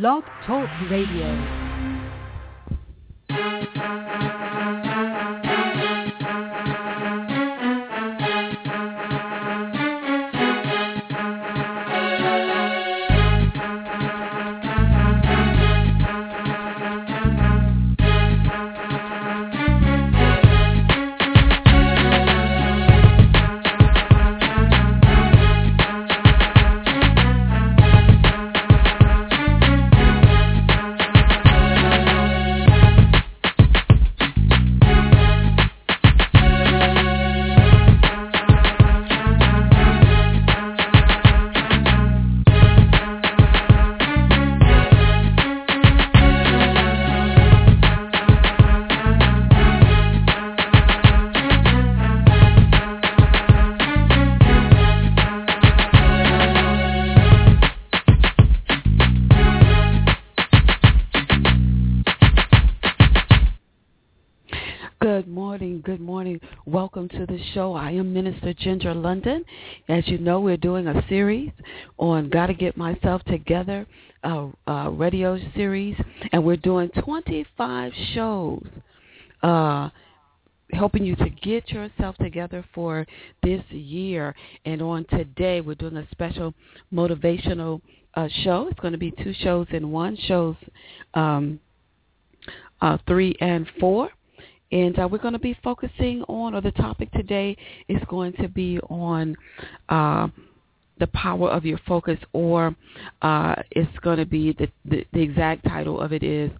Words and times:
Blog 0.00 0.24
Talk 0.44 0.68
Radio. 0.90 1.63
Welcome 67.04 67.26
to 67.26 67.32
the 67.34 67.44
show. 67.52 67.74
I 67.74 67.90
am 67.90 68.14
Minister 68.14 68.54
Ginger 68.54 68.94
London. 68.94 69.44
As 69.88 70.08
you 70.08 70.16
know, 70.16 70.40
we're 70.40 70.56
doing 70.56 70.86
a 70.86 71.06
series 71.06 71.50
on 71.98 72.30
Gotta 72.30 72.54
Get 72.54 72.78
Myself 72.78 73.22
Together, 73.24 73.86
a, 74.22 74.48
a 74.66 74.90
radio 74.90 75.38
series, 75.54 75.96
and 76.32 76.42
we're 76.42 76.56
doing 76.56 76.88
25 77.04 77.92
shows 78.14 78.66
uh, 79.42 79.90
helping 80.72 81.04
you 81.04 81.14
to 81.16 81.28
get 81.28 81.68
yourself 81.68 82.16
together 82.16 82.64
for 82.74 83.06
this 83.42 83.62
year. 83.68 84.34
And 84.64 84.80
on 84.80 85.04
today, 85.10 85.60
we're 85.60 85.74
doing 85.74 85.98
a 85.98 86.08
special 86.10 86.54
motivational 86.90 87.82
uh, 88.14 88.28
show. 88.44 88.68
It's 88.70 88.80
going 88.80 88.92
to 88.92 88.98
be 88.98 89.10
two 89.10 89.34
shows 89.40 89.66
in 89.72 89.90
one, 89.90 90.16
shows 90.26 90.56
um, 91.12 91.60
uh, 92.80 92.96
three 93.06 93.36
and 93.42 93.66
four. 93.78 94.08
And 94.72 94.98
uh, 94.98 95.08
we're 95.10 95.18
going 95.18 95.34
to 95.34 95.38
be 95.38 95.56
focusing 95.62 96.22
on, 96.22 96.54
or 96.54 96.60
the 96.60 96.72
topic 96.72 97.12
today 97.12 97.56
is 97.88 98.00
going 98.08 98.32
to 98.34 98.48
be 98.48 98.78
on 98.88 99.36
uh, 99.88 100.28
the 100.98 101.06
power 101.08 101.50
of 101.50 101.64
your 101.64 101.78
focus, 101.86 102.18
or 102.32 102.74
uh, 103.22 103.54
it's 103.70 103.98
going 103.98 104.18
to 104.18 104.26
be 104.26 104.52
the, 104.52 104.68
the, 104.84 105.06
the 105.12 105.20
exact 105.20 105.64
title 105.64 106.00
of 106.00 106.12
it 106.12 106.22
is, 106.22 106.50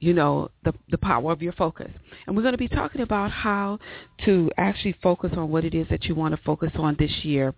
you 0.00 0.12
know, 0.12 0.50
the, 0.64 0.72
the 0.90 0.98
power 0.98 1.32
of 1.32 1.42
your 1.42 1.52
focus. 1.52 1.90
And 2.26 2.36
we're 2.36 2.42
going 2.42 2.52
to 2.52 2.58
be 2.58 2.68
talking 2.68 3.00
about 3.00 3.30
how 3.30 3.78
to 4.24 4.50
actually 4.56 4.96
focus 5.02 5.32
on 5.36 5.50
what 5.50 5.64
it 5.64 5.74
is 5.74 5.86
that 5.90 6.04
you 6.04 6.14
want 6.14 6.34
to 6.34 6.40
focus 6.42 6.72
on 6.76 6.96
this 6.98 7.24
year 7.24 7.54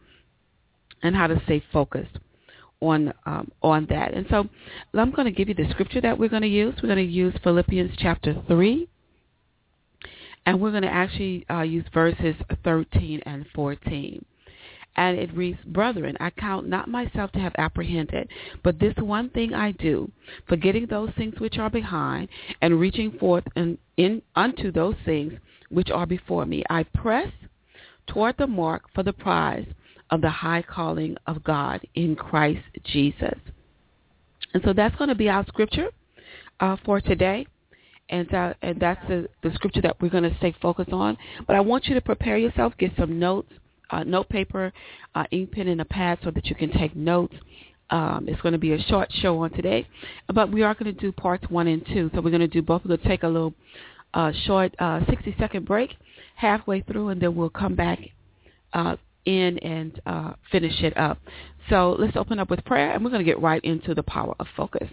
and 1.03 1.15
how 1.17 1.27
to 1.27 1.41
stay 1.45 1.62
focused 1.73 2.19
on 2.81 3.12
um, 3.25 3.51
on 3.62 3.87
that. 3.89 4.12
And 4.15 4.27
so 4.29 4.49
I'm 4.95 5.11
going 5.11 5.27
to 5.27 5.33
give 5.33 5.49
you 5.49 5.55
the 5.55 5.69
scripture 5.71 6.01
that 6.03 6.19
we're 6.19 6.29
going 6.29 6.43
to 6.43 6.49
use. 6.49 6.75
We're 6.83 6.95
going 6.95 7.07
to 7.07 7.12
use 7.12 7.34
Philippians 7.43 7.93
chapter 7.99 8.43
3 8.47 8.89
and 10.47 10.61
we're 10.61 10.71
going 10.71 10.83
to 10.83 10.89
actually 10.89 11.45
uh, 11.51 11.63
use 11.63 11.85
verses 11.93 12.37
13 12.65 13.21
and 13.27 13.45
14. 13.55 14.25
And 14.95 15.19
it 15.19 15.37
reads, 15.37 15.59
Brethren, 15.67 16.17
I 16.21 16.31
count 16.31 16.69
not 16.69 16.89
myself 16.89 17.31
to 17.33 17.39
have 17.39 17.53
apprehended, 17.59 18.31
but 18.65 18.79
this 18.79 18.95
one 18.97 19.29
thing 19.31 19.53
I 19.53 19.73
do, 19.73 20.11
forgetting 20.49 20.87
those 20.87 21.11
things 21.19 21.35
which 21.39 21.59
are 21.59 21.69
behind, 21.69 22.29
and 22.62 22.81
reaching 22.81 23.11
forth 23.19 23.45
in, 23.56 23.77
in, 23.99 24.23
unto 24.37 24.73
those 24.73 24.95
things 25.05 25.35
which 25.69 25.91
are 25.91 26.06
before 26.06 26.47
me, 26.47 26.65
I 26.71 26.85
press 26.85 27.31
toward 28.06 28.37
the 28.39 28.47
mark 28.47 28.85
for 28.95 29.03
the 29.03 29.12
prize 29.12 29.67
of 30.11 30.23
the 30.23 30.31
high 30.31 30.62
calling 30.62 31.17
of 31.27 31.45
God 31.45 31.81
in 31.95 32.17
Christ 32.17 32.62
Jesus. 32.85 33.39
And 34.55 34.62
so 34.65 34.73
that's 34.73 34.97
going 34.97 35.09
to 35.09 35.15
be 35.15 35.29
our 35.29 35.45
scripture 35.47 35.89
uh, 36.61 36.77
for 36.85 37.01
today 37.01 37.47
and 38.09 38.33
uh, 38.33 38.55
and 38.62 38.81
that's 38.81 39.06
the, 39.09 39.28
the 39.43 39.53
scripture 39.55 39.81
that 39.83 40.00
we're 40.00 40.09
going 40.09 40.28
to 40.28 40.37
stay 40.39 40.55
focused 40.61 40.93
on. 40.93 41.17
But 41.47 41.56
I 41.56 41.61
want 41.61 41.87
you 41.87 41.94
to 41.94 42.00
prepare 42.00 42.39
yourself, 42.39 42.72
get 42.78 42.93
some 42.99 43.19
notes, 43.19 43.53
uh, 43.91 44.05
note 44.05 44.28
paper, 44.28 44.72
uh, 45.15 45.25
ink 45.31 45.53
pen, 45.53 45.69
and 45.69 45.81
a 45.81 45.84
pad 45.84 46.19
so 46.22 46.31
that 46.31 46.47
you 46.47 46.55
can 46.55 46.72
take 46.72 46.94
notes. 46.94 47.34
Um, 47.89 48.27
it's 48.28 48.41
going 48.41 48.53
to 48.53 48.59
be 48.59 48.72
a 48.72 48.83
short 48.83 49.12
show 49.12 49.39
on 49.43 49.50
today, 49.50 49.87
but 50.33 50.50
we 50.50 50.62
are 50.62 50.75
going 50.75 50.93
to 50.93 51.00
do 51.00 51.12
parts 51.12 51.49
one 51.49 51.69
and 51.69 51.87
two. 51.87 52.11
So 52.15 52.21
we're 52.21 52.31
going 52.31 52.41
to 52.41 52.49
do 52.49 52.62
both. 52.62 52.83
We're 52.84 52.97
going 52.97 53.00
to 53.00 53.09
take 53.09 53.22
a 53.22 53.28
little 53.28 53.55
uh, 54.15 54.33
short 54.44 54.75
uh, 54.78 55.00
60 55.09 55.37
second 55.38 55.67
break 55.67 55.94
halfway 56.34 56.83
through, 56.83 57.11
and 57.11 57.21
then 57.21 57.34
we'll 57.37 57.50
come 57.50 57.75
back 57.75 58.00
uh, 58.73 58.97
in 59.25 59.59
and 59.59 60.00
uh, 60.06 60.33
finish 60.50 60.83
it 60.83 60.97
up. 60.97 61.19
So 61.69 61.97
let's 61.99 62.17
open 62.17 62.38
up 62.38 62.50
with 62.50 62.65
prayer, 62.65 62.93
and 62.93 63.05
we're 63.05 63.11
going 63.11 63.25
to 63.25 63.31
get 63.31 63.41
right 63.41 63.62
into 63.65 63.94
the 63.94 64.03
power 64.03 64.34
of 64.38 64.47
focus. 64.56 64.88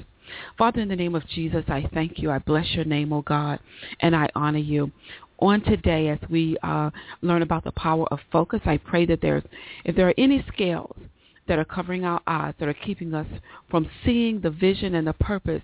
Father, 0.57 0.81
in 0.81 0.87
the 0.87 0.95
name 0.95 1.15
of 1.15 1.27
Jesus, 1.27 1.63
I 1.67 1.87
thank 1.93 2.19
you. 2.19 2.31
I 2.31 2.39
bless 2.39 2.73
your 2.73 2.85
name, 2.85 3.13
O 3.13 3.17
oh 3.17 3.21
God, 3.21 3.59
and 3.99 4.15
I 4.15 4.29
honor 4.35 4.59
you. 4.59 4.91
On 5.39 5.61
today, 5.61 6.09
as 6.09 6.19
we 6.29 6.57
uh, 6.63 6.89
learn 7.21 7.41
about 7.41 7.63
the 7.63 7.71
power 7.71 8.07
of 8.11 8.19
focus, 8.31 8.61
I 8.65 8.77
pray 8.77 9.05
that 9.07 9.19
there's, 9.21 9.43
if 9.83 9.95
there 9.95 10.07
are 10.07 10.13
any 10.17 10.45
scales 10.53 10.95
that 11.47 11.59
are 11.59 11.65
covering 11.65 12.05
our 12.05 12.21
eyes, 12.27 12.53
that 12.59 12.69
are 12.69 12.73
keeping 12.73 13.13
us 13.13 13.27
from 13.69 13.89
seeing 14.05 14.39
the 14.39 14.49
vision 14.49 14.95
and 14.95 15.07
the 15.07 15.13
purpose 15.13 15.61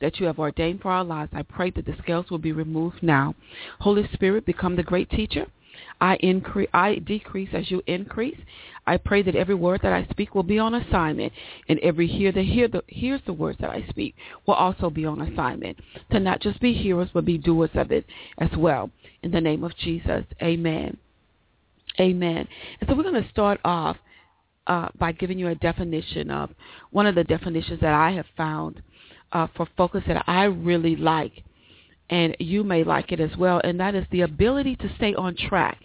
that 0.00 0.20
you 0.20 0.26
have 0.26 0.38
ordained 0.38 0.80
for 0.80 0.90
our 0.90 1.04
lives, 1.04 1.32
I 1.34 1.42
pray 1.42 1.70
that 1.70 1.86
the 1.86 1.96
scales 2.02 2.30
will 2.30 2.38
be 2.38 2.52
removed 2.52 3.02
now. 3.02 3.34
Holy 3.80 4.08
Spirit, 4.12 4.46
become 4.46 4.76
the 4.76 4.82
great 4.82 5.10
teacher. 5.10 5.46
I 6.00 6.16
increase, 6.16 6.68
I 6.72 6.96
decrease 6.96 7.50
as 7.52 7.70
you 7.70 7.82
increase. 7.86 8.38
I 8.86 8.96
pray 8.98 9.22
that 9.22 9.34
every 9.34 9.54
word 9.54 9.80
that 9.82 9.92
I 9.92 10.06
speak 10.10 10.34
will 10.34 10.44
be 10.44 10.58
on 10.58 10.74
assignment, 10.74 11.32
and 11.68 11.78
every 11.80 12.06
hear 12.06 12.30
that 12.30 12.42
hear 12.42 12.68
the, 12.68 12.82
hears 12.86 13.20
the 13.26 13.32
words 13.32 13.58
that 13.60 13.70
I 13.70 13.84
speak 13.88 14.14
will 14.46 14.54
also 14.54 14.90
be 14.90 15.04
on 15.04 15.20
assignment. 15.20 15.78
To 16.12 16.20
not 16.20 16.40
just 16.40 16.60
be 16.60 16.72
hearers, 16.72 17.08
but 17.12 17.24
be 17.24 17.38
doers 17.38 17.70
of 17.74 17.90
it 17.90 18.06
as 18.38 18.50
well. 18.56 18.90
In 19.22 19.32
the 19.32 19.40
name 19.40 19.64
of 19.64 19.76
Jesus, 19.76 20.24
Amen. 20.40 20.96
Amen. 21.98 22.46
And 22.80 22.88
so 22.88 22.94
we're 22.94 23.02
going 23.02 23.22
to 23.22 23.30
start 23.30 23.58
off 23.64 23.96
uh, 24.66 24.88
by 24.98 25.12
giving 25.12 25.38
you 25.38 25.48
a 25.48 25.54
definition 25.54 26.30
of 26.30 26.50
one 26.90 27.06
of 27.06 27.14
the 27.14 27.24
definitions 27.24 27.80
that 27.80 27.94
I 27.94 28.12
have 28.12 28.26
found 28.36 28.82
uh, 29.32 29.48
for 29.56 29.66
focus 29.76 30.02
that 30.06 30.24
I 30.28 30.44
really 30.44 30.94
like, 30.94 31.42
and 32.10 32.36
you 32.38 32.62
may 32.62 32.84
like 32.84 33.10
it 33.10 33.20
as 33.20 33.36
well, 33.36 33.60
and 33.64 33.80
that 33.80 33.94
is 33.96 34.04
the 34.12 34.20
ability 34.20 34.76
to 34.76 34.94
stay 34.96 35.14
on 35.14 35.34
track 35.34 35.78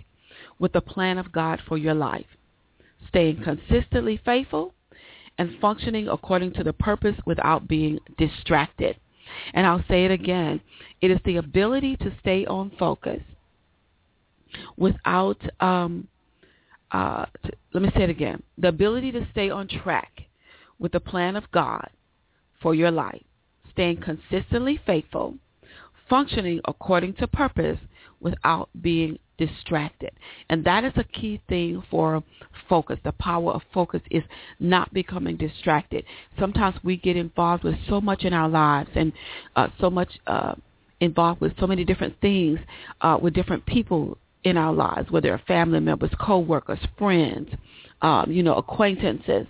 with 0.59 0.73
the 0.73 0.81
plan 0.81 1.17
of 1.17 1.31
God 1.31 1.59
for 1.67 1.77
your 1.77 1.95
life 1.95 2.25
staying 3.11 3.43
consistently 3.43 4.19
faithful, 4.25 4.73
and 5.37 5.57
functioning 5.59 6.07
according 6.07 6.53
to 6.53 6.63
the 6.63 6.73
purpose 6.73 7.15
without 7.25 7.67
being 7.67 7.99
distracted. 8.17 8.95
And 9.53 9.65
I'll 9.65 9.83
say 9.87 10.05
it 10.05 10.11
again. 10.11 10.61
It 11.01 11.11
is 11.11 11.19
the 11.25 11.37
ability 11.37 11.95
to 11.97 12.13
stay 12.19 12.45
on 12.45 12.71
focus 12.77 13.21
without, 14.77 15.41
um, 15.59 16.07
uh, 16.91 17.25
to, 17.43 17.51
let 17.73 17.83
me 17.83 17.91
say 17.95 18.03
it 18.03 18.09
again. 18.09 18.43
The 18.57 18.67
ability 18.67 19.11
to 19.13 19.27
stay 19.31 19.49
on 19.49 19.67
track 19.67 20.11
with 20.79 20.91
the 20.91 20.99
plan 20.99 21.35
of 21.35 21.49
God 21.51 21.89
for 22.61 22.75
your 22.75 22.91
life, 22.91 23.23
staying 23.71 24.01
consistently 24.01 24.79
faithful, 24.85 25.35
functioning 26.09 26.59
according 26.65 27.13
to 27.15 27.27
purpose 27.27 27.79
without 28.21 28.69
being 28.81 29.17
distracted. 29.37 30.11
And 30.49 30.63
that 30.65 30.83
is 30.83 30.93
a 30.95 31.03
key 31.03 31.41
thing 31.49 31.81
for 31.89 32.23
focus. 32.69 32.99
The 33.03 33.11
power 33.13 33.51
of 33.53 33.61
focus 33.73 34.01
is 34.11 34.23
not 34.59 34.93
becoming 34.93 35.35
distracted. 35.37 36.05
Sometimes 36.39 36.75
we 36.83 36.97
get 36.97 37.17
involved 37.17 37.63
with 37.63 37.75
so 37.89 37.99
much 37.99 38.23
in 38.23 38.33
our 38.33 38.49
lives 38.49 38.89
and 38.95 39.11
uh, 39.55 39.67
so 39.79 39.89
much 39.89 40.09
uh, 40.27 40.53
involved 40.99 41.41
with 41.41 41.53
so 41.59 41.65
many 41.65 41.83
different 41.83 42.15
things 42.21 42.59
uh, 43.01 43.17
with 43.21 43.33
different 43.33 43.65
people 43.65 44.17
in 44.43 44.57
our 44.57 44.73
lives, 44.73 45.11
whether 45.11 45.39
family 45.47 45.79
members, 45.79 46.11
co-workers, 46.19 46.79
friends, 46.97 47.49
um, 48.01 48.31
you 48.31 48.43
know, 48.43 48.55
acquaintances, 48.55 49.45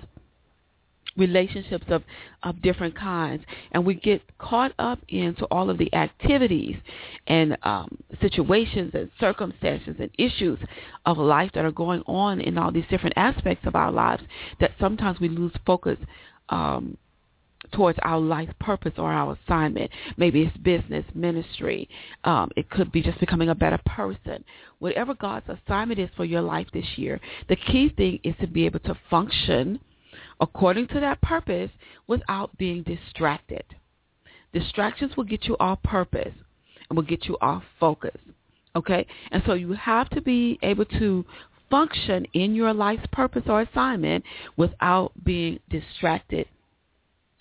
relationships 1.17 1.85
of, 1.89 2.03
of 2.43 2.61
different 2.61 2.95
kinds. 2.95 3.43
And 3.71 3.85
we 3.85 3.95
get 3.95 4.21
caught 4.37 4.73
up 4.79 4.99
into 5.09 5.45
all 5.45 5.69
of 5.69 5.77
the 5.77 5.93
activities 5.93 6.75
and 7.27 7.57
um, 7.63 7.97
situations 8.21 8.91
and 8.93 9.09
circumstances 9.19 9.95
and 9.99 10.09
issues 10.17 10.59
of 11.05 11.17
life 11.17 11.51
that 11.53 11.65
are 11.65 11.71
going 11.71 12.01
on 12.05 12.41
in 12.41 12.57
all 12.57 12.71
these 12.71 12.85
different 12.89 13.17
aspects 13.17 13.65
of 13.65 13.75
our 13.75 13.91
lives 13.91 14.23
that 14.59 14.71
sometimes 14.79 15.19
we 15.19 15.29
lose 15.29 15.53
focus 15.65 15.97
um, 16.49 16.97
towards 17.71 17.97
our 18.01 18.19
life 18.19 18.49
purpose 18.59 18.93
or 18.97 19.11
our 19.11 19.37
assignment. 19.45 19.89
Maybe 20.17 20.43
it's 20.43 20.57
business, 20.57 21.05
ministry. 21.13 21.87
Um, 22.23 22.49
it 22.55 22.69
could 22.69 22.91
be 22.91 23.01
just 23.01 23.19
becoming 23.19 23.49
a 23.49 23.55
better 23.55 23.79
person. 23.85 24.43
Whatever 24.79 25.13
God's 25.13 25.45
assignment 25.47 25.99
is 25.99 26.09
for 26.15 26.25
your 26.25 26.41
life 26.41 26.67
this 26.73 26.97
year, 26.97 27.19
the 27.49 27.55
key 27.55 27.89
thing 27.95 28.19
is 28.23 28.35
to 28.41 28.47
be 28.47 28.65
able 28.65 28.79
to 28.79 28.97
function 29.09 29.79
according 30.41 30.87
to 30.87 30.99
that 30.99 31.21
purpose 31.21 31.69
without 32.07 32.57
being 32.57 32.83
distracted. 32.83 33.63
Distractions 34.53 35.15
will 35.15 35.23
get 35.23 35.45
you 35.45 35.55
off 35.59 35.81
purpose 35.83 36.33
and 36.89 36.97
will 36.97 37.05
get 37.05 37.25
you 37.25 37.37
off 37.39 37.63
focus. 37.79 38.17
Okay? 38.75 39.05
And 39.31 39.41
so 39.45 39.53
you 39.53 39.73
have 39.73 40.09
to 40.09 40.21
be 40.21 40.59
able 40.61 40.85
to 40.85 41.23
function 41.69 42.25
in 42.33 42.53
your 42.53 42.73
life's 42.73 43.05
purpose 43.13 43.43
or 43.47 43.61
assignment 43.61 44.25
without 44.57 45.13
being 45.23 45.59
distracted 45.69 46.47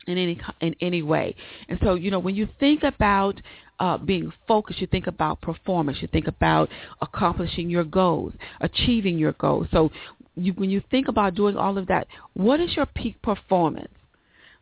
in 0.06 0.16
any 0.16 0.40
in 0.60 0.74
any 0.80 1.02
way. 1.02 1.34
And 1.68 1.78
so, 1.82 1.94
you 1.94 2.10
know, 2.10 2.18
when 2.18 2.34
you 2.36 2.48
think 2.60 2.84
about 2.84 3.40
uh, 3.80 3.98
being 3.98 4.32
focused, 4.46 4.80
you 4.80 4.86
think 4.86 5.06
about 5.06 5.40
performance, 5.40 5.98
you 6.00 6.08
think 6.08 6.28
about 6.28 6.68
accomplishing 7.00 7.68
your 7.68 7.84
goals, 7.84 8.32
achieving 8.60 9.18
your 9.18 9.32
goals. 9.32 9.66
So, 9.72 9.90
you, 10.36 10.52
when 10.54 10.70
you 10.70 10.82
think 10.90 11.08
about 11.08 11.34
doing 11.34 11.56
all 11.56 11.76
of 11.78 11.86
that, 11.88 12.06
what 12.34 12.60
is 12.60 12.74
your 12.76 12.86
peak 12.86 13.20
performance 13.22 13.92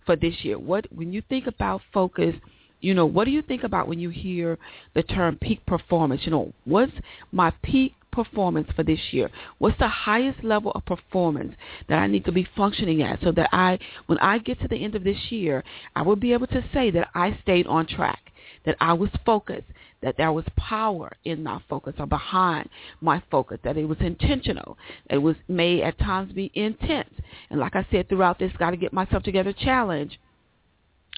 for 0.06 0.16
this 0.16 0.34
year? 0.42 0.58
What 0.58 0.86
when 0.94 1.12
you 1.12 1.22
think 1.28 1.46
about 1.46 1.82
focus? 1.92 2.34
You 2.80 2.94
know, 2.94 3.06
what 3.06 3.24
do 3.24 3.32
you 3.32 3.42
think 3.42 3.64
about 3.64 3.88
when 3.88 3.98
you 3.98 4.08
hear 4.08 4.56
the 4.94 5.02
term 5.02 5.36
peak 5.40 5.64
performance? 5.66 6.22
You 6.24 6.30
know, 6.30 6.52
what's 6.64 6.92
my 7.32 7.50
peak 7.62 7.94
performance 8.12 8.68
for 8.74 8.82
this 8.82 9.00
year? 9.10 9.30
What's 9.58 9.78
the 9.78 9.88
highest 9.88 10.42
level 10.42 10.72
of 10.72 10.84
performance 10.84 11.54
that 11.88 11.98
I 11.98 12.06
need 12.06 12.24
to 12.24 12.32
be 12.32 12.46
functioning 12.56 13.02
at 13.02 13.20
so 13.22 13.32
that 13.32 13.48
I, 13.52 13.78
when 14.06 14.18
I 14.18 14.38
get 14.38 14.60
to 14.60 14.68
the 14.68 14.76
end 14.76 14.94
of 14.94 15.04
this 15.04 15.18
year, 15.30 15.62
I 15.94 16.02
will 16.02 16.16
be 16.16 16.32
able 16.32 16.46
to 16.48 16.64
say 16.72 16.90
that 16.92 17.08
I 17.14 17.38
stayed 17.42 17.66
on 17.66 17.86
track, 17.86 18.32
that 18.68 18.76
I 18.82 18.92
was 18.92 19.08
focused, 19.24 19.66
that 20.02 20.18
there 20.18 20.30
was 20.30 20.44
power 20.58 21.10
in 21.24 21.42
my 21.42 21.58
focus 21.70 21.94
or 21.98 22.06
behind 22.06 22.68
my 23.00 23.22
focus, 23.30 23.58
that 23.64 23.78
it 23.78 23.88
was 23.88 23.96
intentional, 24.00 24.76
it 25.08 25.16
was 25.16 25.36
may 25.48 25.80
at 25.80 25.98
times 25.98 26.34
be 26.34 26.52
intense. 26.52 27.14
And 27.48 27.58
like 27.58 27.74
I 27.74 27.86
said 27.90 28.10
throughout 28.10 28.38
this 28.38 28.52
Got 28.58 28.72
to 28.72 28.76
Get 28.76 28.92
Myself 28.92 29.22
Together 29.22 29.54
challenge, 29.54 30.20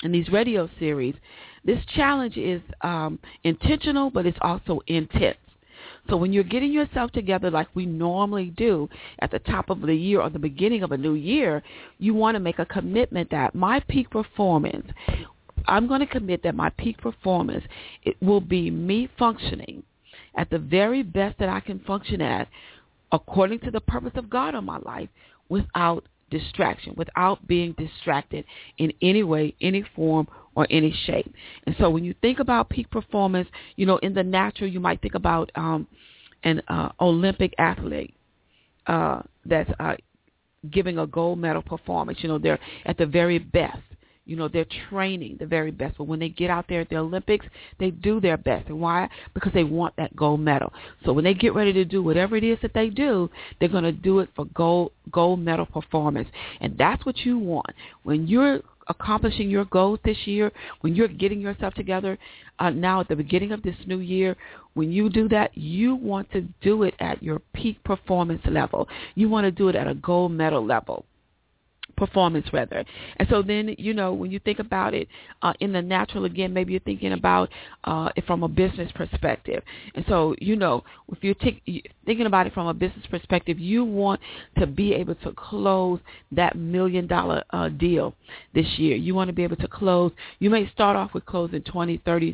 in 0.04 0.12
these 0.12 0.28
radio 0.28 0.70
series, 0.78 1.16
this 1.64 1.84
challenge 1.96 2.36
is 2.36 2.62
um, 2.82 3.18
intentional, 3.42 4.10
but 4.10 4.26
it's 4.26 4.38
also 4.42 4.80
intense. 4.86 5.36
So 6.08 6.16
when 6.16 6.32
you're 6.32 6.44
getting 6.44 6.72
yourself 6.72 7.10
together 7.10 7.50
like 7.50 7.66
we 7.74 7.84
normally 7.84 8.52
do 8.56 8.88
at 9.18 9.32
the 9.32 9.40
top 9.40 9.70
of 9.70 9.80
the 9.80 9.94
year 9.94 10.20
or 10.20 10.30
the 10.30 10.38
beginning 10.38 10.84
of 10.84 10.92
a 10.92 10.96
new 10.96 11.14
year, 11.14 11.64
you 11.98 12.14
want 12.14 12.36
to 12.36 12.40
make 12.40 12.60
a 12.60 12.64
commitment 12.64 13.28
that 13.32 13.56
my 13.56 13.80
peak 13.80 14.08
performance, 14.08 14.86
I'm 15.66 15.86
going 15.86 16.00
to 16.00 16.06
commit 16.06 16.42
that 16.42 16.54
my 16.54 16.70
peak 16.70 16.98
performance 16.98 17.64
it 18.02 18.16
will 18.20 18.40
be 18.40 18.70
me 18.70 19.08
functioning 19.18 19.82
at 20.36 20.50
the 20.50 20.58
very 20.58 21.02
best 21.02 21.38
that 21.38 21.48
I 21.48 21.60
can 21.60 21.80
function 21.80 22.20
at 22.20 22.48
according 23.12 23.60
to 23.60 23.70
the 23.70 23.80
purpose 23.80 24.12
of 24.14 24.30
God 24.30 24.54
on 24.54 24.64
my 24.64 24.78
life 24.78 25.08
without 25.48 26.04
distraction, 26.30 26.94
without 26.96 27.44
being 27.46 27.72
distracted 27.72 28.44
in 28.78 28.92
any 29.02 29.22
way, 29.22 29.54
any 29.60 29.84
form, 29.94 30.28
or 30.54 30.66
any 30.70 30.94
shape. 31.06 31.32
And 31.66 31.74
so 31.78 31.90
when 31.90 32.04
you 32.04 32.14
think 32.22 32.38
about 32.38 32.68
peak 32.68 32.90
performance, 32.90 33.48
you 33.76 33.86
know, 33.86 33.98
in 33.98 34.14
the 34.14 34.22
natural, 34.22 34.70
you 34.70 34.80
might 34.80 35.00
think 35.02 35.14
about 35.14 35.50
um, 35.54 35.86
an 36.44 36.62
uh, 36.68 36.90
Olympic 37.00 37.54
athlete 37.58 38.14
uh, 38.86 39.22
that's 39.44 39.70
uh, 39.78 39.94
giving 40.70 40.98
a 40.98 41.06
gold 41.06 41.38
medal 41.38 41.62
performance. 41.62 42.18
You 42.22 42.28
know, 42.28 42.38
they're 42.38 42.58
at 42.84 42.98
the 42.98 43.06
very 43.06 43.38
best. 43.38 43.78
You 44.30 44.36
know, 44.36 44.46
they're 44.46 44.64
training 44.88 45.38
the 45.40 45.46
very 45.46 45.72
best. 45.72 45.98
But 45.98 46.04
when 46.04 46.20
they 46.20 46.28
get 46.28 46.50
out 46.50 46.66
there 46.68 46.82
at 46.82 46.88
the 46.88 46.98
Olympics, 46.98 47.44
they 47.80 47.90
do 47.90 48.20
their 48.20 48.36
best. 48.36 48.68
And 48.68 48.80
why? 48.80 49.08
Because 49.34 49.52
they 49.52 49.64
want 49.64 49.96
that 49.96 50.14
gold 50.14 50.38
medal. 50.38 50.72
So 51.04 51.12
when 51.12 51.24
they 51.24 51.34
get 51.34 51.52
ready 51.52 51.72
to 51.72 51.84
do 51.84 52.00
whatever 52.00 52.36
it 52.36 52.44
is 52.44 52.56
that 52.62 52.72
they 52.72 52.90
do, 52.90 53.28
they're 53.58 53.68
going 53.68 53.82
to 53.82 53.90
do 53.90 54.20
it 54.20 54.28
for 54.36 54.44
gold 54.54 54.92
gold 55.10 55.40
medal 55.40 55.66
performance. 55.66 56.28
And 56.60 56.78
that's 56.78 57.04
what 57.04 57.18
you 57.18 57.40
want. 57.40 57.74
When 58.04 58.28
you're 58.28 58.60
accomplishing 58.86 59.50
your 59.50 59.64
goals 59.64 59.98
this 60.04 60.18
year, 60.26 60.52
when 60.82 60.94
you're 60.94 61.08
getting 61.08 61.40
yourself 61.40 61.74
together 61.74 62.16
uh, 62.60 62.70
now 62.70 63.00
at 63.00 63.08
the 63.08 63.16
beginning 63.16 63.50
of 63.50 63.64
this 63.64 63.74
new 63.88 63.98
year, 63.98 64.36
when 64.74 64.92
you 64.92 65.10
do 65.10 65.28
that, 65.30 65.58
you 65.58 65.96
want 65.96 66.30
to 66.30 66.42
do 66.60 66.84
it 66.84 66.94
at 67.00 67.20
your 67.20 67.40
peak 67.52 67.82
performance 67.82 68.42
level. 68.46 68.88
You 69.16 69.28
want 69.28 69.46
to 69.46 69.50
do 69.50 69.68
it 69.70 69.74
at 69.74 69.88
a 69.88 69.94
gold 69.94 70.30
medal 70.30 70.64
level 70.64 71.04
performance 72.04 72.46
rather. 72.52 72.80
And 73.18 73.28
so 73.32 73.36
then, 73.50 73.64
you 73.86 73.92
know, 73.98 74.10
when 74.20 74.30
you 74.34 74.40
think 74.40 74.58
about 74.58 74.92
it 75.00 75.06
uh, 75.42 75.52
in 75.60 75.70
the 75.72 75.82
natural 75.82 76.24
again, 76.24 76.50
maybe 76.52 76.72
you're 76.72 76.80
thinking 76.80 77.12
about 77.12 77.46
uh, 77.84 78.08
it 78.16 78.24
from 78.26 78.42
a 78.42 78.48
business 78.48 78.90
perspective. 79.00 79.62
And 79.94 80.04
so, 80.08 80.34
you 80.48 80.56
know, 80.56 80.82
if 81.14 81.18
you're 81.24 81.34
t- 81.34 81.84
thinking 82.06 82.26
about 82.26 82.46
it 82.46 82.52
from 82.54 82.66
a 82.66 82.74
business 82.74 83.06
perspective, 83.14 83.56
you 83.58 83.84
want 83.84 84.20
to 84.58 84.66
be 84.66 84.88
able 84.94 85.16
to 85.16 85.30
close 85.50 86.00
that 86.32 86.56
million 86.56 87.06
dollar 87.06 87.44
uh, 87.50 87.68
deal 87.68 88.06
this 88.54 88.66
year. 88.82 88.96
You 88.96 89.14
want 89.14 89.28
to 89.28 89.34
be 89.40 89.44
able 89.44 89.56
to 89.56 89.68
close. 89.68 90.10
You 90.38 90.50
may 90.50 90.68
start 90.70 90.96
off 90.96 91.14
with 91.14 91.24
closing 91.26 91.62
twenty, 91.62 91.96
thirty, 92.04 92.30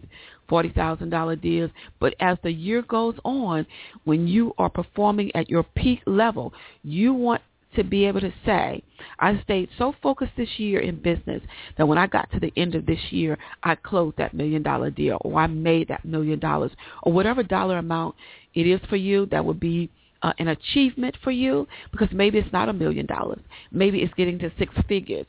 forty 0.49 0.71
thousand 0.71 1.11
dollar 1.11 1.37
deals, 1.37 1.71
but 2.03 2.15
as 2.21 2.39
the 2.43 2.53
year 2.53 2.83
goes 2.83 3.17
on, 3.25 3.67
when 4.05 4.29
you 4.29 4.55
are 4.59 4.71
performing 4.71 5.29
at 5.35 5.51
your 5.51 5.65
peak 5.81 6.01
level, 6.07 6.53
you 6.83 7.13
want 7.13 7.43
to 7.77 7.85
be 7.85 8.05
able 8.07 8.21
to 8.21 8.33
say, 8.45 8.83
I 9.19 9.41
stayed 9.43 9.69
so 9.79 9.95
focused 10.03 10.33
this 10.37 10.59
year 10.59 10.81
in 10.81 11.01
business 11.01 11.43
that 11.79 11.87
when 11.87 11.99
I 11.99 12.07
got 12.07 12.31
to 12.33 12.41
the 12.41 12.53
end 12.57 12.75
of 12.75 12.87
this 12.87 13.01
year, 13.11 13.39
I 13.63 13.75
closed 13.75 14.17
that 14.19 14.35
million 14.35 14.63
dollar 14.63 14.91
deal 14.91 15.19
or 15.21 15.39
I 15.41 15.47
made 15.47 15.89
that 15.89 16.05
million 16.05 16.39
dollars 16.39 16.73
or 17.03 17.13
whatever 17.13 17.43
dollar 17.43 17.79
amount 17.79 18.15
it 18.55 18.67
is 18.67 18.81
for 18.89 18.97
you 18.97 19.27
that 19.27 19.45
would 19.45 19.61
be 19.61 19.91
uh, 20.23 20.33
an 20.39 20.49
achievement 20.49 21.17
for 21.23 21.31
you 21.31 21.67
because 21.93 22.09
maybe 22.13 22.39
it's 22.39 22.53
not 22.53 22.69
a 22.69 22.73
million 22.73 23.07
dollars. 23.07 23.41
Maybe 23.71 24.01
it's 24.01 24.15
getting 24.15 24.39
to 24.41 24.51
six 24.59 24.75
figures. 24.89 25.27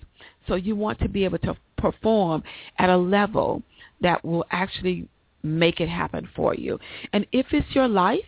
So 0.48 0.56
you 0.56 0.76
want 0.76 1.00
to 1.00 1.10
be 1.10 1.26
able 1.26 1.40
to 1.40 1.56
perform 1.78 2.44
at 2.80 2.90
a 2.90 2.98
level 2.98 3.62
that 4.02 4.24
will 4.24 4.46
actually 4.52 5.08
make 5.44 5.80
it 5.80 5.90
happen 5.90 6.28
for 6.36 6.54
you. 6.54 6.80
And 7.14 7.26
if 7.32 7.48
it's 7.52 7.76
your 7.76 7.88
life, 7.88 8.26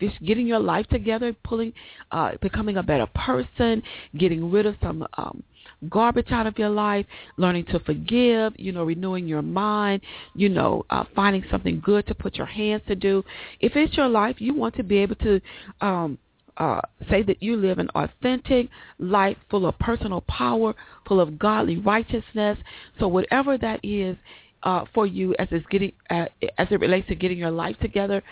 just 0.00 0.20
getting 0.24 0.46
your 0.46 0.58
life 0.58 0.86
together, 0.88 1.34
pulling, 1.44 1.72
uh, 2.10 2.32
becoming 2.40 2.76
a 2.76 2.82
better 2.82 3.06
person, 3.14 3.82
getting 4.18 4.50
rid 4.50 4.66
of 4.66 4.74
some 4.82 5.06
um, 5.16 5.42
garbage 5.88 6.30
out 6.30 6.46
of 6.46 6.58
your 6.58 6.68
life, 6.68 7.06
learning 7.36 7.64
to 7.66 7.80
forgive, 7.80 8.52
you 8.56 8.72
know, 8.72 8.84
renewing 8.84 9.26
your 9.26 9.42
mind, 9.42 10.02
you 10.34 10.48
know, 10.48 10.84
uh, 10.90 11.04
finding 11.14 11.44
something 11.50 11.80
good 11.84 12.06
to 12.06 12.14
put 12.14 12.36
your 12.36 12.46
hands 12.46 12.82
to 12.88 12.94
do. 12.94 13.22
If 13.60 13.76
it's 13.76 13.96
your 13.96 14.08
life, 14.08 14.36
you 14.38 14.54
want 14.54 14.74
to 14.76 14.82
be 14.82 14.98
able 14.98 15.16
to 15.16 15.40
um, 15.80 16.18
uh, 16.56 16.80
say 17.08 17.22
that 17.22 17.42
you 17.42 17.56
live 17.56 17.78
an 17.78 17.88
authentic 17.94 18.68
life 18.98 19.36
full 19.50 19.66
of 19.66 19.78
personal 19.78 20.20
power, 20.22 20.74
full 21.06 21.20
of 21.20 21.38
godly 21.38 21.78
righteousness. 21.78 22.58
So 22.98 23.08
whatever 23.08 23.56
that 23.58 23.80
is 23.82 24.16
uh, 24.62 24.84
for 24.92 25.06
you 25.06 25.34
as 25.38 25.48
it's 25.50 25.66
getting 25.70 25.92
uh, 26.10 26.26
as 26.58 26.68
it 26.70 26.80
relates 26.80 27.08
to 27.08 27.14
getting 27.14 27.38
your 27.38 27.50
life 27.50 27.76
together, 27.80 28.22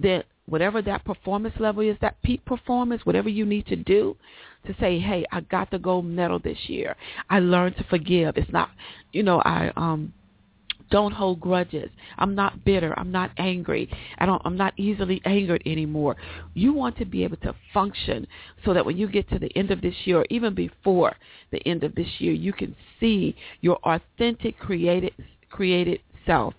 then 0.00 0.22
whatever 0.46 0.82
that 0.82 1.04
performance 1.04 1.54
level 1.58 1.82
is, 1.82 1.96
that 2.00 2.20
peak 2.22 2.44
performance, 2.44 3.04
whatever 3.04 3.28
you 3.28 3.44
need 3.46 3.66
to 3.66 3.76
do 3.76 4.16
to 4.66 4.74
say, 4.80 4.98
hey, 4.98 5.24
I 5.32 5.40
got 5.42 5.70
the 5.70 5.78
gold 5.78 6.04
medal 6.04 6.38
this 6.38 6.58
year. 6.68 6.96
I 7.30 7.40
learned 7.40 7.76
to 7.76 7.84
forgive. 7.84 8.36
It's 8.36 8.52
not, 8.52 8.70
you 9.12 9.22
know, 9.22 9.40
I 9.40 9.72
um 9.76 10.12
don't 10.90 11.12
hold 11.12 11.40
grudges. 11.40 11.90
I'm 12.18 12.34
not 12.34 12.64
bitter. 12.64 12.96
I'm 12.98 13.10
not 13.10 13.30
angry. 13.38 13.90
I 14.18 14.26
don't 14.26 14.42
I'm 14.44 14.56
not 14.56 14.74
easily 14.76 15.20
angered 15.24 15.62
anymore. 15.66 16.16
You 16.52 16.72
want 16.72 16.98
to 16.98 17.04
be 17.04 17.24
able 17.24 17.38
to 17.38 17.54
function 17.72 18.26
so 18.64 18.74
that 18.74 18.84
when 18.84 18.96
you 18.96 19.08
get 19.08 19.28
to 19.30 19.38
the 19.38 19.50
end 19.56 19.70
of 19.70 19.80
this 19.80 19.94
year 20.04 20.18
or 20.18 20.26
even 20.30 20.54
before 20.54 21.16
the 21.50 21.66
end 21.66 21.84
of 21.84 21.94
this 21.94 22.08
year, 22.18 22.32
you 22.32 22.52
can 22.52 22.76
see 23.00 23.34
your 23.60 23.78
authentic 23.84 24.58
created 24.58 25.12
created 25.50 26.00
self 26.26 26.54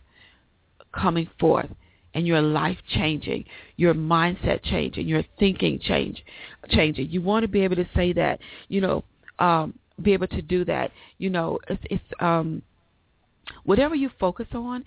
coming 0.91 1.29
forth 1.39 1.69
and 2.15 2.25
your 2.25 2.41
life 2.41 2.77
changing, 2.87 3.45
your 3.75 3.93
mindset 3.93 4.63
changing, 4.63 5.07
your 5.07 5.23
thinking 5.37 5.77
change 5.79 6.23
changing. 6.69 7.09
You 7.11 7.21
want 7.21 7.43
to 7.43 7.47
be 7.47 7.61
able 7.61 7.75
to 7.75 7.87
say 7.93 8.13
that, 8.13 8.39
you 8.69 8.81
know, 8.81 9.03
um, 9.37 9.77
be 10.01 10.13
able 10.13 10.27
to 10.27 10.41
do 10.41 10.65
that. 10.65 10.91
You 11.19 11.29
know, 11.29 11.59
it's, 11.69 11.83
it's 11.91 12.03
um, 12.19 12.63
whatever 13.65 13.93
you 13.93 14.09
focus 14.19 14.47
on, 14.53 14.85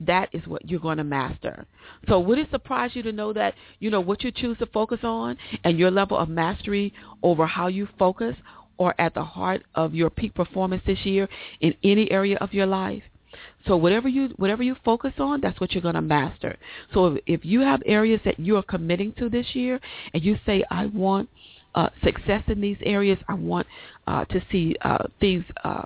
that 0.00 0.28
is 0.32 0.46
what 0.46 0.68
you're 0.68 0.78
going 0.78 0.98
to 0.98 1.04
master. 1.04 1.66
So 2.06 2.20
would 2.20 2.38
it 2.38 2.50
surprise 2.50 2.90
you 2.94 3.02
to 3.02 3.12
know 3.12 3.32
that, 3.32 3.54
you 3.80 3.90
know, 3.90 4.00
what 4.00 4.22
you 4.22 4.30
choose 4.30 4.58
to 4.58 4.66
focus 4.66 5.00
on 5.02 5.36
and 5.64 5.78
your 5.78 5.90
level 5.90 6.16
of 6.16 6.28
mastery 6.28 6.92
over 7.22 7.46
how 7.46 7.66
you 7.66 7.88
focus 7.98 8.36
or 8.76 8.94
at 9.00 9.14
the 9.14 9.24
heart 9.24 9.64
of 9.74 9.94
your 9.94 10.10
peak 10.10 10.34
performance 10.34 10.82
this 10.86 11.04
year 11.04 11.28
in 11.60 11.74
any 11.82 12.10
area 12.12 12.36
of 12.40 12.52
your 12.52 12.66
life? 12.66 13.02
So 13.66 13.76
whatever 13.76 14.08
you 14.08 14.30
whatever 14.36 14.62
you 14.62 14.76
focus 14.84 15.12
on, 15.18 15.40
that's 15.40 15.60
what 15.60 15.72
you're 15.72 15.82
going 15.82 15.94
to 15.94 16.00
master. 16.00 16.56
So 16.94 17.06
if, 17.06 17.22
if 17.26 17.44
you 17.44 17.60
have 17.60 17.82
areas 17.86 18.20
that 18.24 18.38
you 18.38 18.56
are 18.56 18.62
committing 18.62 19.12
to 19.18 19.28
this 19.28 19.46
year, 19.54 19.80
and 20.14 20.22
you 20.22 20.38
say, 20.46 20.64
I 20.70 20.86
want 20.86 21.28
uh, 21.74 21.90
success 22.02 22.42
in 22.48 22.60
these 22.60 22.78
areas, 22.82 23.18
I 23.28 23.34
want 23.34 23.66
uh, 24.06 24.24
to 24.26 24.42
see 24.50 24.76
uh, 24.82 25.04
things 25.20 25.44
uh, 25.64 25.84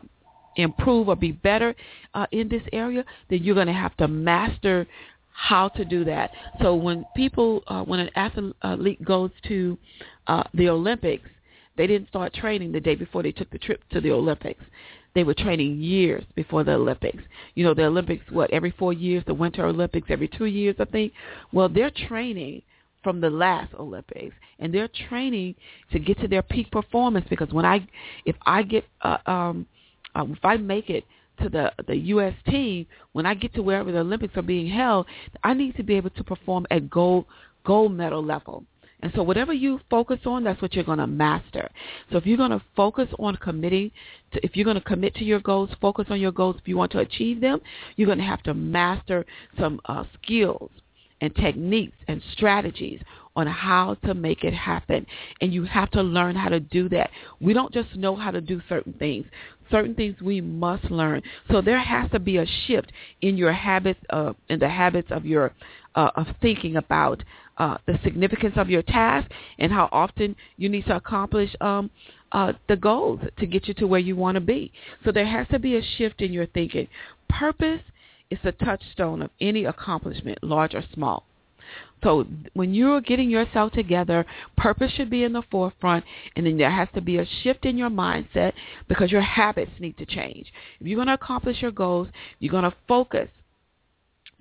improve 0.56 1.08
or 1.08 1.16
be 1.16 1.32
better 1.32 1.74
uh, 2.14 2.26
in 2.30 2.48
this 2.48 2.62
area, 2.72 3.04
then 3.30 3.42
you're 3.42 3.54
going 3.54 3.66
to 3.66 3.72
have 3.72 3.96
to 3.96 4.08
master 4.08 4.86
how 5.32 5.68
to 5.70 5.84
do 5.84 6.04
that. 6.04 6.30
So 6.60 6.74
when 6.74 7.04
people, 7.16 7.62
uh, 7.66 7.82
when 7.82 8.00
an 8.00 8.10
athlete 8.14 9.02
goes 9.04 9.30
to 9.48 9.78
uh, 10.26 10.44
the 10.54 10.68
Olympics, 10.68 11.28
they 11.76 11.86
didn't 11.86 12.08
start 12.08 12.34
training 12.34 12.72
the 12.72 12.80
day 12.80 12.94
before 12.94 13.22
they 13.22 13.32
took 13.32 13.50
the 13.50 13.58
trip 13.58 13.82
to 13.92 14.00
the 14.00 14.12
Olympics. 14.12 14.62
They 15.14 15.24
were 15.24 15.34
training 15.34 15.80
years 15.80 16.24
before 16.34 16.64
the 16.64 16.72
Olympics. 16.72 17.22
You 17.54 17.64
know, 17.64 17.74
the 17.74 17.84
Olympics, 17.84 18.24
what, 18.30 18.50
every 18.50 18.70
four 18.70 18.92
years, 18.92 19.22
the 19.26 19.34
Winter 19.34 19.66
Olympics 19.66 20.06
every 20.10 20.28
two 20.28 20.46
years, 20.46 20.76
I 20.78 20.86
think. 20.86 21.12
Well, 21.52 21.68
they're 21.68 21.90
training 22.08 22.62
from 23.02 23.20
the 23.20 23.30
last 23.30 23.74
Olympics, 23.74 24.34
and 24.58 24.72
they're 24.72 24.88
training 25.08 25.54
to 25.90 25.98
get 25.98 26.18
to 26.20 26.28
their 26.28 26.42
peak 26.42 26.70
performance. 26.70 27.26
Because 27.28 27.52
when 27.52 27.64
I, 27.64 27.86
if 28.24 28.36
I 28.46 28.62
get, 28.62 28.84
uh, 29.02 29.18
um, 29.26 29.66
uh, 30.14 30.24
if 30.28 30.44
I 30.44 30.56
make 30.56 30.88
it 30.88 31.04
to 31.40 31.48
the 31.48 31.72
the 31.86 31.96
U.S. 31.96 32.34
team, 32.46 32.86
when 33.12 33.26
I 33.26 33.34
get 33.34 33.54
to 33.54 33.62
wherever 33.62 33.90
the 33.90 33.98
Olympics 33.98 34.36
are 34.36 34.42
being 34.42 34.68
held, 34.68 35.06
I 35.42 35.54
need 35.54 35.76
to 35.76 35.82
be 35.82 35.94
able 35.94 36.10
to 36.10 36.24
perform 36.24 36.66
at 36.70 36.88
gold 36.88 37.26
gold 37.64 37.92
medal 37.92 38.24
level. 38.24 38.64
And 39.02 39.12
so 39.14 39.22
whatever 39.22 39.52
you 39.52 39.80
focus 39.90 40.20
on, 40.24 40.44
that's 40.44 40.62
what 40.62 40.74
you're 40.74 40.84
going 40.84 40.98
to 40.98 41.06
master. 41.06 41.70
So 42.10 42.18
if 42.18 42.26
you're 42.26 42.36
going 42.36 42.52
to 42.52 42.62
focus 42.76 43.08
on 43.18 43.36
committing, 43.36 43.90
to, 44.32 44.44
if 44.44 44.56
you're 44.56 44.64
going 44.64 44.78
to 44.78 44.80
commit 44.80 45.14
to 45.16 45.24
your 45.24 45.40
goals, 45.40 45.70
focus 45.80 46.06
on 46.08 46.20
your 46.20 46.32
goals. 46.32 46.56
If 46.60 46.68
you 46.68 46.76
want 46.76 46.92
to 46.92 47.00
achieve 47.00 47.40
them, 47.40 47.60
you're 47.96 48.06
going 48.06 48.18
to 48.18 48.24
have 48.24 48.42
to 48.44 48.54
master 48.54 49.26
some 49.58 49.80
uh, 49.86 50.04
skills 50.22 50.70
and 51.20 51.34
techniques 51.34 51.96
and 52.08 52.22
strategies 52.32 53.00
on 53.34 53.46
how 53.46 53.96
to 54.04 54.14
make 54.14 54.44
it 54.44 54.54
happen. 54.54 55.06
And 55.40 55.52
you 55.52 55.64
have 55.64 55.90
to 55.92 56.02
learn 56.02 56.36
how 56.36 56.48
to 56.50 56.60
do 56.60 56.88
that. 56.90 57.10
We 57.40 57.54
don't 57.54 57.72
just 57.72 57.96
know 57.96 58.14
how 58.14 58.30
to 58.30 58.40
do 58.40 58.60
certain 58.68 58.92
things. 58.94 59.26
Certain 59.70 59.94
things 59.94 60.20
we 60.20 60.40
must 60.40 60.84
learn. 60.90 61.22
So 61.50 61.62
there 61.62 61.80
has 61.80 62.10
to 62.10 62.18
be 62.18 62.36
a 62.36 62.46
shift 62.66 62.92
in 63.22 63.38
your 63.38 63.52
habits, 63.52 64.00
uh, 64.10 64.34
in 64.48 64.58
the 64.58 64.68
habits 64.68 65.08
of 65.10 65.24
your 65.24 65.54
uh, 65.94 66.10
of 66.16 66.26
thinking 66.40 66.76
about 66.76 67.22
uh, 67.58 67.78
the 67.86 67.98
significance 68.02 68.54
of 68.56 68.70
your 68.70 68.82
task 68.82 69.30
and 69.58 69.72
how 69.72 69.88
often 69.92 70.34
you 70.56 70.68
need 70.68 70.84
to 70.86 70.96
accomplish 70.96 71.54
um, 71.60 71.90
uh, 72.32 72.52
the 72.68 72.76
goals 72.76 73.20
to 73.38 73.46
get 73.46 73.68
you 73.68 73.74
to 73.74 73.86
where 73.86 74.00
you 74.00 74.16
want 74.16 74.36
to 74.36 74.40
be. 74.40 74.72
So 75.04 75.12
there 75.12 75.26
has 75.26 75.46
to 75.48 75.58
be 75.58 75.76
a 75.76 75.82
shift 75.98 76.20
in 76.20 76.32
your 76.32 76.46
thinking. 76.46 76.88
Purpose 77.28 77.82
is 78.30 78.38
the 78.42 78.52
touchstone 78.52 79.22
of 79.22 79.30
any 79.40 79.64
accomplishment, 79.66 80.38
large 80.42 80.74
or 80.74 80.82
small. 80.94 81.26
So 82.02 82.26
when 82.54 82.74
you're 82.74 83.00
getting 83.00 83.30
yourself 83.30 83.72
together, 83.72 84.26
purpose 84.56 84.90
should 84.92 85.10
be 85.10 85.22
in 85.22 85.32
the 85.32 85.42
forefront, 85.50 86.04
and 86.34 86.46
then 86.46 86.58
there 86.58 86.70
has 86.70 86.88
to 86.94 87.00
be 87.00 87.18
a 87.18 87.26
shift 87.42 87.64
in 87.64 87.78
your 87.78 87.90
mindset 87.90 88.54
because 88.88 89.12
your 89.12 89.20
habits 89.20 89.70
need 89.78 89.96
to 89.98 90.06
change. 90.06 90.52
If 90.80 90.86
you're 90.86 90.96
going 90.96 91.06
to 91.06 91.14
accomplish 91.14 91.62
your 91.62 91.70
goals, 91.70 92.08
you're 92.40 92.50
going 92.50 92.64
to 92.64 92.74
focus 92.88 93.28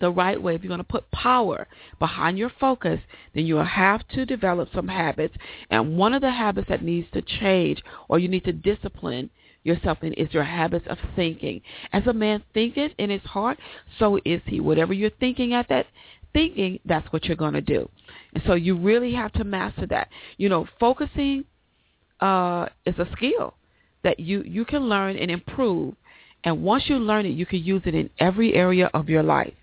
the 0.01 0.11
right 0.11 0.41
way, 0.41 0.55
if 0.55 0.63
you're 0.63 0.69
going 0.69 0.79
to 0.79 0.83
put 0.83 1.09
power 1.11 1.67
behind 1.99 2.37
your 2.37 2.51
focus, 2.59 2.99
then 3.33 3.45
you 3.45 3.55
will 3.55 3.63
have 3.63 4.05
to 4.09 4.25
develop 4.25 4.69
some 4.73 4.87
habits. 4.87 5.35
And 5.69 5.97
one 5.97 6.13
of 6.13 6.21
the 6.21 6.31
habits 6.31 6.67
that 6.67 6.83
needs 6.83 7.07
to 7.13 7.21
change 7.21 7.81
or 8.09 8.19
you 8.19 8.27
need 8.27 8.43
to 8.43 8.51
discipline 8.51 9.29
yourself 9.63 9.99
in 10.01 10.13
is 10.13 10.33
your 10.33 10.43
habits 10.43 10.85
of 10.89 10.97
thinking. 11.15 11.61
As 11.93 12.05
a 12.07 12.13
man 12.13 12.43
thinketh 12.53 12.91
in 12.97 13.09
his 13.09 13.21
heart, 13.21 13.57
so 13.99 14.19
is 14.25 14.41
he. 14.45 14.59
Whatever 14.59 14.93
you're 14.93 15.11
thinking 15.19 15.53
at 15.53 15.69
that 15.69 15.85
thinking, 16.33 16.79
that's 16.85 17.11
what 17.11 17.25
you're 17.25 17.37
going 17.37 17.53
to 17.53 17.61
do. 17.61 17.89
And 18.33 18.43
so 18.45 18.53
you 18.53 18.77
really 18.77 19.13
have 19.13 19.31
to 19.33 19.43
master 19.43 19.85
that. 19.87 20.07
You 20.37 20.49
know, 20.49 20.67
focusing 20.79 21.45
uh, 22.19 22.67
is 22.85 22.97
a 22.97 23.07
skill 23.15 23.53
that 24.03 24.19
you, 24.19 24.43
you 24.43 24.65
can 24.65 24.89
learn 24.89 25.17
and 25.17 25.29
improve. 25.29 25.95
And 26.43 26.63
once 26.63 26.85
you 26.87 26.97
learn 26.97 27.25
it, 27.25 27.29
you 27.29 27.45
can 27.45 27.63
use 27.63 27.83
it 27.85 27.93
in 27.93 28.09
every 28.19 28.55
area 28.55 28.89
of 28.93 29.09
your 29.09 29.23
life. 29.23 29.53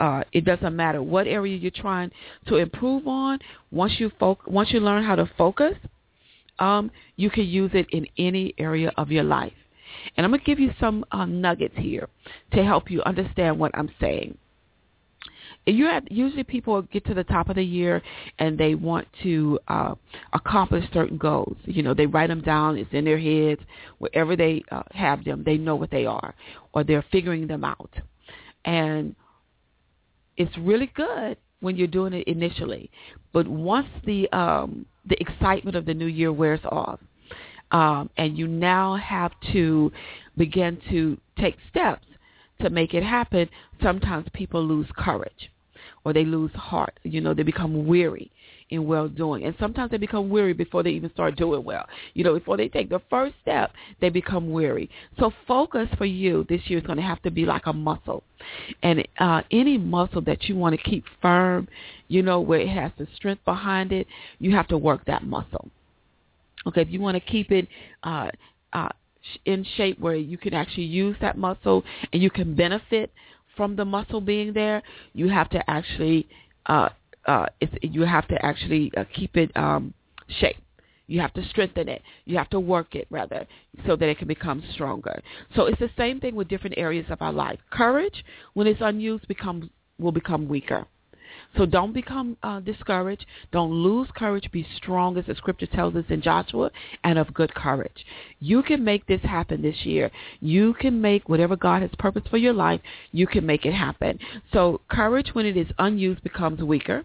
Uh, 0.00 0.22
it 0.32 0.44
doesn't 0.44 0.74
matter 0.74 1.02
what 1.02 1.26
area 1.26 1.56
you're 1.56 1.70
trying 1.70 2.10
to 2.46 2.56
improve 2.56 3.06
on. 3.06 3.38
Once 3.70 3.92
you 3.98 4.10
fo- 4.18 4.38
once 4.46 4.72
you 4.72 4.80
learn 4.80 5.04
how 5.04 5.14
to 5.14 5.30
focus, 5.38 5.74
um, 6.58 6.90
you 7.16 7.30
can 7.30 7.44
use 7.44 7.70
it 7.74 7.86
in 7.90 8.06
any 8.18 8.54
area 8.58 8.92
of 8.96 9.10
your 9.10 9.24
life. 9.24 9.52
And 10.16 10.24
I'm 10.24 10.30
going 10.30 10.40
to 10.40 10.46
give 10.46 10.60
you 10.60 10.72
some 10.80 11.04
uh, 11.12 11.24
nuggets 11.24 11.74
here 11.76 12.08
to 12.52 12.64
help 12.64 12.90
you 12.90 13.02
understand 13.04 13.58
what 13.58 13.70
I'm 13.74 13.90
saying. 14.00 14.36
You 15.66 15.86
have, 15.86 16.04
usually 16.10 16.44
people 16.44 16.82
get 16.82 17.06
to 17.06 17.14
the 17.14 17.24
top 17.24 17.48
of 17.48 17.56
the 17.56 17.64
year 17.64 18.02
and 18.38 18.58
they 18.58 18.74
want 18.74 19.08
to 19.22 19.58
uh, 19.68 19.94
accomplish 20.34 20.84
certain 20.92 21.16
goals. 21.16 21.56
You 21.64 21.82
know, 21.82 21.94
they 21.94 22.04
write 22.04 22.28
them 22.28 22.42
down. 22.42 22.76
It's 22.76 22.92
in 22.92 23.04
their 23.04 23.18
heads. 23.18 23.62
Wherever 23.98 24.36
they 24.36 24.62
uh, 24.70 24.82
have 24.92 25.24
them, 25.24 25.42
they 25.42 25.56
know 25.56 25.74
what 25.74 25.90
they 25.90 26.04
are, 26.04 26.34
or 26.74 26.84
they're 26.84 27.04
figuring 27.10 27.46
them 27.46 27.64
out. 27.64 27.90
And 28.66 29.14
it's 30.36 30.56
really 30.58 30.90
good 30.94 31.36
when 31.60 31.76
you're 31.76 31.86
doing 31.86 32.12
it 32.12 32.26
initially, 32.26 32.90
but 33.32 33.46
once 33.48 33.88
the 34.04 34.28
um, 34.32 34.86
the 35.06 35.20
excitement 35.20 35.76
of 35.76 35.86
the 35.86 35.94
new 35.94 36.06
year 36.06 36.32
wears 36.32 36.60
off, 36.64 37.00
um, 37.70 38.10
and 38.16 38.36
you 38.36 38.46
now 38.46 38.96
have 38.96 39.32
to 39.52 39.90
begin 40.36 40.78
to 40.90 41.18
take 41.38 41.56
steps 41.70 42.06
to 42.60 42.70
make 42.70 42.94
it 42.94 43.02
happen, 43.02 43.48
sometimes 43.82 44.26
people 44.32 44.64
lose 44.64 44.86
courage 44.96 45.50
or 46.04 46.12
they 46.12 46.24
lose 46.24 46.52
heart. 46.52 46.98
You 47.02 47.20
know, 47.20 47.34
they 47.34 47.42
become 47.42 47.86
weary 47.86 48.30
in 48.70 48.86
well 48.86 49.08
doing. 49.08 49.44
And 49.44 49.54
sometimes 49.58 49.90
they 49.90 49.96
become 49.96 50.30
weary 50.30 50.52
before 50.52 50.82
they 50.82 50.90
even 50.90 51.10
start 51.12 51.36
doing 51.36 51.64
well. 51.64 51.86
You 52.14 52.24
know, 52.24 52.34
before 52.34 52.56
they 52.56 52.68
take 52.68 52.88
the 52.88 53.00
first 53.10 53.34
step, 53.42 53.72
they 54.00 54.08
become 54.08 54.50
weary. 54.50 54.90
So 55.18 55.32
focus 55.46 55.88
for 55.96 56.06
you 56.06 56.44
this 56.48 56.62
year 56.66 56.78
is 56.78 56.86
going 56.86 56.98
to 56.98 57.02
have 57.02 57.22
to 57.22 57.30
be 57.30 57.44
like 57.44 57.66
a 57.66 57.72
muscle. 57.72 58.22
And 58.82 59.06
uh, 59.18 59.42
any 59.50 59.78
muscle 59.78 60.20
that 60.22 60.44
you 60.44 60.56
want 60.56 60.78
to 60.78 60.90
keep 60.90 61.04
firm, 61.20 61.68
you 62.08 62.22
know, 62.22 62.40
where 62.40 62.60
it 62.60 62.68
has 62.68 62.92
the 62.98 63.06
strength 63.14 63.44
behind 63.44 63.92
it, 63.92 64.06
you 64.38 64.54
have 64.54 64.68
to 64.68 64.78
work 64.78 65.04
that 65.06 65.24
muscle. 65.24 65.68
Okay, 66.66 66.80
if 66.80 66.88
you 66.90 67.00
want 67.00 67.14
to 67.14 67.20
keep 67.20 67.52
it 67.52 67.68
uh, 68.04 68.28
uh, 68.72 68.88
in 69.44 69.64
shape 69.76 69.98
where 70.00 70.16
you 70.16 70.38
can 70.38 70.54
actually 70.54 70.84
use 70.84 71.16
that 71.20 71.36
muscle 71.36 71.84
and 72.12 72.22
you 72.22 72.30
can 72.30 72.54
benefit 72.54 73.12
from 73.56 73.76
the 73.76 73.84
muscle 73.84 74.20
being 74.20 74.52
there, 74.52 74.82
you 75.12 75.28
have 75.28 75.48
to 75.50 75.70
actually 75.70 76.26
uh, 76.66 76.88
uh, 77.26 77.46
it's, 77.60 77.72
you 77.82 78.02
have 78.02 78.28
to 78.28 78.44
actually 78.44 78.92
uh, 78.96 79.04
keep 79.14 79.36
it 79.36 79.54
um, 79.56 79.94
shape. 80.40 80.56
You 81.06 81.20
have 81.20 81.34
to 81.34 81.44
strengthen 81.50 81.88
it. 81.88 82.02
You 82.24 82.38
have 82.38 82.48
to 82.50 82.60
work 82.60 82.94
it 82.94 83.06
rather 83.10 83.46
so 83.86 83.94
that 83.96 84.08
it 84.08 84.18
can 84.18 84.28
become 84.28 84.62
stronger. 84.72 85.22
So 85.54 85.66
it's 85.66 85.78
the 85.78 85.90
same 85.98 86.18
thing 86.18 86.34
with 86.34 86.48
different 86.48 86.78
areas 86.78 87.06
of 87.10 87.20
our 87.20 87.32
life. 87.32 87.58
Courage, 87.70 88.24
when 88.54 88.66
it's 88.66 88.80
unused, 88.80 89.28
becomes 89.28 89.68
will 89.98 90.12
become 90.12 90.48
weaker. 90.48 90.86
So 91.56 91.66
don't 91.66 91.92
become 91.92 92.36
uh, 92.42 92.60
discouraged. 92.60 93.26
Don't 93.52 93.70
lose 93.70 94.08
courage. 94.16 94.50
Be 94.50 94.66
strong, 94.76 95.16
as 95.18 95.26
the 95.26 95.34
scripture 95.34 95.66
tells 95.66 95.94
us 95.94 96.04
in 96.08 96.20
Joshua, 96.20 96.70
and 97.04 97.18
of 97.18 97.32
good 97.32 97.54
courage. 97.54 98.04
You 98.40 98.62
can 98.62 98.82
make 98.82 99.06
this 99.06 99.20
happen 99.22 99.62
this 99.62 99.84
year. 99.84 100.10
You 100.40 100.74
can 100.74 101.00
make 101.00 101.28
whatever 101.28 101.56
God 101.56 101.82
has 101.82 101.90
purposed 101.98 102.28
for 102.28 102.38
your 102.38 102.52
life, 102.52 102.80
you 103.12 103.26
can 103.26 103.46
make 103.46 103.66
it 103.66 103.72
happen. 103.72 104.18
So 104.52 104.80
courage, 104.90 105.30
when 105.32 105.46
it 105.46 105.56
is 105.56 105.68
unused, 105.78 106.22
becomes 106.22 106.60
weaker. 106.60 107.04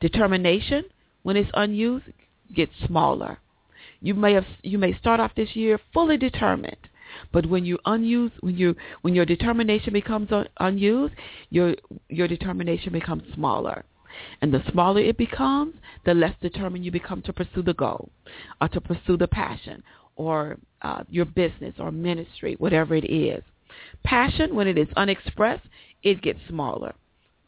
Determination, 0.00 0.84
when 1.22 1.36
it's 1.36 1.50
unused, 1.54 2.06
gets 2.54 2.72
smaller. 2.86 3.38
You 4.00 4.14
may 4.14 4.34
have 4.34 4.46
you 4.62 4.78
may 4.78 4.96
start 4.98 5.20
off 5.20 5.34
this 5.34 5.56
year 5.56 5.80
fully 5.92 6.16
determined, 6.16 6.88
but 7.32 7.46
when 7.46 7.64
you 7.64 7.78
unused, 7.86 8.34
when 8.40 8.56
you 8.56 8.76
when 9.02 9.14
your 9.14 9.24
determination 9.24 9.92
becomes 9.92 10.30
un, 10.30 10.46
unused, 10.60 11.14
your 11.50 11.74
your 12.08 12.28
determination 12.28 12.92
becomes 12.92 13.22
smaller. 13.34 13.84
And 14.40 14.52
the 14.52 14.62
smaller 14.70 15.00
it 15.00 15.18
becomes, 15.18 15.74
the 16.04 16.14
less 16.14 16.34
determined 16.40 16.84
you 16.84 16.90
become 16.90 17.20
to 17.22 17.32
pursue 17.32 17.62
the 17.62 17.74
goal, 17.74 18.10
or 18.60 18.68
to 18.68 18.80
pursue 18.80 19.16
the 19.16 19.28
passion, 19.28 19.82
or 20.16 20.58
uh, 20.82 21.04
your 21.10 21.26
business 21.26 21.74
or 21.78 21.90
ministry, 21.90 22.54
whatever 22.58 22.94
it 22.94 23.04
is. 23.04 23.42
Passion, 24.04 24.54
when 24.54 24.68
it 24.68 24.78
is 24.78 24.88
unexpressed, 24.96 25.66
it 26.02 26.22
gets 26.22 26.38
smaller. 26.48 26.94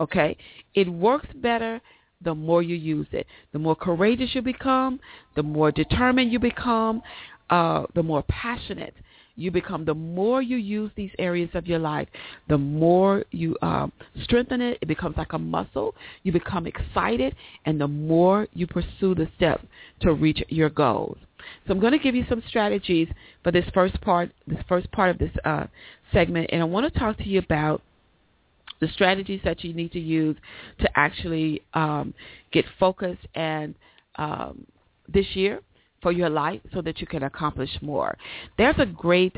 Okay, 0.01 0.37
it 0.75 0.89
works 0.89 1.29
better 1.35 1.81
the 2.23 2.35
more 2.35 2.63
you 2.63 2.75
use 2.75 3.07
it. 3.13 3.27
The 3.53 3.59
more 3.59 3.77
courageous 3.77 4.35
you 4.35 4.43
become, 4.43 5.01
the 5.37 5.43
more 5.43 5.71
determined 5.71 6.33
you 6.33 6.39
become, 6.39 7.03
uh, 7.51 7.85
the 7.95 8.03
more 8.03 8.23
passionate 8.29 8.95
you 9.39 9.51
become. 9.51 9.85
The 9.85 9.95
more 9.95 10.43
you 10.43 10.57
use 10.57 10.91
these 10.97 11.13
areas 11.19 11.51
of 11.55 11.67
your 11.67 11.79
life, 11.79 12.09
the 12.49 12.59
more 12.59 13.25
you 13.31 13.57
um, 13.63 13.93
strengthen 14.25 14.61
it. 14.61 14.79
It 14.81 14.87
becomes 14.87 15.17
like 15.17 15.33
a 15.33 15.39
muscle. 15.39 15.95
You 16.25 16.33
become 16.33 16.67
excited, 16.67 17.37
and 17.65 17.81
the 17.81 17.89
more 17.89 18.49
you 18.53 18.67
pursue 18.67 19.15
the 19.15 19.29
steps 19.37 19.65
to 20.01 20.13
reach 20.13 20.43
your 20.49 20.71
goals. 20.71 21.19
So 21.67 21.73
I'm 21.73 21.81
going 21.81 21.93
to 21.93 21.99
give 21.99 22.17
you 22.17 22.27
some 22.29 22.43
strategies 22.49 23.09
for 23.45 23.53
this 23.53 23.65
first 23.73 24.01
part, 24.01 24.31
this 24.47 24.59
first 24.69 24.91
part 24.91 25.11
of 25.11 25.19
this 25.19 25.31
uh, 25.45 25.67
segment, 26.13 26.51
and 26.53 26.61
I 26.61 26.65
want 26.65 26.93
to 26.93 26.99
talk 26.99 27.17
to 27.19 27.29
you 27.29 27.39
about 27.39 27.81
the 28.81 28.89
strategies 28.89 29.41
that 29.45 29.65
you 29.65 29.73
need 29.73 29.93
to 29.93 30.01
use 30.01 30.37
to 30.81 30.89
actually 30.99 31.63
um, 31.75 32.15
get 32.53 32.65
focused 32.79 33.27
and 33.35 33.75
um, 34.17 34.67
this 35.09 35.27
year 35.35 35.61
for 36.03 36.13
your 36.13 36.31
life 36.31 36.61
so 36.73 36.81
that 36.83 37.01
you 37.01 37.07
can 37.07 37.25
accomplish 37.25 37.71
more. 37.81 38.17
There's 38.57 38.79
a 38.79 38.87
great 38.87 39.37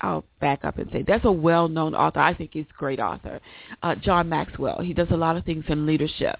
I'll 0.00 0.24
back 0.40 0.64
up 0.64 0.78
and 0.78 0.90
say 0.92 1.02
there's 1.02 1.24
a 1.24 1.32
well-known 1.32 1.94
author. 1.94 2.20
I 2.20 2.34
think 2.34 2.50
he's 2.52 2.66
a 2.68 2.78
great 2.78 3.00
author, 3.00 3.40
uh, 3.82 3.94
John 3.94 4.28
Maxwell. 4.28 4.80
He 4.80 4.92
does 4.92 5.08
a 5.10 5.16
lot 5.16 5.36
of 5.36 5.44
things 5.44 5.64
in 5.68 5.86
leadership, 5.86 6.38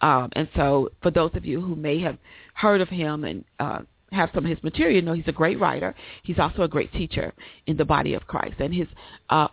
um, 0.00 0.30
and 0.32 0.48
so 0.56 0.90
for 1.02 1.10
those 1.10 1.30
of 1.34 1.44
you 1.44 1.60
who 1.60 1.76
may 1.76 2.00
have 2.00 2.16
heard 2.54 2.80
of 2.80 2.88
him 2.88 3.24
and 3.24 3.44
uh, 3.60 3.80
have 4.10 4.30
some 4.34 4.44
of 4.44 4.50
his 4.50 4.62
material, 4.62 4.96
you 4.96 5.02
know 5.02 5.12
he's 5.12 5.28
a 5.28 5.32
great 5.32 5.60
writer. 5.60 5.94
He's 6.22 6.38
also 6.38 6.62
a 6.62 6.68
great 6.68 6.92
teacher 6.92 7.34
in 7.66 7.76
the 7.76 7.84
body 7.84 8.14
of 8.14 8.26
Christ, 8.26 8.54
and 8.58 8.72
his 8.72 8.88
uh, 9.28 9.48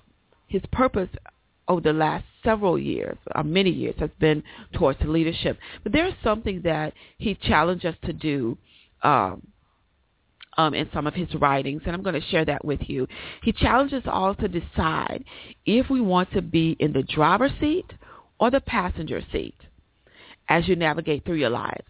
his 0.51 0.61
purpose 0.71 1.09
over 1.67 1.81
the 1.81 1.93
last 1.93 2.25
several 2.43 2.77
years, 2.77 3.17
or 3.33 3.39
uh, 3.39 3.43
many 3.43 3.69
years, 3.69 3.95
has 3.99 4.09
been 4.19 4.43
towards 4.73 4.99
leadership. 5.01 5.57
But 5.83 5.93
there's 5.93 6.13
something 6.23 6.61
that 6.63 6.93
he 7.17 7.35
challenged 7.35 7.85
us 7.85 7.95
to 8.05 8.13
do. 8.13 8.57
Um, 9.01 9.47
um, 10.57 10.73
in 10.73 10.89
some 10.93 11.07
of 11.07 11.13
his 11.13 11.33
writings, 11.35 11.81
and 11.85 11.95
I'm 11.95 12.03
going 12.03 12.19
to 12.19 12.27
share 12.27 12.43
that 12.43 12.65
with 12.65 12.81
you. 12.87 13.07
He 13.41 13.53
challenges 13.53 14.03
us 14.03 14.11
all 14.11 14.35
to 14.35 14.49
decide 14.49 15.23
if 15.65 15.89
we 15.89 16.01
want 16.01 16.29
to 16.33 16.41
be 16.41 16.75
in 16.77 16.91
the 16.91 17.03
driver's 17.03 17.53
seat 17.61 17.85
or 18.37 18.51
the 18.51 18.59
passenger 18.59 19.21
seat 19.31 19.55
as 20.49 20.67
you 20.67 20.75
navigate 20.75 21.23
through 21.23 21.35
your 21.35 21.49
lives 21.49 21.85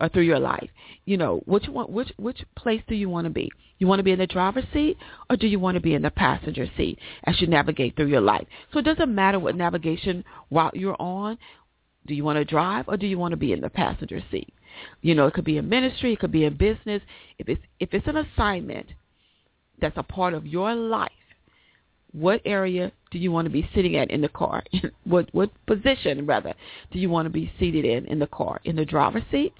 or 0.00 0.08
through 0.08 0.22
your 0.22 0.38
life. 0.38 0.68
You 1.04 1.16
know, 1.16 1.42
which 1.46 1.68
one, 1.68 1.92
which 1.92 2.12
which 2.16 2.44
place 2.56 2.82
do 2.88 2.94
you 2.94 3.08
want 3.08 3.26
to 3.26 3.30
be? 3.30 3.50
You 3.78 3.86
want 3.86 3.98
to 3.98 4.04
be 4.04 4.12
in 4.12 4.18
the 4.18 4.26
driver's 4.26 4.64
seat 4.72 4.96
or 5.28 5.36
do 5.36 5.46
you 5.46 5.58
want 5.58 5.76
to 5.76 5.80
be 5.80 5.94
in 5.94 6.02
the 6.02 6.10
passenger 6.10 6.66
seat 6.76 6.98
as 7.24 7.40
you 7.40 7.46
navigate 7.46 7.96
through 7.96 8.06
your 8.06 8.20
life? 8.20 8.46
So 8.72 8.78
it 8.78 8.84
doesn't 8.84 9.14
matter 9.14 9.38
what 9.38 9.54
navigation 9.54 10.24
route 10.50 10.76
you're 10.76 11.00
on. 11.00 11.38
Do 12.06 12.14
you 12.14 12.24
want 12.24 12.36
to 12.38 12.44
drive 12.44 12.86
or 12.88 12.96
do 12.96 13.06
you 13.06 13.18
want 13.18 13.32
to 13.32 13.36
be 13.36 13.52
in 13.52 13.60
the 13.60 13.70
passenger 13.70 14.22
seat? 14.30 14.52
You 15.02 15.14
know, 15.14 15.26
it 15.26 15.34
could 15.34 15.44
be 15.44 15.58
a 15.58 15.62
ministry, 15.62 16.12
it 16.12 16.20
could 16.20 16.32
be 16.32 16.46
a 16.46 16.50
business. 16.50 17.02
If 17.38 17.48
it's 17.48 17.62
if 17.80 17.92
it's 17.92 18.06
an 18.06 18.16
assignment 18.16 18.86
that's 19.80 19.96
a 19.96 20.02
part 20.02 20.34
of 20.34 20.46
your 20.46 20.74
life, 20.74 21.10
what 22.12 22.40
area 22.44 22.92
do 23.10 23.18
you 23.18 23.30
want 23.30 23.46
to 23.46 23.50
be 23.50 23.68
sitting 23.74 23.96
at 23.96 24.10
in 24.10 24.20
the 24.22 24.28
car? 24.28 24.62
what 25.04 25.28
what 25.32 25.50
position 25.66 26.26
rather 26.26 26.54
do 26.92 26.98
you 26.98 27.10
want 27.10 27.26
to 27.26 27.30
be 27.30 27.52
seated 27.58 27.84
in 27.84 28.06
in 28.06 28.18
the 28.18 28.26
car? 28.26 28.60
In 28.64 28.76
the 28.76 28.84
driver's 28.84 29.24
seat 29.30 29.52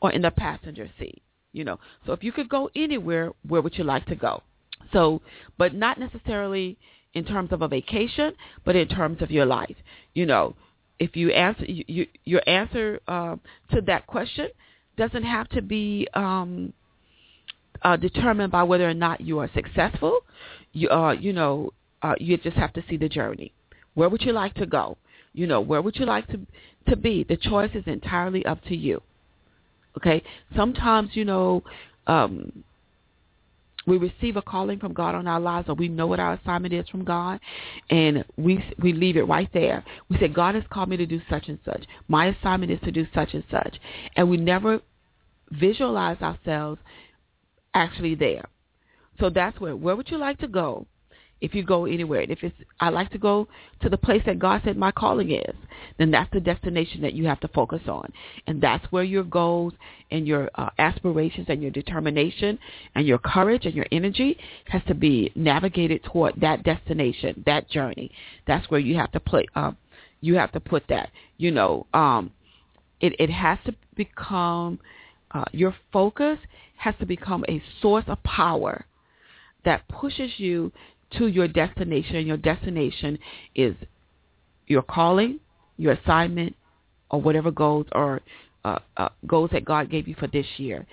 or 0.00 0.12
in 0.12 0.22
the 0.22 0.30
passenger 0.30 0.90
seat? 0.98 1.22
You 1.52 1.64
know. 1.64 1.78
So 2.06 2.12
if 2.12 2.22
you 2.22 2.32
could 2.32 2.48
go 2.48 2.70
anywhere, 2.74 3.32
where 3.46 3.60
would 3.60 3.76
you 3.76 3.84
like 3.84 4.06
to 4.06 4.14
go? 4.14 4.42
So, 4.92 5.22
but 5.58 5.74
not 5.74 5.98
necessarily 5.98 6.78
in 7.14 7.24
terms 7.24 7.52
of 7.52 7.62
a 7.62 7.68
vacation, 7.68 8.34
but 8.64 8.76
in 8.76 8.88
terms 8.88 9.20
of 9.22 9.30
your 9.30 9.46
life. 9.46 9.76
You 10.14 10.26
know, 10.26 10.54
if 10.98 11.16
you 11.16 11.30
answer 11.30 11.64
you, 11.64 11.84
you, 11.88 12.06
your 12.24 12.42
answer 12.46 13.00
uh, 13.08 13.36
to 13.72 13.80
that 13.82 14.06
question 14.06 14.48
doesn't 14.96 15.24
have 15.24 15.48
to 15.50 15.62
be 15.62 16.06
um, 16.14 16.72
uh, 17.82 17.96
determined 17.96 18.52
by 18.52 18.62
whether 18.62 18.88
or 18.88 18.94
not 18.94 19.20
you 19.20 19.38
are 19.38 19.50
successful. 19.54 20.20
You 20.72 20.88
uh, 20.90 21.12
you 21.12 21.32
know 21.32 21.72
uh, 22.02 22.14
you 22.18 22.36
just 22.36 22.56
have 22.56 22.72
to 22.74 22.84
see 22.88 22.96
the 22.96 23.08
journey. 23.08 23.52
Where 23.94 24.08
would 24.08 24.22
you 24.22 24.32
like 24.32 24.54
to 24.54 24.66
go? 24.66 24.98
You 25.32 25.46
know 25.46 25.60
where 25.60 25.82
would 25.82 25.96
you 25.96 26.06
like 26.06 26.26
to 26.28 26.40
to 26.88 26.96
be? 26.96 27.24
The 27.24 27.36
choice 27.36 27.70
is 27.74 27.84
entirely 27.86 28.44
up 28.44 28.62
to 28.64 28.76
you. 28.76 29.02
Okay. 29.96 30.22
Sometimes 30.56 31.10
you 31.14 31.24
know 31.24 31.62
um, 32.06 32.64
we 33.86 33.98
receive 33.98 34.36
a 34.36 34.42
calling 34.42 34.78
from 34.78 34.92
God 34.92 35.14
on 35.14 35.26
our 35.26 35.40
lives 35.40 35.68
or 35.68 35.74
we 35.74 35.88
know 35.88 36.06
what 36.06 36.20
our 36.20 36.34
assignment 36.34 36.74
is 36.74 36.88
from 36.88 37.04
God 37.04 37.40
and 37.88 38.24
we 38.36 38.62
we 38.78 38.92
leave 38.92 39.16
it 39.16 39.22
right 39.22 39.48
there. 39.52 39.84
We 40.08 40.18
say 40.18 40.28
God 40.28 40.54
has 40.54 40.64
called 40.70 40.88
me 40.88 40.96
to 40.96 41.06
do 41.06 41.20
such 41.28 41.48
and 41.48 41.58
such. 41.64 41.84
My 42.08 42.26
assignment 42.26 42.72
is 42.72 42.80
to 42.80 42.92
do 42.92 43.06
such 43.14 43.34
and 43.34 43.44
such. 43.50 43.76
And 44.16 44.28
we 44.28 44.36
never 44.36 44.80
visualize 45.50 46.20
ourselves 46.20 46.80
actually 47.74 48.14
there. 48.14 48.44
So 49.18 49.30
that's 49.30 49.58
where 49.60 49.76
where 49.76 49.96
would 49.96 50.10
you 50.10 50.18
like 50.18 50.38
to 50.38 50.48
go? 50.48 50.86
If 51.40 51.54
you 51.54 51.62
go 51.62 51.86
anywhere. 51.86 52.20
And 52.20 52.30
if 52.30 52.42
it's, 52.42 52.54
I 52.80 52.90
like 52.90 53.10
to 53.10 53.18
go 53.18 53.48
to 53.82 53.88
the 53.88 53.96
place 53.96 54.22
that 54.26 54.38
God 54.38 54.62
said 54.64 54.76
my 54.76 54.90
calling 54.90 55.30
is, 55.30 55.54
then 55.98 56.10
that's 56.10 56.30
the 56.32 56.40
destination 56.40 57.00
that 57.02 57.14
you 57.14 57.26
have 57.26 57.40
to 57.40 57.48
focus 57.48 57.82
on. 57.88 58.12
And 58.46 58.60
that's 58.60 58.84
where 58.92 59.02
your 59.02 59.24
goals 59.24 59.72
and 60.10 60.26
your 60.26 60.50
uh, 60.54 60.70
aspirations 60.78 61.46
and 61.48 61.62
your 61.62 61.70
determination 61.70 62.58
and 62.94 63.06
your 63.06 63.18
courage 63.18 63.64
and 63.64 63.74
your 63.74 63.86
energy 63.90 64.36
has 64.66 64.82
to 64.88 64.94
be 64.94 65.32
navigated 65.34 66.04
toward 66.04 66.34
that 66.40 66.62
destination, 66.62 67.42
that 67.46 67.70
journey. 67.70 68.10
That's 68.46 68.68
where 68.70 68.80
you 68.80 68.96
have 68.96 69.12
to 69.12 69.20
put, 69.20 69.46
uh, 69.54 69.72
you 70.20 70.34
have 70.36 70.52
to 70.52 70.60
put 70.60 70.84
that, 70.88 71.10
you 71.38 71.50
know, 71.50 71.86
um, 71.94 72.32
it, 73.00 73.14
it 73.18 73.30
has 73.30 73.58
to 73.64 73.74
become, 73.96 74.78
uh, 75.30 75.44
your 75.52 75.74
focus 75.92 76.38
has 76.76 76.94
to 76.98 77.06
become 77.06 77.44
a 77.48 77.62
source 77.80 78.04
of 78.08 78.22
power 78.22 78.84
that 79.64 79.86
pushes 79.88 80.30
you 80.38 80.72
to 81.18 81.26
your 81.26 81.48
destination, 81.48 82.16
and 82.16 82.26
your 82.26 82.36
destination 82.36 83.18
is 83.54 83.74
your 84.66 84.82
calling, 84.82 85.40
your 85.76 85.92
assignment, 85.92 86.54
or 87.10 87.20
whatever 87.20 87.50
goals 87.50 87.86
or 87.92 88.20
uh, 88.64 88.78
uh, 88.96 89.08
goals 89.26 89.50
that 89.52 89.64
God 89.64 89.90
gave 89.90 90.06
you 90.06 90.14
for 90.14 90.28
this 90.28 90.46
year. 90.56 90.86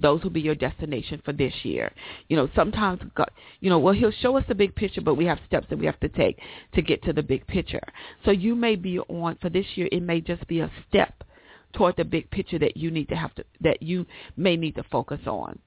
Those 0.00 0.22
will 0.22 0.30
be 0.30 0.40
your 0.40 0.54
destination 0.54 1.20
for 1.24 1.32
this 1.32 1.52
year. 1.64 1.90
You 2.28 2.36
know, 2.36 2.48
sometimes 2.54 3.00
God, 3.16 3.30
you 3.60 3.68
know, 3.68 3.80
well, 3.80 3.94
He'll 3.94 4.12
show 4.12 4.36
us 4.36 4.44
the 4.46 4.54
big 4.54 4.74
picture, 4.74 5.00
but 5.00 5.14
we 5.14 5.24
have 5.24 5.38
steps 5.46 5.66
that 5.70 5.78
we 5.78 5.86
have 5.86 5.98
to 6.00 6.08
take 6.08 6.38
to 6.74 6.82
get 6.82 7.02
to 7.04 7.12
the 7.12 7.22
big 7.22 7.46
picture. 7.46 7.82
So 8.24 8.30
you 8.30 8.54
may 8.54 8.76
be 8.76 9.00
on 9.00 9.38
for 9.40 9.48
this 9.48 9.66
year. 9.74 9.88
It 9.90 10.02
may 10.02 10.20
just 10.20 10.46
be 10.46 10.60
a 10.60 10.70
step 10.88 11.24
toward 11.72 11.96
the 11.96 12.04
big 12.04 12.30
picture 12.30 12.58
that 12.58 12.76
you 12.76 12.90
need 12.90 13.08
to 13.08 13.16
have 13.16 13.34
to 13.34 13.44
that 13.60 13.82
you 13.82 14.06
may 14.36 14.56
need 14.56 14.76
to 14.76 14.84
focus 14.84 15.20
on. 15.26 15.58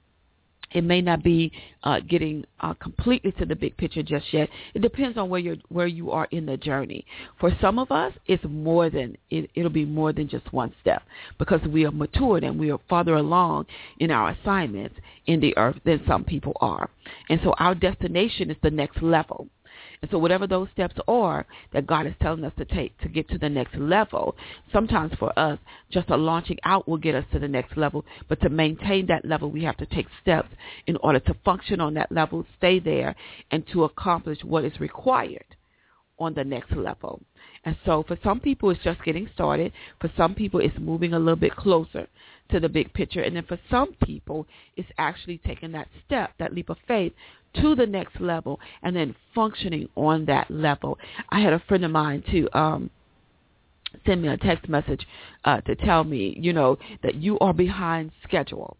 It 0.73 0.83
may 0.83 1.01
not 1.01 1.23
be 1.23 1.51
uh, 1.83 1.99
getting 1.99 2.45
uh, 2.59 2.73
completely 2.75 3.31
to 3.33 3.45
the 3.45 3.55
big 3.55 3.75
picture 3.77 4.03
just 4.03 4.33
yet. 4.33 4.49
It 4.73 4.81
depends 4.81 5.17
on 5.17 5.29
where 5.29 5.39
you're 5.39 5.57
where 5.69 5.87
you 5.87 6.11
are 6.11 6.27
in 6.31 6.45
the 6.45 6.57
journey. 6.57 7.05
For 7.39 7.51
some 7.59 7.79
of 7.79 7.91
us, 7.91 8.13
it's 8.25 8.43
more 8.45 8.89
than 8.89 9.17
it, 9.29 9.49
it'll 9.55 9.69
be 9.69 9.85
more 9.85 10.13
than 10.13 10.29
just 10.29 10.51
one 10.53 10.73
step 10.81 11.03
because 11.37 11.61
we 11.67 11.85
are 11.85 11.91
matured 11.91 12.43
and 12.43 12.59
we 12.59 12.71
are 12.71 12.79
farther 12.89 13.15
along 13.15 13.65
in 13.99 14.11
our 14.11 14.31
assignments 14.31 14.95
in 15.25 15.39
the 15.39 15.55
earth 15.57 15.79
than 15.85 16.01
some 16.07 16.23
people 16.23 16.53
are. 16.61 16.89
And 17.29 17.39
so 17.43 17.53
our 17.59 17.75
destination 17.75 18.49
is 18.49 18.57
the 18.63 18.71
next 18.71 19.01
level. 19.01 19.47
And 20.01 20.09
so 20.09 20.17
whatever 20.17 20.47
those 20.47 20.67
steps 20.73 20.95
are 21.07 21.45
that 21.73 21.85
God 21.85 22.07
is 22.07 22.15
telling 22.19 22.43
us 22.43 22.53
to 22.57 22.65
take 22.65 22.97
to 23.01 23.07
get 23.07 23.29
to 23.29 23.37
the 23.37 23.49
next 23.49 23.75
level, 23.75 24.35
sometimes 24.73 25.13
for 25.19 25.37
us, 25.37 25.59
just 25.91 26.09
a 26.09 26.17
launching 26.17 26.57
out 26.63 26.87
will 26.87 26.97
get 26.97 27.13
us 27.13 27.25
to 27.33 27.39
the 27.39 27.47
next 27.47 27.77
level. 27.77 28.03
But 28.27 28.41
to 28.41 28.49
maintain 28.49 29.05
that 29.07 29.25
level, 29.25 29.51
we 29.51 29.63
have 29.63 29.77
to 29.77 29.85
take 29.85 30.07
steps 30.19 30.49
in 30.87 30.97
order 30.97 31.19
to 31.19 31.35
function 31.45 31.79
on 31.79 31.93
that 31.93 32.11
level, 32.11 32.47
stay 32.57 32.79
there, 32.79 33.15
and 33.51 33.63
to 33.73 33.83
accomplish 33.83 34.39
what 34.43 34.65
is 34.65 34.79
required 34.79 35.45
on 36.17 36.33
the 36.33 36.43
next 36.43 36.71
level. 36.71 37.21
And 37.63 37.77
so 37.85 38.03
for 38.07 38.17
some 38.23 38.39
people, 38.39 38.71
it's 38.71 38.83
just 38.83 39.03
getting 39.03 39.29
started. 39.35 39.71
For 39.99 40.11
some 40.17 40.33
people, 40.33 40.61
it's 40.61 40.79
moving 40.79 41.13
a 41.13 41.19
little 41.19 41.35
bit 41.35 41.55
closer 41.55 42.07
to 42.51 42.59
the 42.59 42.69
big 42.69 42.93
picture. 42.93 43.21
And 43.21 43.35
then 43.35 43.45
for 43.45 43.59
some 43.69 43.93
people, 44.03 44.45
it's 44.77 44.89
actually 44.97 45.39
taking 45.45 45.71
that 45.73 45.87
step, 46.05 46.31
that 46.39 46.53
leap 46.53 46.69
of 46.69 46.77
faith 46.87 47.13
to 47.55 47.75
the 47.75 47.85
next 47.85 48.19
level 48.21 48.59
and 48.83 48.95
then 48.95 49.15
functioning 49.35 49.89
on 49.95 50.25
that 50.25 50.49
level. 50.49 50.97
I 51.29 51.39
had 51.41 51.53
a 51.53 51.59
friend 51.67 51.83
of 51.83 51.91
mine 51.91 52.23
to 52.31 52.57
um 52.57 52.89
send 54.05 54.21
me 54.21 54.29
a 54.29 54.37
text 54.37 54.69
message 54.69 55.05
uh 55.43 55.59
to 55.61 55.75
tell 55.75 56.03
me, 56.03 56.37
you 56.39 56.53
know, 56.53 56.77
that 57.03 57.15
you 57.15 57.37
are 57.39 57.53
behind 57.53 58.11
schedule 58.23 58.77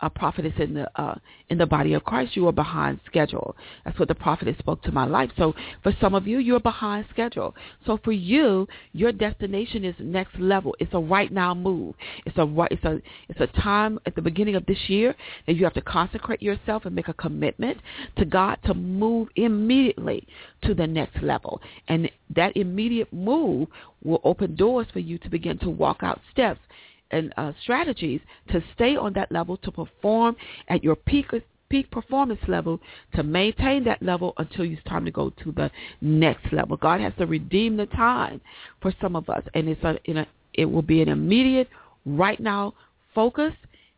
a 0.00 0.10
prophetess 0.10 0.52
in 0.58 0.74
the 0.74 1.00
uh, 1.00 1.14
in 1.48 1.58
the 1.58 1.66
body 1.66 1.94
of 1.94 2.04
Christ, 2.04 2.36
you 2.36 2.46
are 2.48 2.52
behind 2.52 3.00
schedule. 3.06 3.56
That's 3.84 3.98
what 3.98 4.08
the 4.08 4.14
prophetess 4.14 4.58
spoke 4.58 4.82
to 4.82 4.92
my 4.92 5.06
life. 5.06 5.30
So 5.38 5.54
for 5.82 5.92
some 6.00 6.14
of 6.14 6.26
you, 6.26 6.38
you're 6.38 6.60
behind 6.60 7.06
schedule. 7.10 7.54
So 7.86 7.98
for 8.04 8.12
you, 8.12 8.68
your 8.92 9.12
destination 9.12 9.84
is 9.84 9.94
next 9.98 10.38
level. 10.38 10.74
It's 10.80 10.92
a 10.92 10.98
right 10.98 11.32
now 11.32 11.54
move. 11.54 11.94
It's 12.26 12.36
a 12.36 12.44
right. 12.44 12.70
It's 12.70 12.84
a 12.84 13.00
it's 13.28 13.40
a 13.40 13.46
time 13.60 13.98
at 14.04 14.14
the 14.14 14.22
beginning 14.22 14.54
of 14.54 14.66
this 14.66 14.78
year 14.88 15.14
that 15.46 15.54
you 15.54 15.64
have 15.64 15.74
to 15.74 15.82
consecrate 15.82 16.42
yourself 16.42 16.84
and 16.84 16.94
make 16.94 17.08
a 17.08 17.14
commitment 17.14 17.78
to 18.18 18.26
God 18.26 18.58
to 18.66 18.74
move 18.74 19.28
immediately 19.36 20.26
to 20.62 20.74
the 20.74 20.86
next 20.86 21.22
level. 21.22 21.60
And 21.88 22.10
that 22.34 22.56
immediate 22.56 23.12
move 23.12 23.68
will 24.04 24.20
open 24.24 24.56
doors 24.56 24.86
for 24.92 24.98
you 24.98 25.16
to 25.18 25.30
begin 25.30 25.58
to 25.58 25.70
walk 25.70 26.02
out 26.02 26.20
steps 26.32 26.60
and 27.10 27.32
uh, 27.36 27.52
strategies 27.62 28.20
to 28.50 28.62
stay 28.74 28.96
on 28.96 29.12
that 29.14 29.30
level, 29.30 29.56
to 29.58 29.70
perform 29.70 30.36
at 30.68 30.82
your 30.82 30.96
peak 30.96 31.26
peak 31.68 31.90
performance 31.90 32.40
level, 32.46 32.80
to 33.14 33.24
maintain 33.24 33.82
that 33.84 34.00
level 34.00 34.34
until 34.38 34.64
it's 34.64 34.82
time 34.84 35.04
to 35.04 35.10
go 35.10 35.30
to 35.30 35.50
the 35.52 35.68
next 36.00 36.52
level. 36.52 36.76
God 36.76 37.00
has 37.00 37.12
to 37.18 37.26
redeem 37.26 37.76
the 37.76 37.86
time 37.86 38.40
for 38.80 38.94
some 39.00 39.16
of 39.16 39.28
us, 39.28 39.42
and 39.54 39.68
it's 39.68 39.82
a, 39.82 39.98
a 40.08 40.26
it 40.54 40.64
will 40.64 40.82
be 40.82 41.02
an 41.02 41.08
immediate, 41.08 41.68
right 42.04 42.38
now 42.38 42.74
focus 43.14 43.52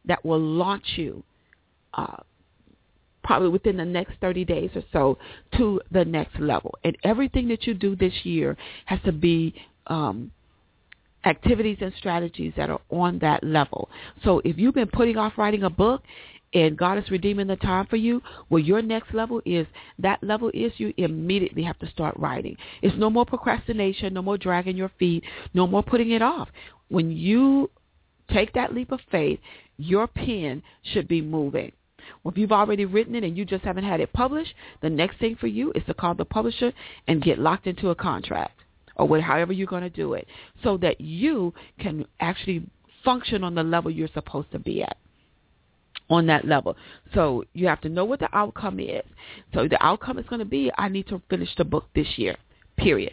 that 0.06 0.24
will 0.24 0.40
launch 0.40 0.84
you. 0.96 1.22
Uh, 1.94 2.16
probably 3.24 3.50
within 3.50 3.76
the 3.76 3.84
next 3.84 4.14
30 4.22 4.46
days 4.46 4.70
or 4.74 4.82
so 4.90 5.18
to 5.54 5.78
the 5.92 6.02
next 6.02 6.40
level. 6.40 6.74
And 6.82 6.96
everything 7.04 7.46
that 7.48 7.66
you 7.66 7.74
do 7.74 7.94
this 7.94 8.14
year 8.24 8.56
has 8.86 8.98
to 9.04 9.12
be 9.12 9.54
um, 9.88 10.30
activities 11.24 11.78
and 11.80 11.92
strategies 11.98 12.52
that 12.56 12.70
are 12.70 12.80
on 12.90 13.18
that 13.20 13.42
level. 13.44 13.88
So 14.24 14.40
if 14.44 14.58
you've 14.58 14.74
been 14.74 14.88
putting 14.88 15.16
off 15.16 15.34
writing 15.36 15.64
a 15.64 15.70
book 15.70 16.02
and 16.54 16.78
God 16.78 16.96
is 16.98 17.10
redeeming 17.10 17.46
the 17.46 17.56
time 17.56 17.86
for 17.86 17.96
you, 17.96 18.22
well, 18.48 18.62
your 18.62 18.80
next 18.80 19.12
level 19.12 19.42
is 19.44 19.66
that 19.98 20.22
level 20.22 20.50
is 20.54 20.72
you 20.76 20.94
immediately 20.96 21.62
have 21.62 21.78
to 21.80 21.90
start 21.90 22.16
writing. 22.18 22.56
It's 22.82 22.96
no 22.96 23.10
more 23.10 23.26
procrastination, 23.26 24.14
no 24.14 24.22
more 24.22 24.38
dragging 24.38 24.76
your 24.76 24.90
feet, 24.98 25.24
no 25.54 25.66
more 25.66 25.82
putting 25.82 26.12
it 26.12 26.22
off. 26.22 26.48
When 26.88 27.10
you 27.10 27.70
take 28.32 28.54
that 28.54 28.74
leap 28.74 28.92
of 28.92 29.00
faith, 29.10 29.40
your 29.76 30.06
pen 30.06 30.62
should 30.82 31.08
be 31.08 31.20
moving. 31.20 31.72
Well, 32.22 32.32
if 32.32 32.38
you've 32.38 32.52
already 32.52 32.86
written 32.86 33.14
it 33.14 33.24
and 33.24 33.36
you 33.36 33.44
just 33.44 33.64
haven't 33.64 33.84
had 33.84 34.00
it 34.00 34.12
published, 34.14 34.54
the 34.80 34.88
next 34.88 35.18
thing 35.18 35.36
for 35.36 35.46
you 35.46 35.72
is 35.74 35.82
to 35.86 35.94
call 35.94 36.14
the 36.14 36.24
publisher 36.24 36.72
and 37.06 37.22
get 37.22 37.38
locked 37.38 37.66
into 37.66 37.90
a 37.90 37.94
contract 37.94 38.58
or 38.98 39.20
however 39.20 39.52
you're 39.52 39.66
going 39.66 39.82
to 39.82 39.90
do 39.90 40.14
it 40.14 40.26
so 40.62 40.76
that 40.78 41.00
you 41.00 41.54
can 41.78 42.04
actually 42.20 42.62
function 43.04 43.44
on 43.44 43.54
the 43.54 43.62
level 43.62 43.90
you're 43.90 44.08
supposed 44.12 44.50
to 44.52 44.58
be 44.58 44.82
at 44.82 44.96
on 46.10 46.26
that 46.26 46.46
level. 46.46 46.76
So 47.14 47.44
you 47.52 47.66
have 47.68 47.80
to 47.82 47.88
know 47.88 48.04
what 48.04 48.20
the 48.20 48.34
outcome 48.34 48.80
is. 48.80 49.04
So 49.54 49.68
the 49.68 49.82
outcome 49.84 50.18
is 50.18 50.26
going 50.26 50.40
to 50.40 50.44
be, 50.44 50.70
I 50.76 50.88
need 50.88 51.06
to 51.08 51.20
finish 51.28 51.50
the 51.56 51.64
book 51.64 51.86
this 51.94 52.06
year, 52.16 52.36
period. 52.76 53.12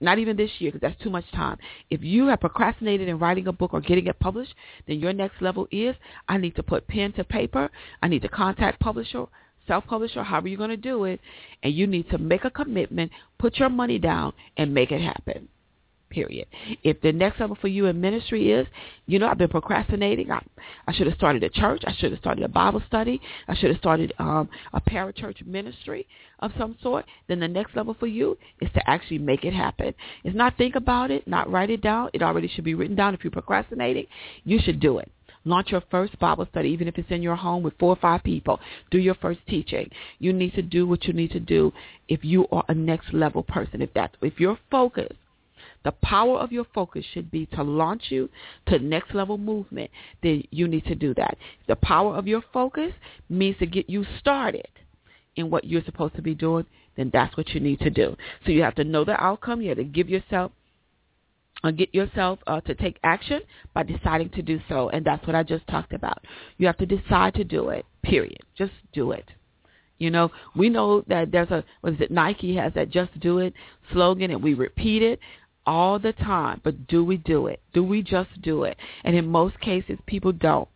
Not 0.00 0.18
even 0.18 0.36
this 0.36 0.50
year 0.58 0.72
because 0.72 0.80
that's 0.80 1.00
too 1.00 1.10
much 1.10 1.30
time. 1.30 1.58
If 1.88 2.02
you 2.02 2.26
have 2.26 2.40
procrastinated 2.40 3.08
in 3.08 3.20
writing 3.20 3.46
a 3.46 3.52
book 3.52 3.72
or 3.72 3.80
getting 3.80 4.08
it 4.08 4.18
published, 4.18 4.52
then 4.88 4.98
your 4.98 5.12
next 5.12 5.40
level 5.40 5.68
is, 5.70 5.94
I 6.28 6.38
need 6.38 6.56
to 6.56 6.62
put 6.64 6.88
pen 6.88 7.12
to 7.12 7.24
paper. 7.24 7.70
I 8.02 8.08
need 8.08 8.22
to 8.22 8.28
contact 8.28 8.80
publisher, 8.80 9.26
self-publisher, 9.66 10.22
however 10.22 10.48
you're 10.48 10.58
going 10.58 10.70
to 10.70 10.76
do 10.76 11.04
it, 11.04 11.20
and 11.62 11.72
you 11.72 11.86
need 11.86 12.08
to 12.10 12.18
make 12.18 12.44
a 12.44 12.50
commitment, 12.50 13.10
put 13.38 13.58
your 13.58 13.68
money 13.68 13.98
down, 13.98 14.32
and 14.56 14.72
make 14.72 14.92
it 14.92 15.00
happen 15.00 15.48
period. 16.12 16.46
If 16.84 17.00
the 17.00 17.12
next 17.12 17.40
level 17.40 17.56
for 17.60 17.68
you 17.68 17.86
in 17.86 18.00
ministry 18.00 18.52
is, 18.52 18.66
you 19.06 19.18
know, 19.18 19.26
I've 19.26 19.38
been 19.38 19.48
procrastinating. 19.48 20.30
I, 20.30 20.44
I 20.86 20.92
should 20.92 21.06
have 21.06 21.16
started 21.16 21.42
a 21.42 21.48
church. 21.48 21.82
I 21.86 21.94
should 21.94 22.12
have 22.12 22.20
started 22.20 22.44
a 22.44 22.48
Bible 22.48 22.82
study. 22.86 23.20
I 23.48 23.56
should 23.56 23.70
have 23.70 23.78
started 23.78 24.12
um, 24.18 24.48
a 24.72 24.80
parachurch 24.80 25.44
ministry 25.46 26.06
of 26.40 26.52
some 26.58 26.76
sort. 26.82 27.06
Then 27.28 27.40
the 27.40 27.48
next 27.48 27.74
level 27.74 27.96
for 27.98 28.06
you 28.06 28.38
is 28.60 28.68
to 28.74 28.90
actually 28.90 29.18
make 29.18 29.44
it 29.44 29.54
happen. 29.54 29.94
It's 30.22 30.36
not 30.36 30.56
think 30.56 30.76
about 30.76 31.10
it, 31.10 31.26
not 31.26 31.50
write 31.50 31.70
it 31.70 31.80
down. 31.80 32.10
It 32.12 32.22
already 32.22 32.48
should 32.48 32.64
be 32.64 32.74
written 32.74 32.96
down. 32.96 33.14
If 33.14 33.24
you're 33.24 33.30
procrastinating, 33.30 34.06
you 34.44 34.60
should 34.62 34.80
do 34.80 34.98
it. 34.98 35.10
Launch 35.44 35.70
your 35.70 35.82
first 35.90 36.18
Bible 36.18 36.46
study, 36.50 36.68
even 36.68 36.88
if 36.88 36.98
it's 36.98 37.10
in 37.10 37.22
your 37.22 37.36
home 37.36 37.62
with 37.62 37.74
four 37.78 37.90
or 37.90 37.96
five 37.96 38.22
people. 38.22 38.60
Do 38.90 38.98
your 38.98 39.14
first 39.14 39.40
teaching. 39.48 39.90
You 40.18 40.32
need 40.32 40.54
to 40.54 40.62
do 40.62 40.86
what 40.86 41.04
you 41.04 41.12
need 41.12 41.30
to 41.32 41.40
do 41.40 41.72
if 42.08 42.24
you 42.24 42.46
are 42.52 42.64
a 42.68 42.74
next 42.74 43.12
level 43.12 43.42
person. 43.42 43.82
If 43.82 43.92
that's 43.94 44.14
if 44.22 44.38
you're 44.38 44.58
focused 44.70 45.14
the 45.84 45.92
power 45.92 46.38
of 46.38 46.52
your 46.52 46.64
focus 46.74 47.04
should 47.12 47.30
be 47.30 47.46
to 47.46 47.62
launch 47.62 48.04
you 48.10 48.28
to 48.66 48.78
next 48.78 49.14
level 49.14 49.38
movement, 49.38 49.90
then 50.22 50.44
you 50.50 50.68
need 50.68 50.84
to 50.84 50.94
do 50.94 51.14
that. 51.14 51.36
The 51.66 51.76
power 51.76 52.16
of 52.16 52.26
your 52.26 52.42
focus 52.52 52.92
means 53.28 53.58
to 53.58 53.66
get 53.66 53.90
you 53.90 54.04
started 54.18 54.68
in 55.36 55.50
what 55.50 55.64
you're 55.64 55.84
supposed 55.84 56.14
to 56.16 56.22
be 56.22 56.34
doing, 56.34 56.66
then 56.96 57.10
that's 57.12 57.36
what 57.36 57.48
you 57.50 57.60
need 57.60 57.80
to 57.80 57.90
do. 57.90 58.16
So 58.44 58.52
you 58.52 58.62
have 58.62 58.74
to 58.76 58.84
know 58.84 59.04
the 59.04 59.20
outcome. 59.22 59.60
You 59.60 59.70
have 59.70 59.78
to 59.78 59.84
give 59.84 60.08
yourself 60.08 60.52
uh, 61.64 61.70
get 61.70 61.94
yourself 61.94 62.38
uh, 62.46 62.60
to 62.62 62.74
take 62.74 62.98
action 63.04 63.40
by 63.74 63.82
deciding 63.82 64.30
to 64.30 64.42
do 64.42 64.60
so, 64.68 64.88
and 64.88 65.04
that's 65.04 65.26
what 65.26 65.36
I 65.36 65.42
just 65.42 65.66
talked 65.68 65.92
about. 65.92 66.24
You 66.58 66.66
have 66.66 66.78
to 66.78 66.86
decide 66.86 67.34
to 67.34 67.44
do 67.44 67.68
it. 67.70 67.84
Period. 68.02 68.40
Just 68.56 68.72
do 68.92 69.12
it. 69.12 69.28
You 69.98 70.10
know, 70.10 70.30
we 70.56 70.68
know 70.68 71.04
that 71.06 71.30
there's 71.30 71.50
a 71.50 71.64
what 71.80 71.92
is 71.92 72.00
it? 72.00 72.10
Nike 72.10 72.56
has 72.56 72.72
that 72.74 72.90
"Just 72.90 73.18
Do 73.20 73.38
It" 73.38 73.54
slogan, 73.92 74.32
and 74.32 74.42
we 74.42 74.54
repeat 74.54 75.02
it 75.02 75.20
all 75.64 75.98
the 75.98 76.12
time, 76.12 76.60
but 76.64 76.88
do 76.88 77.04
we 77.04 77.16
do 77.16 77.46
it? 77.46 77.60
Do 77.72 77.84
we 77.84 78.02
just 78.02 78.42
do 78.42 78.64
it? 78.64 78.76
And 79.04 79.14
in 79.14 79.28
most 79.28 79.60
cases, 79.60 79.98
people 80.06 80.32
don't. 80.32 80.68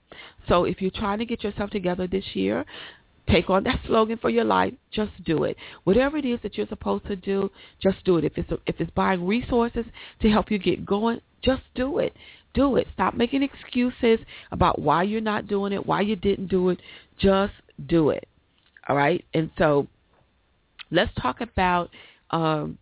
So 0.49 0.64
if 0.64 0.81
you're 0.81 0.92
trying 0.92 1.18
to 1.18 1.27
get 1.27 1.42
yourself 1.42 1.70
together 1.70 2.07
this 2.07 2.25
year, 2.35 2.64
take 3.28 3.50
on 3.50 3.64
that 3.64 3.80
slogan 3.86 4.18
for 4.18 4.30
your 4.30 4.44
life. 4.44 4.74
Just 4.92 5.12
do 5.24 5.44
it. 5.44 5.56
Whatever 5.84 6.16
it 6.16 6.24
is 6.24 6.38
that 6.42 6.56
you're 6.56 6.68
supposed 6.68 7.06
to 7.06 7.16
do, 7.16 7.50
just 7.82 8.04
do 8.04 8.18
it. 8.18 8.24
If 8.24 8.38
it's 8.38 8.50
if 8.66 8.80
it's 8.80 8.90
buying 8.92 9.26
resources 9.26 9.84
to 10.22 10.30
help 10.30 10.50
you 10.50 10.58
get 10.58 10.86
going, 10.86 11.20
just 11.42 11.62
do 11.74 11.98
it. 11.98 12.14
Do 12.54 12.76
it. 12.76 12.86
Stop 12.94 13.14
making 13.14 13.42
excuses 13.42 14.18
about 14.50 14.80
why 14.80 15.02
you're 15.02 15.20
not 15.20 15.46
doing 15.46 15.72
it, 15.72 15.86
why 15.86 16.00
you 16.00 16.16
didn't 16.16 16.46
do 16.46 16.70
it. 16.70 16.78
Just 17.18 17.52
do 17.86 18.10
it. 18.10 18.26
All 18.88 18.96
right. 18.96 19.24
And 19.34 19.50
so, 19.58 19.88
let's 20.90 21.12
talk 21.20 21.40
about 21.40 21.90
um, 22.30 22.78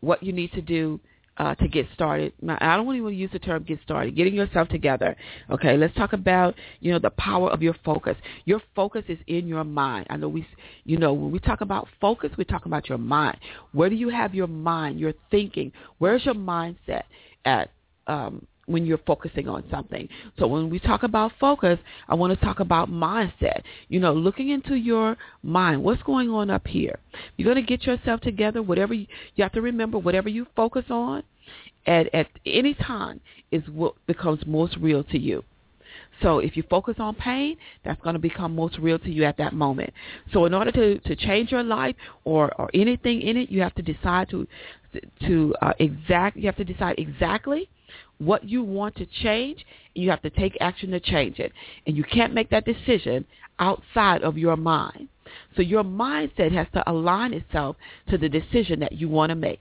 what 0.00 0.22
you 0.22 0.32
need 0.32 0.52
to 0.52 0.60
do 0.60 1.00
uh, 1.36 1.54
to 1.56 1.68
get 1.68 1.86
started. 1.94 2.32
I 2.48 2.76
don't 2.76 2.86
even 2.86 3.02
want 3.02 3.14
to 3.14 3.18
use 3.18 3.30
the 3.32 3.38
term 3.38 3.64
get 3.64 3.80
started. 3.82 4.14
Getting 4.16 4.34
yourself 4.34 4.68
together. 4.68 5.16
Okay, 5.50 5.76
let's 5.76 5.94
talk 5.94 6.12
about 6.12 6.54
you 6.80 6.92
know 6.92 6.98
the 6.98 7.10
power 7.10 7.50
of 7.50 7.62
your 7.62 7.74
focus. 7.84 8.16
Your 8.44 8.60
focus 8.74 9.04
is 9.08 9.18
in 9.26 9.48
your 9.48 9.64
mind. 9.64 10.06
I 10.10 10.16
know 10.16 10.28
we, 10.28 10.46
you 10.84 10.96
know, 10.96 11.12
when 11.12 11.32
we 11.32 11.38
talk 11.38 11.60
about 11.60 11.88
focus, 12.00 12.30
we 12.36 12.44
talk 12.44 12.66
about 12.66 12.88
your 12.88 12.98
mind. 12.98 13.38
Where 13.72 13.90
do 13.90 13.96
you 13.96 14.08
have 14.08 14.34
your 14.34 14.46
mind? 14.46 15.00
Your 15.00 15.12
thinking. 15.30 15.72
Where's 15.98 16.24
your 16.24 16.34
mindset 16.34 17.04
at? 17.44 17.70
Um, 18.06 18.46
when 18.66 18.86
you're 18.86 18.98
focusing 18.98 19.48
on 19.48 19.64
something. 19.70 20.08
So 20.38 20.46
when 20.46 20.70
we 20.70 20.78
talk 20.78 21.02
about 21.02 21.32
focus, 21.38 21.78
I 22.08 22.14
want 22.14 22.38
to 22.38 22.44
talk 22.44 22.60
about 22.60 22.88
mindset. 22.90 23.62
You 23.88 24.00
know, 24.00 24.12
looking 24.12 24.50
into 24.50 24.74
your 24.74 25.16
mind. 25.42 25.82
What's 25.82 26.02
going 26.02 26.30
on 26.30 26.50
up 26.50 26.66
here? 26.66 26.98
You're 27.36 27.52
going 27.52 27.64
to 27.64 27.68
get 27.68 27.86
yourself 27.86 28.20
together. 28.20 28.62
Whatever 28.62 28.94
you, 28.94 29.06
you 29.36 29.44
have 29.44 29.52
to 29.52 29.62
remember, 29.62 29.98
whatever 29.98 30.28
you 30.28 30.46
focus 30.56 30.84
on 30.90 31.22
at, 31.86 32.12
at 32.14 32.28
any 32.46 32.74
time 32.74 33.20
is 33.50 33.62
what 33.68 33.94
becomes 34.06 34.40
most 34.46 34.76
real 34.78 35.04
to 35.04 35.18
you. 35.18 35.44
So 36.24 36.38
if 36.38 36.56
you 36.56 36.64
focus 36.70 36.94
on 36.98 37.14
pain, 37.14 37.58
that's 37.84 38.00
going 38.00 38.14
to 38.14 38.18
become 38.18 38.56
most 38.56 38.78
real 38.78 38.98
to 38.98 39.10
you 39.10 39.24
at 39.24 39.36
that 39.36 39.52
moment. 39.52 39.92
So 40.32 40.46
in 40.46 40.54
order 40.54 40.72
to, 40.72 40.98
to 40.98 41.16
change 41.16 41.52
your 41.52 41.62
life 41.62 41.94
or, 42.24 42.50
or 42.58 42.70
anything 42.72 43.20
in 43.20 43.36
it, 43.36 43.50
you 43.50 43.60
have 43.60 43.74
to 43.74 43.82
decide 43.82 44.30
to 44.30 44.46
to 45.26 45.54
uh, 45.60 45.72
exact. 45.80 46.36
You 46.36 46.46
have 46.46 46.56
to 46.56 46.64
decide 46.64 46.94
exactly 46.98 47.68
what 48.18 48.44
you 48.44 48.62
want 48.62 48.94
to 48.96 49.06
change, 49.06 49.66
you 49.94 50.08
have 50.08 50.22
to 50.22 50.30
take 50.30 50.56
action 50.60 50.92
to 50.92 51.00
change 51.00 51.40
it. 51.40 51.52
And 51.86 51.96
you 51.96 52.04
can't 52.04 52.32
make 52.32 52.48
that 52.50 52.64
decision 52.64 53.26
outside 53.58 54.22
of 54.22 54.38
your 54.38 54.56
mind. 54.56 55.08
So 55.56 55.62
your 55.62 55.82
mindset 55.82 56.52
has 56.52 56.68
to 56.74 56.90
align 56.90 57.34
itself 57.34 57.76
to 58.08 58.16
the 58.16 58.28
decision 58.28 58.80
that 58.80 58.92
you 58.92 59.08
want 59.08 59.30
to 59.30 59.36
make. 59.36 59.60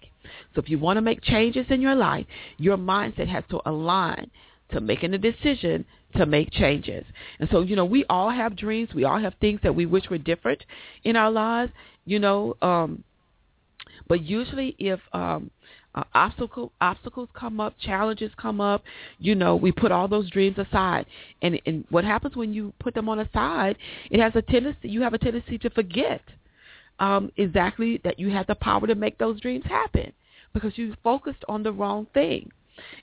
So 0.56 0.62
if 0.62 0.70
you 0.70 0.80
want 0.80 0.98
to 0.98 1.02
make 1.02 1.24
changes 1.24 1.66
in 1.70 1.82
your 1.82 1.96
life, 1.96 2.26
your 2.58 2.78
mindset 2.78 3.28
has 3.28 3.44
to 3.50 3.60
align 3.66 4.30
to 4.72 4.80
making 4.80 5.14
a 5.14 5.18
decision 5.18 5.86
to 6.16 6.26
make 6.26 6.52
changes. 6.52 7.06
And 7.40 7.50
so, 7.52 7.62
you 7.62 7.76
know, 7.76 7.86
we 7.86 8.06
all 8.10 8.30
have 8.30 8.56
dreams. 8.56 8.90
We 8.94 9.04
all 9.04 9.20
have 9.20 9.34
things 9.40 9.60
that 9.64 9.76
we 9.76 9.86
wish 9.86 10.10
were 10.10 10.18
different 10.18 10.64
in 11.04 11.16
our 11.16 11.32
lives, 11.32 11.72
you 12.06 12.20
know. 12.20 12.56
Um, 12.62 13.04
but 14.08 14.24
usually 14.24 14.76
if 14.80 15.00
um, 15.14 15.50
uh, 15.96 16.04
obstacle, 16.14 16.72
obstacles 16.82 17.30
come 17.34 17.60
up, 17.60 17.76
challenges 17.80 18.32
come 18.38 18.60
up, 18.60 18.84
you 19.20 19.36
know, 19.36 19.56
we 19.56 19.72
put 19.72 19.92
all 19.92 20.08
those 20.08 20.30
dreams 20.30 20.58
aside. 20.58 21.06
And, 21.42 21.60
and 21.66 21.86
what 21.90 22.04
happens 22.04 22.36
when 22.36 22.54
you 22.54 22.74
put 22.80 22.94
them 22.94 23.10
on 23.10 23.18
the 23.18 23.30
side, 23.34 23.78
it 24.10 24.20
has 24.20 24.34
a 24.36 24.42
tendency, 24.42 24.90
you 24.90 25.02
have 25.02 25.14
a 25.14 25.20
tendency 25.20 25.58
to 25.60 25.70
forget 25.70 26.22
um, 27.00 27.32
exactly 27.38 28.00
that 28.04 28.20
you 28.20 28.30
had 28.30 28.48
the 28.48 28.56
power 28.56 28.88
to 28.88 28.96
make 28.96 29.18
those 29.18 29.40
dreams 29.40 29.66
happen 29.66 30.12
because 30.54 30.78
you 30.78 30.96
focused 31.04 31.44
on 31.48 31.64
the 31.64 31.72
wrong 31.72 32.08
thing. 32.14 32.52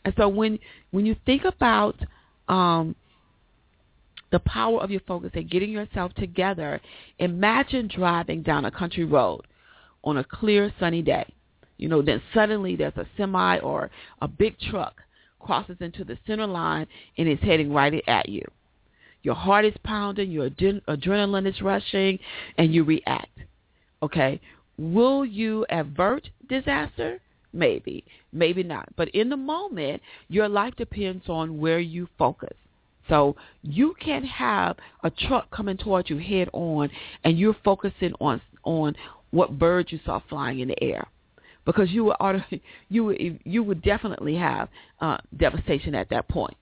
And 0.04 0.14
so 0.16 0.28
when 0.28 0.58
when 0.90 1.06
you 1.06 1.14
think 1.26 1.44
about 1.44 1.96
um, 2.50 2.94
the 4.30 4.40
power 4.40 4.80
of 4.80 4.90
your 4.90 5.00
focus 5.06 5.30
and 5.34 5.50
getting 5.50 5.70
yourself 5.70 6.12
together, 6.14 6.80
imagine 7.18 7.88
driving 7.88 8.42
down 8.42 8.64
a 8.64 8.70
country 8.70 9.04
road 9.04 9.42
on 10.04 10.18
a 10.18 10.24
clear 10.24 10.72
sunny 10.78 11.02
day 11.02 11.26
you 11.80 11.88
know, 11.88 12.02
then 12.02 12.20
suddenly 12.34 12.76
there's 12.76 12.96
a 12.96 13.06
semi 13.16 13.58
or 13.60 13.90
a 14.20 14.28
big 14.28 14.58
truck 14.60 15.00
crosses 15.38 15.78
into 15.80 16.04
the 16.04 16.18
center 16.26 16.46
line 16.46 16.86
and 17.16 17.26
is 17.26 17.38
heading 17.40 17.72
right 17.72 18.04
at 18.06 18.28
you. 18.28 18.44
Your 19.22 19.34
heart 19.34 19.64
is 19.64 19.72
pounding, 19.82 20.30
your 20.30 20.50
adrenaline 20.50 21.48
is 21.48 21.62
rushing, 21.62 22.18
and 22.58 22.74
you 22.74 22.84
react. 22.84 23.38
Okay? 24.02 24.42
Will 24.76 25.24
you 25.24 25.64
avert 25.70 26.28
disaster? 26.50 27.18
Maybe, 27.52 28.04
maybe 28.32 28.62
not. 28.62 28.88
But 28.96 29.08
in 29.10 29.28
the 29.28 29.36
moment, 29.36 30.02
your 30.28 30.48
life 30.48 30.74
depends 30.76 31.28
on 31.28 31.58
where 31.58 31.80
you 31.80 32.08
focus. 32.18 32.56
So 33.08 33.36
you 33.62 33.94
can't 33.98 34.26
have 34.26 34.76
a 35.02 35.10
truck 35.10 35.50
coming 35.50 35.76
towards 35.76 36.10
you 36.10 36.18
head 36.18 36.48
on 36.52 36.90
and 37.24 37.38
you're 37.38 37.56
focusing 37.64 38.12
on 38.20 38.40
on 38.62 38.94
what 39.30 39.58
bird 39.58 39.90
you 39.90 39.98
saw 40.04 40.20
flying 40.28 40.60
in 40.60 40.68
the 40.68 40.82
air 40.82 41.06
because 41.64 41.90
you 41.90 42.04
would 42.04 42.16
you 42.88 43.04
would 43.04 43.40
you 43.44 43.62
would 43.62 43.82
definitely 43.82 44.36
have 44.36 44.68
uh, 45.00 45.18
devastation 45.36 45.94
at 45.94 46.10
that 46.10 46.28
point. 46.28 46.56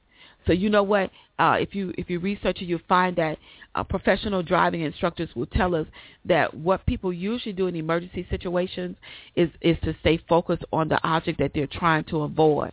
So 0.48 0.54
you 0.54 0.70
know 0.70 0.82
what? 0.82 1.10
Uh, 1.38 1.58
if 1.60 1.74
you 1.74 1.92
if 1.98 2.08
you 2.08 2.18
research 2.18 2.62
it, 2.62 2.64
you'll 2.64 2.80
find 2.88 3.14
that 3.16 3.38
uh, 3.74 3.84
professional 3.84 4.42
driving 4.42 4.80
instructors 4.80 5.28
will 5.36 5.46
tell 5.46 5.74
us 5.74 5.86
that 6.24 6.52
what 6.52 6.84
people 6.86 7.12
usually 7.12 7.52
do 7.52 7.66
in 7.66 7.76
emergency 7.76 8.26
situations 8.30 8.96
is 9.36 9.50
is 9.60 9.76
to 9.84 9.94
stay 10.00 10.18
focused 10.26 10.64
on 10.72 10.88
the 10.88 10.98
object 11.06 11.38
that 11.38 11.52
they're 11.54 11.68
trying 11.68 12.04
to 12.04 12.22
avoid. 12.22 12.72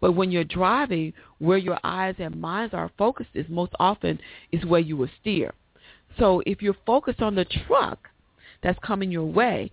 But 0.00 0.12
when 0.12 0.30
you're 0.30 0.44
driving, 0.44 1.12
where 1.38 1.58
your 1.58 1.78
eyes 1.82 2.14
and 2.18 2.40
minds 2.40 2.72
are 2.72 2.90
focused 2.96 3.30
is 3.34 3.46
most 3.48 3.72
often 3.80 4.20
is 4.52 4.64
where 4.64 4.80
you 4.80 4.96
will 4.96 5.10
steer. 5.20 5.52
So 6.20 6.40
if 6.46 6.62
you're 6.62 6.76
focused 6.86 7.20
on 7.20 7.34
the 7.34 7.44
truck 7.44 8.08
that's 8.62 8.78
coming 8.78 9.10
your 9.10 9.26
way, 9.26 9.72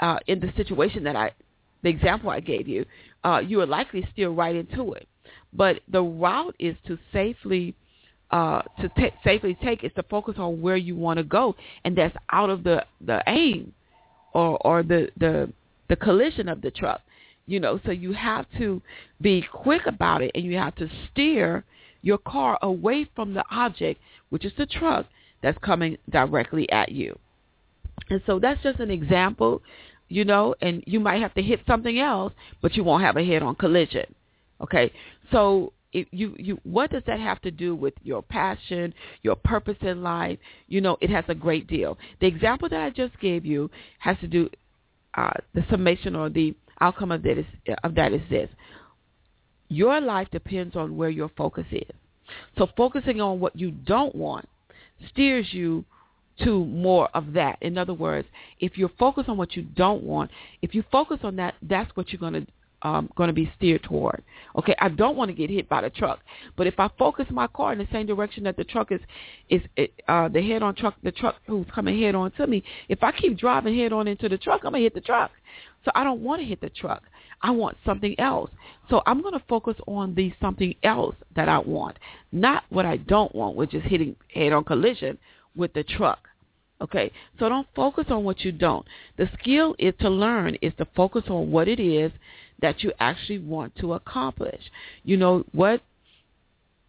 uh, 0.00 0.18
in 0.26 0.40
the 0.40 0.50
situation 0.56 1.04
that 1.04 1.14
I, 1.14 1.32
the 1.82 1.90
example 1.90 2.30
I 2.30 2.40
gave 2.40 2.66
you, 2.66 2.86
uh, 3.22 3.42
you 3.46 3.60
are 3.60 3.66
likely 3.66 4.08
steer 4.12 4.30
right 4.30 4.56
into 4.56 4.94
it. 4.94 5.06
But 5.52 5.80
the 5.88 6.02
route 6.02 6.54
is 6.58 6.76
to 6.86 6.98
safely 7.12 7.74
uh, 8.30 8.62
to 8.80 8.88
t- 8.96 9.14
safely 9.22 9.56
take 9.62 9.84
is 9.84 9.92
to 9.94 10.02
focus 10.04 10.34
on 10.38 10.60
where 10.60 10.76
you 10.76 10.96
want 10.96 11.18
to 11.18 11.24
go, 11.24 11.54
and 11.84 11.96
that's 11.96 12.16
out 12.32 12.50
of 12.50 12.64
the 12.64 12.84
the 13.00 13.22
aim 13.26 13.72
or 14.32 14.58
or 14.66 14.82
the 14.82 15.10
the 15.16 15.52
the 15.88 15.96
collision 15.96 16.48
of 16.48 16.60
the 16.60 16.70
truck. 16.70 17.00
You 17.46 17.60
know, 17.60 17.78
so 17.84 17.92
you 17.92 18.12
have 18.12 18.46
to 18.58 18.82
be 19.20 19.44
quick 19.52 19.86
about 19.86 20.22
it, 20.22 20.32
and 20.34 20.44
you 20.44 20.56
have 20.56 20.74
to 20.76 20.88
steer 21.10 21.64
your 22.02 22.18
car 22.18 22.58
away 22.62 23.08
from 23.14 23.34
the 23.34 23.44
object, 23.50 24.00
which 24.30 24.44
is 24.44 24.52
the 24.58 24.66
truck 24.66 25.06
that's 25.42 25.58
coming 25.58 25.96
directly 26.10 26.68
at 26.70 26.90
you. 26.90 27.16
And 28.10 28.20
so 28.26 28.38
that's 28.38 28.62
just 28.62 28.80
an 28.80 28.90
example, 28.90 29.62
you 30.08 30.24
know, 30.24 30.54
and 30.60 30.82
you 30.86 31.00
might 31.00 31.22
have 31.22 31.34
to 31.34 31.42
hit 31.42 31.60
something 31.66 31.98
else, 31.98 32.32
but 32.62 32.74
you 32.76 32.84
won't 32.84 33.02
have 33.02 33.16
a 33.16 33.24
head-on 33.24 33.54
collision. 33.56 34.06
Okay, 34.60 34.92
so 35.30 35.72
if 35.92 36.06
you 36.10 36.34
you 36.38 36.58
what 36.64 36.90
does 36.90 37.02
that 37.06 37.20
have 37.20 37.40
to 37.42 37.50
do 37.50 37.74
with 37.74 37.94
your 38.02 38.22
passion, 38.22 38.92
your 39.22 39.36
purpose 39.36 39.76
in 39.80 40.02
life? 40.02 40.38
You 40.68 40.80
know, 40.80 40.96
it 41.00 41.10
has 41.10 41.24
a 41.28 41.34
great 41.34 41.66
deal. 41.66 41.98
The 42.20 42.26
example 42.26 42.68
that 42.68 42.80
I 42.80 42.90
just 42.90 43.18
gave 43.20 43.44
you 43.44 43.70
has 43.98 44.16
to 44.20 44.26
do 44.26 44.48
uh, 45.14 45.32
the 45.54 45.64
summation 45.70 46.16
or 46.16 46.28
the 46.30 46.54
outcome 46.80 47.12
of 47.12 47.22
that 47.22 47.38
is 47.38 47.46
of 47.84 47.94
that 47.94 48.12
is 48.12 48.22
this: 48.30 48.48
your 49.68 50.00
life 50.00 50.28
depends 50.32 50.76
on 50.76 50.96
where 50.96 51.10
your 51.10 51.30
focus 51.36 51.66
is. 51.70 51.90
So 52.58 52.68
focusing 52.76 53.20
on 53.20 53.40
what 53.40 53.58
you 53.58 53.70
don't 53.70 54.14
want 54.14 54.48
steers 55.10 55.46
you 55.52 55.84
to 56.40 56.64
more 56.66 57.08
of 57.14 57.32
that. 57.32 57.58
In 57.62 57.78
other 57.78 57.94
words, 57.94 58.28
if 58.60 58.76
you're 58.76 58.90
focused 58.98 59.28
on 59.28 59.36
what 59.36 59.56
you 59.56 59.62
don't 59.62 60.02
want, 60.02 60.30
if 60.62 60.74
you 60.74 60.84
focus 60.92 61.18
on 61.22 61.36
that, 61.36 61.54
that's 61.62 61.94
what 61.96 62.12
you're 62.12 62.20
going 62.20 62.34
to 62.34 62.46
um, 62.86 63.10
going 63.16 63.26
to 63.26 63.34
be 63.34 63.50
steered 63.56 63.82
toward. 63.82 64.22
Okay, 64.56 64.74
I 64.78 64.88
don't 64.88 65.16
want 65.16 65.28
to 65.28 65.34
get 65.34 65.50
hit 65.50 65.68
by 65.68 65.82
the 65.82 65.90
truck, 65.90 66.20
but 66.56 66.66
if 66.68 66.78
I 66.78 66.88
focus 66.96 67.26
my 67.30 67.48
car 67.48 67.72
in 67.72 67.78
the 67.78 67.88
same 67.90 68.06
direction 68.06 68.44
that 68.44 68.56
the 68.56 68.64
truck 68.64 68.92
is, 68.92 69.00
is 69.48 69.60
uh, 70.06 70.28
the 70.28 70.40
head-on 70.40 70.76
truck, 70.76 70.94
the 71.02 71.10
truck 71.10 71.36
who's 71.46 71.66
coming 71.74 72.00
head-on 72.00 72.30
to 72.32 72.46
me, 72.46 72.62
if 72.88 73.02
I 73.02 73.10
keep 73.10 73.36
driving 73.36 73.76
head-on 73.76 74.06
into 74.06 74.28
the 74.28 74.38
truck, 74.38 74.60
I'm 74.64 74.72
gonna 74.72 74.84
hit 74.84 74.94
the 74.94 75.00
truck. 75.00 75.32
So 75.84 75.90
I 75.94 76.04
don't 76.04 76.20
want 76.20 76.40
to 76.40 76.46
hit 76.46 76.60
the 76.60 76.70
truck. 76.70 77.02
I 77.42 77.50
want 77.50 77.76
something 77.84 78.18
else. 78.18 78.50
So 78.90 79.02
I'm 79.06 79.20
going 79.22 79.34
to 79.34 79.44
focus 79.48 79.76
on 79.86 80.14
the 80.14 80.32
something 80.40 80.74
else 80.82 81.14
that 81.36 81.48
I 81.48 81.58
want, 81.58 81.96
not 82.32 82.64
what 82.70 82.86
I 82.86 82.96
don't 82.96 83.32
want, 83.34 83.56
which 83.56 83.72
is 83.72 83.82
hitting 83.84 84.16
head-on 84.34 84.64
collision 84.64 85.16
with 85.54 85.72
the 85.74 85.84
truck. 85.84 86.18
Okay, 86.80 87.10
so 87.38 87.48
don't 87.48 87.66
focus 87.74 88.06
on 88.10 88.24
what 88.24 88.40
you 88.40 88.52
don't. 88.52 88.84
The 89.16 89.30
skill 89.40 89.74
is 89.78 89.94
to 90.00 90.10
learn 90.10 90.56
is 90.60 90.74
to 90.76 90.86
focus 90.94 91.22
on 91.28 91.50
what 91.50 91.68
it 91.68 91.80
is 91.80 92.12
that 92.60 92.82
you 92.82 92.92
actually 93.00 93.38
want 93.38 93.74
to 93.76 93.94
accomplish. 93.94 94.60
You 95.04 95.16
know 95.16 95.44
what 95.52 95.82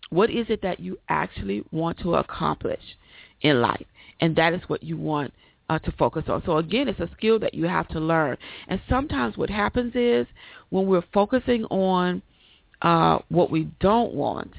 what 0.09 0.29
is 0.29 0.45
it 0.49 0.61
that 0.61 0.79
you 0.79 0.97
actually 1.09 1.63
want 1.71 1.99
to 1.99 2.15
accomplish 2.15 2.81
in 3.41 3.61
life? 3.61 3.85
And 4.21 4.35
that 4.37 4.53
is 4.53 4.61
what 4.67 4.81
you 4.81 4.97
want 4.97 5.33
uh, 5.69 5.79
to 5.79 5.91
focus 5.93 6.23
on. 6.27 6.41
So 6.45 6.57
again, 6.57 6.87
it's 6.87 6.99
a 6.99 7.09
skill 7.17 7.39
that 7.39 7.53
you 7.53 7.65
have 7.65 7.87
to 7.89 7.99
learn. 7.99 8.37
And 8.67 8.81
sometimes 8.87 9.37
what 9.37 9.49
happens 9.49 9.93
is 9.95 10.25
when 10.69 10.87
we're 10.87 11.03
focusing 11.13 11.65
on 11.65 12.21
uh, 12.81 13.19
what 13.29 13.51
we 13.51 13.69
don't 13.79 14.13
want, 14.13 14.51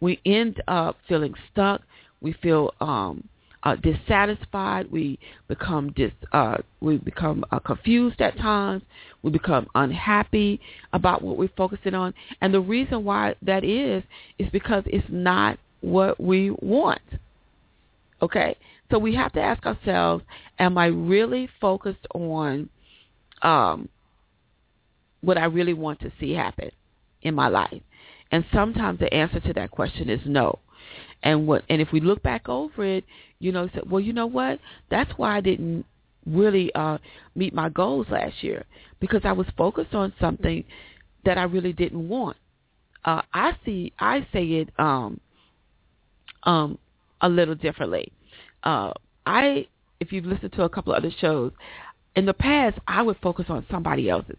we 0.00 0.20
end 0.24 0.62
up 0.68 0.96
feeling 1.08 1.34
stuck. 1.52 1.82
We 2.20 2.32
feel 2.32 2.72
um, 2.80 3.28
uh, 3.64 3.76
dissatisfied. 3.76 4.90
We 4.90 5.18
become 5.48 5.92
dis, 5.92 6.12
uh, 6.32 6.58
we 6.80 6.98
become 6.98 7.44
uh, 7.50 7.58
confused 7.58 8.20
at 8.20 8.36
times. 8.36 8.82
We 9.22 9.30
become 9.30 9.66
unhappy 9.74 10.60
about 10.92 11.22
what 11.22 11.38
we're 11.38 11.48
focusing 11.56 11.94
on. 11.94 12.14
And 12.40 12.52
the 12.52 12.60
reason 12.60 13.04
why 13.04 13.34
that 13.42 13.64
is 13.64 14.02
is 14.38 14.48
because 14.52 14.84
it's 14.86 15.06
not 15.08 15.58
what 15.80 16.20
we 16.20 16.50
want. 16.50 17.00
Okay, 18.22 18.56
so 18.90 18.98
we 18.98 19.14
have 19.14 19.32
to 19.32 19.40
ask 19.40 19.64
ourselves: 19.66 20.24
Am 20.58 20.78
I 20.78 20.86
really 20.86 21.48
focused 21.60 22.06
on 22.14 22.68
um, 23.42 23.88
what 25.20 25.38
I 25.38 25.46
really 25.46 25.74
want 25.74 26.00
to 26.00 26.12
see 26.20 26.32
happen 26.32 26.70
in 27.22 27.34
my 27.34 27.48
life? 27.48 27.82
And 28.30 28.44
sometimes 28.52 28.98
the 28.98 29.12
answer 29.12 29.40
to 29.40 29.52
that 29.54 29.70
question 29.70 30.08
is 30.08 30.20
no. 30.26 30.58
And 31.22 31.46
what 31.46 31.64
and 31.68 31.80
if 31.80 31.92
we 31.92 32.00
look 32.00 32.22
back 32.22 32.48
over 32.48 32.84
it, 32.84 33.04
you 33.44 33.52
know, 33.52 33.68
say, 33.68 33.82
well, 33.88 34.00
you 34.00 34.14
know 34.14 34.26
what? 34.26 34.58
That's 34.90 35.10
why 35.18 35.36
I 35.36 35.40
didn't 35.42 35.84
really 36.26 36.74
uh 36.74 36.96
meet 37.34 37.52
my 37.52 37.68
goals 37.68 38.06
last 38.10 38.42
year 38.42 38.64
because 38.98 39.20
I 39.24 39.32
was 39.32 39.46
focused 39.58 39.94
on 39.94 40.14
something 40.18 40.64
that 41.26 41.36
I 41.36 41.42
really 41.42 41.74
didn't 41.74 42.08
want. 42.08 42.38
Uh 43.04 43.20
I 43.34 43.52
see 43.66 43.92
I 43.98 44.26
say 44.32 44.44
it 44.62 44.70
um 44.78 45.20
um 46.44 46.78
a 47.20 47.28
little 47.28 47.54
differently. 47.54 48.10
Uh 48.62 48.92
I 49.26 49.66
if 50.00 50.10
you've 50.10 50.24
listened 50.24 50.54
to 50.54 50.62
a 50.62 50.70
couple 50.70 50.94
of 50.94 51.04
other 51.04 51.14
shows, 51.20 51.52
in 52.16 52.24
the 52.24 52.32
past 52.32 52.78
I 52.88 53.02
would 53.02 53.18
focus 53.22 53.44
on 53.50 53.66
somebody 53.70 54.08
else's 54.08 54.38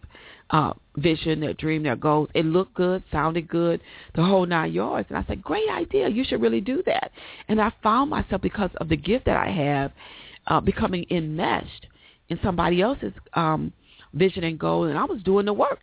uh, 0.51 0.73
vision, 0.97 1.39
their 1.39 1.53
dream, 1.53 1.83
their 1.83 1.95
goals. 1.95 2.29
It 2.33 2.45
looked 2.45 2.73
good, 2.75 3.03
sounded 3.11 3.47
good, 3.47 3.81
the 4.15 4.23
whole 4.23 4.45
nine 4.45 4.71
yards. 4.71 5.07
And 5.09 5.17
I 5.17 5.25
said, 5.27 5.41
great 5.41 5.69
idea. 5.69 6.07
You 6.07 6.23
should 6.23 6.41
really 6.41 6.61
do 6.61 6.83
that. 6.85 7.11
And 7.47 7.59
I 7.61 7.71
found 7.81 8.09
myself, 8.09 8.41
because 8.41 8.69
of 8.77 8.89
the 8.89 8.97
gift 8.97 9.25
that 9.25 9.37
I 9.37 9.49
have, 9.49 9.91
uh, 10.47 10.59
becoming 10.59 11.05
enmeshed 11.09 11.87
in 12.29 12.39
somebody 12.43 12.81
else's 12.81 13.13
um, 13.33 13.73
vision 14.13 14.43
and 14.43 14.59
goal. 14.59 14.85
And 14.85 14.97
I 14.97 15.05
was 15.05 15.21
doing 15.23 15.45
the 15.45 15.53
work. 15.53 15.81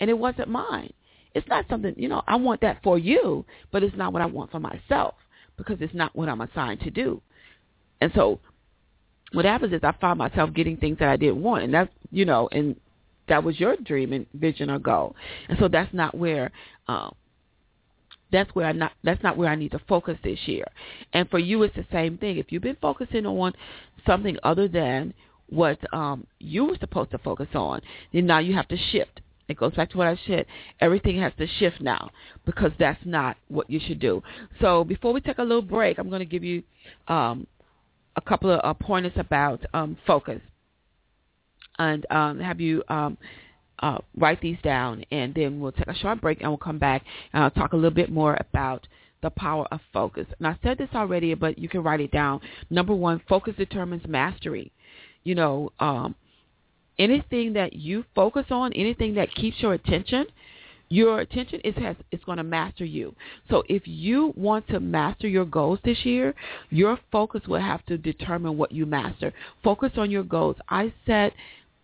And 0.00 0.10
it 0.10 0.18
wasn't 0.18 0.48
mine. 0.48 0.92
It's 1.34 1.48
not 1.48 1.64
something, 1.68 1.94
you 1.96 2.08
know, 2.08 2.22
I 2.26 2.36
want 2.36 2.60
that 2.62 2.82
for 2.82 2.98
you, 2.98 3.44
but 3.70 3.82
it's 3.82 3.96
not 3.96 4.12
what 4.12 4.20
I 4.20 4.26
want 4.26 4.50
for 4.50 4.60
myself 4.60 5.14
because 5.56 5.78
it's 5.80 5.94
not 5.94 6.14
what 6.14 6.28
I'm 6.28 6.40
assigned 6.40 6.80
to 6.80 6.90
do. 6.90 7.22
And 8.00 8.10
so 8.14 8.40
what 9.32 9.44
happens 9.44 9.72
is 9.72 9.80
I 9.82 9.92
find 10.00 10.18
myself 10.18 10.52
getting 10.52 10.76
things 10.76 10.98
that 10.98 11.08
I 11.08 11.16
didn't 11.16 11.42
want, 11.42 11.64
and 11.64 11.72
that's 11.72 11.90
you 12.10 12.24
know, 12.24 12.48
and 12.52 12.76
that 13.28 13.44
was 13.44 13.58
your 13.58 13.76
dream 13.76 14.12
and 14.12 14.26
vision 14.34 14.70
or 14.70 14.78
goal. 14.78 15.16
And 15.48 15.58
so 15.58 15.68
that's 15.68 15.92
not 15.92 16.16
where 16.16 16.50
um 16.88 17.14
that's 18.30 18.54
where 18.54 18.66
I 18.66 18.72
not 18.72 18.92
that's 19.04 19.22
not 19.22 19.36
where 19.36 19.48
I 19.48 19.54
need 19.54 19.72
to 19.72 19.80
focus 19.88 20.18
this 20.24 20.38
year. 20.46 20.66
And 21.12 21.28
for 21.30 21.38
you 21.38 21.62
it's 21.62 21.76
the 21.76 21.86
same 21.92 22.18
thing. 22.18 22.38
If 22.38 22.50
you've 22.50 22.62
been 22.62 22.76
focusing 22.80 23.26
on 23.26 23.52
something 24.06 24.36
other 24.42 24.68
than 24.68 25.14
what 25.48 25.78
um 25.92 26.26
you 26.38 26.64
were 26.64 26.76
supposed 26.78 27.10
to 27.12 27.18
focus 27.18 27.48
on, 27.54 27.80
then 28.12 28.26
now 28.26 28.38
you 28.38 28.54
have 28.54 28.68
to 28.68 28.76
shift. 28.76 29.20
It 29.48 29.58
goes 29.58 29.74
back 29.74 29.90
to 29.90 29.98
what 29.98 30.06
I 30.06 30.18
said. 30.26 30.46
Everything 30.80 31.20
has 31.20 31.32
to 31.38 31.46
shift 31.46 31.80
now 31.80 32.10
because 32.46 32.72
that's 32.78 33.04
not 33.04 33.36
what 33.48 33.68
you 33.68 33.80
should 33.80 33.98
do. 33.98 34.22
So 34.60 34.82
before 34.84 35.12
we 35.12 35.20
take 35.20 35.38
a 35.38 35.42
little 35.42 35.62
break, 35.62 35.98
I'm 35.98 36.08
going 36.08 36.20
to 36.20 36.24
give 36.24 36.44
you 36.44 36.62
um, 37.08 37.46
a 38.16 38.20
couple 38.20 38.50
of 38.50 38.60
uh, 38.62 38.72
pointers 38.74 39.12
about 39.16 39.60
um, 39.74 39.96
focus 40.06 40.40
and 41.82 42.06
um, 42.10 42.40
have 42.40 42.60
you 42.60 42.82
um, 42.88 43.16
uh, 43.80 43.98
write 44.16 44.40
these 44.40 44.58
down, 44.62 45.04
and 45.10 45.34
then 45.34 45.60
we'll 45.60 45.72
take 45.72 45.88
a 45.88 45.94
short 45.94 46.20
break, 46.20 46.40
and 46.40 46.50
we'll 46.50 46.58
come 46.58 46.78
back 46.78 47.04
and 47.32 47.42
I'll 47.42 47.50
talk 47.50 47.72
a 47.72 47.76
little 47.76 47.90
bit 47.90 48.10
more 48.10 48.36
about 48.38 48.86
the 49.22 49.30
power 49.30 49.66
of 49.70 49.80
focus. 49.92 50.26
And 50.38 50.46
I 50.46 50.56
said 50.62 50.78
this 50.78 50.88
already, 50.94 51.34
but 51.34 51.58
you 51.58 51.68
can 51.68 51.82
write 51.82 52.00
it 52.00 52.10
down. 52.10 52.40
Number 52.70 52.94
one, 52.94 53.20
focus 53.28 53.54
determines 53.56 54.06
mastery. 54.06 54.72
You 55.24 55.34
know, 55.36 55.72
um, 55.78 56.14
anything 56.98 57.52
that 57.54 57.72
you 57.74 58.04
focus 58.14 58.46
on, 58.50 58.72
anything 58.72 59.14
that 59.14 59.34
keeps 59.34 59.60
your 59.60 59.74
attention, 59.74 60.26
your 60.88 61.20
attention 61.20 61.60
is 61.64 61.74
has 61.76 61.96
is 62.10 62.20
going 62.26 62.36
to 62.36 62.44
master 62.44 62.84
you. 62.84 63.14
So 63.48 63.62
if 63.68 63.82
you 63.86 64.34
want 64.36 64.68
to 64.68 64.78
master 64.78 65.26
your 65.26 65.46
goals 65.46 65.78
this 65.84 66.04
year, 66.04 66.34
your 66.68 66.98
focus 67.10 67.42
will 67.48 67.60
have 67.60 67.84
to 67.86 67.96
determine 67.96 68.58
what 68.58 68.72
you 68.72 68.84
master. 68.84 69.32
Focus 69.64 69.92
on 69.96 70.10
your 70.10 70.24
goals. 70.24 70.56
I 70.68 70.92
set 71.06 71.32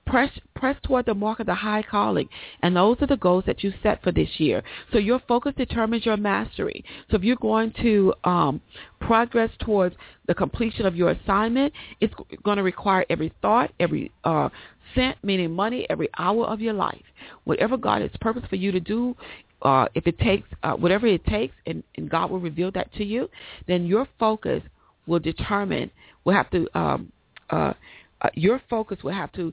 press 0.08 0.30
press 0.54 0.76
toward 0.82 1.06
the 1.06 1.14
mark 1.14 1.40
of 1.40 1.46
the 1.46 1.54
high 1.54 1.82
calling. 1.88 2.28
And 2.62 2.76
those 2.76 2.96
are 3.00 3.06
the 3.06 3.16
goals 3.16 3.44
that 3.46 3.62
you 3.62 3.72
set 3.82 4.02
for 4.02 4.10
this 4.10 4.28
year. 4.38 4.62
So 4.92 4.98
your 4.98 5.20
focus 5.28 5.54
determines 5.56 6.04
your 6.04 6.16
mastery. 6.16 6.84
So 7.10 7.16
if 7.16 7.22
you're 7.22 7.36
going 7.36 7.72
to 7.82 8.14
um, 8.24 8.60
progress 9.00 9.50
towards 9.60 9.94
the 10.26 10.34
completion 10.34 10.86
of 10.86 10.96
your 10.96 11.10
assignment 11.10 11.72
it's 12.00 12.12
going 12.42 12.56
to 12.56 12.62
require 12.62 13.04
every 13.08 13.32
thought 13.40 13.70
every 13.80 14.10
uh, 14.24 14.48
cent 14.94 15.16
meaning 15.22 15.52
money 15.52 15.86
every 15.88 16.08
hour 16.18 16.46
of 16.46 16.60
your 16.60 16.74
life. 16.74 17.04
Whatever 17.44 17.76
god 17.76 18.02
has 18.02 18.10
purpose 18.20 18.42
for 18.48 18.56
you 18.56 18.72
to 18.72 18.80
do 18.80 19.16
uh, 19.62 19.86
if 19.94 20.06
it 20.06 20.18
takes 20.18 20.48
uh, 20.62 20.72
whatever 20.74 21.06
it 21.06 21.24
takes 21.26 21.54
and, 21.66 21.82
and 21.96 22.10
god 22.10 22.30
will 22.30 22.40
reveal 22.40 22.70
that 22.72 22.92
to 22.94 23.04
you 23.04 23.28
then 23.66 23.86
your 23.86 24.06
focus 24.18 24.62
will 25.06 25.18
determine 25.18 25.90
will 26.24 26.34
have 26.34 26.50
to 26.50 26.66
um, 26.78 27.12
uh, 27.50 27.72
uh, 28.20 28.28
your 28.34 28.60
focus 28.68 28.98
will 29.02 29.12
have 29.12 29.32
to 29.32 29.52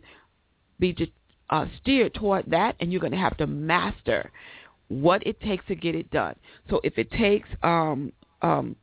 be 0.79 0.95
uh, 1.49 1.65
steered 1.81 2.13
toward 2.13 2.45
that, 2.47 2.75
and 2.79 2.91
you're 2.91 3.01
going 3.01 3.11
to 3.11 3.17
have 3.17 3.37
to 3.37 3.47
master 3.47 4.31
what 4.87 5.25
it 5.25 5.39
takes 5.41 5.65
to 5.67 5.75
get 5.75 5.95
it 5.95 6.09
done. 6.11 6.35
So 6.69 6.79
if 6.83 6.97
it 6.97 7.11
takes 7.11 7.49
um, 7.63 8.11
um, 8.41 8.75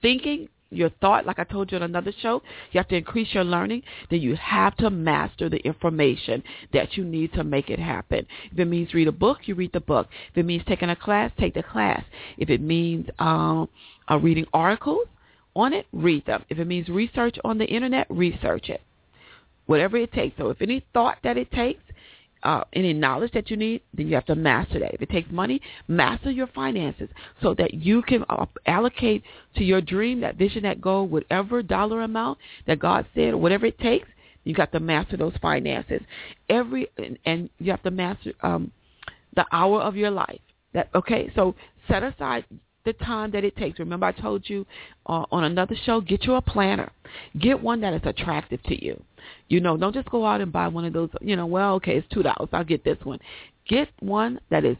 thinking, 0.00 0.48
your 0.70 0.90
thought, 1.00 1.24
like 1.24 1.38
I 1.38 1.44
told 1.44 1.72
you 1.72 1.78
on 1.78 1.82
another 1.82 2.12
show, 2.20 2.42
you 2.72 2.78
have 2.78 2.88
to 2.88 2.96
increase 2.96 3.32
your 3.32 3.44
learning, 3.44 3.82
then 4.10 4.20
you 4.20 4.36
have 4.36 4.76
to 4.78 4.90
master 4.90 5.48
the 5.48 5.58
information 5.58 6.42
that 6.72 6.96
you 6.96 7.04
need 7.04 7.32
to 7.34 7.44
make 7.44 7.70
it 7.70 7.78
happen. 7.78 8.26
If 8.52 8.58
it 8.58 8.66
means 8.66 8.92
read 8.92 9.08
a 9.08 9.12
book, 9.12 9.38
you 9.44 9.54
read 9.54 9.72
the 9.72 9.80
book. 9.80 10.08
If 10.30 10.38
it 10.38 10.44
means 10.44 10.62
taking 10.68 10.90
a 10.90 10.96
class, 10.96 11.32
take 11.38 11.54
the 11.54 11.62
class. 11.62 12.04
If 12.36 12.50
it 12.50 12.60
means 12.60 13.08
um, 13.18 13.68
uh, 14.10 14.18
reading 14.18 14.46
articles 14.52 15.06
on 15.56 15.72
it, 15.72 15.86
read 15.92 16.26
them. 16.26 16.44
If 16.50 16.58
it 16.58 16.66
means 16.66 16.88
research 16.88 17.38
on 17.44 17.56
the 17.56 17.64
internet, 17.64 18.06
research 18.10 18.68
it. 18.68 18.82
Whatever 19.68 19.98
it 19.98 20.12
takes. 20.12 20.36
So 20.38 20.48
if 20.48 20.62
any 20.62 20.84
thought 20.94 21.18
that 21.22 21.36
it 21.36 21.52
takes, 21.52 21.82
uh, 22.42 22.62
any 22.72 22.92
knowledge 22.92 23.32
that 23.32 23.50
you 23.50 23.56
need, 23.56 23.82
then 23.92 24.08
you 24.08 24.14
have 24.14 24.24
to 24.24 24.34
master 24.34 24.78
that. 24.78 24.94
If 24.94 25.02
it 25.02 25.10
takes 25.10 25.30
money, 25.30 25.60
master 25.88 26.30
your 26.30 26.46
finances 26.46 27.10
so 27.42 27.54
that 27.54 27.74
you 27.74 28.00
can 28.00 28.24
uh, 28.30 28.46
allocate 28.66 29.24
to 29.56 29.64
your 29.64 29.80
dream, 29.80 30.20
that 30.20 30.36
vision, 30.36 30.62
that 30.62 30.80
goal, 30.80 31.06
whatever 31.06 31.62
dollar 31.62 32.02
amount 32.02 32.38
that 32.66 32.78
God 32.78 33.06
said, 33.14 33.34
whatever 33.34 33.66
it 33.66 33.78
takes. 33.78 34.08
You 34.44 34.54
got 34.54 34.72
to 34.72 34.80
master 34.80 35.18
those 35.18 35.34
finances. 35.42 36.00
Every 36.48 36.88
and, 36.96 37.18
and 37.26 37.50
you 37.58 37.70
have 37.70 37.82
to 37.82 37.90
master 37.90 38.32
um, 38.42 38.72
the 39.36 39.44
hour 39.52 39.82
of 39.82 39.96
your 39.96 40.10
life. 40.10 40.40
That 40.72 40.88
okay. 40.94 41.30
So 41.34 41.54
set 41.86 42.02
aside 42.02 42.46
the 42.88 43.04
time 43.04 43.30
that 43.32 43.44
it 43.44 43.56
takes. 43.56 43.78
Remember, 43.78 44.06
I 44.06 44.12
told 44.12 44.48
you 44.48 44.66
uh, 45.06 45.24
on 45.30 45.44
another 45.44 45.76
show, 45.84 46.00
get 46.00 46.24
you 46.24 46.34
a 46.34 46.42
planner. 46.42 46.90
Get 47.38 47.62
one 47.62 47.80
that 47.82 47.92
is 47.92 48.00
attractive 48.04 48.62
to 48.64 48.84
you. 48.84 49.02
You 49.48 49.60
know, 49.60 49.76
don't 49.76 49.94
just 49.94 50.10
go 50.10 50.24
out 50.24 50.40
and 50.40 50.52
buy 50.52 50.68
one 50.68 50.84
of 50.84 50.92
those, 50.92 51.10
you 51.20 51.36
know, 51.36 51.46
well, 51.46 51.74
okay, 51.74 51.96
it's 51.96 52.14
$2. 52.14 52.48
I'll 52.52 52.64
get 52.64 52.84
this 52.84 52.98
one. 53.04 53.18
Get 53.68 53.88
one 54.00 54.40
that 54.50 54.64
is 54.64 54.76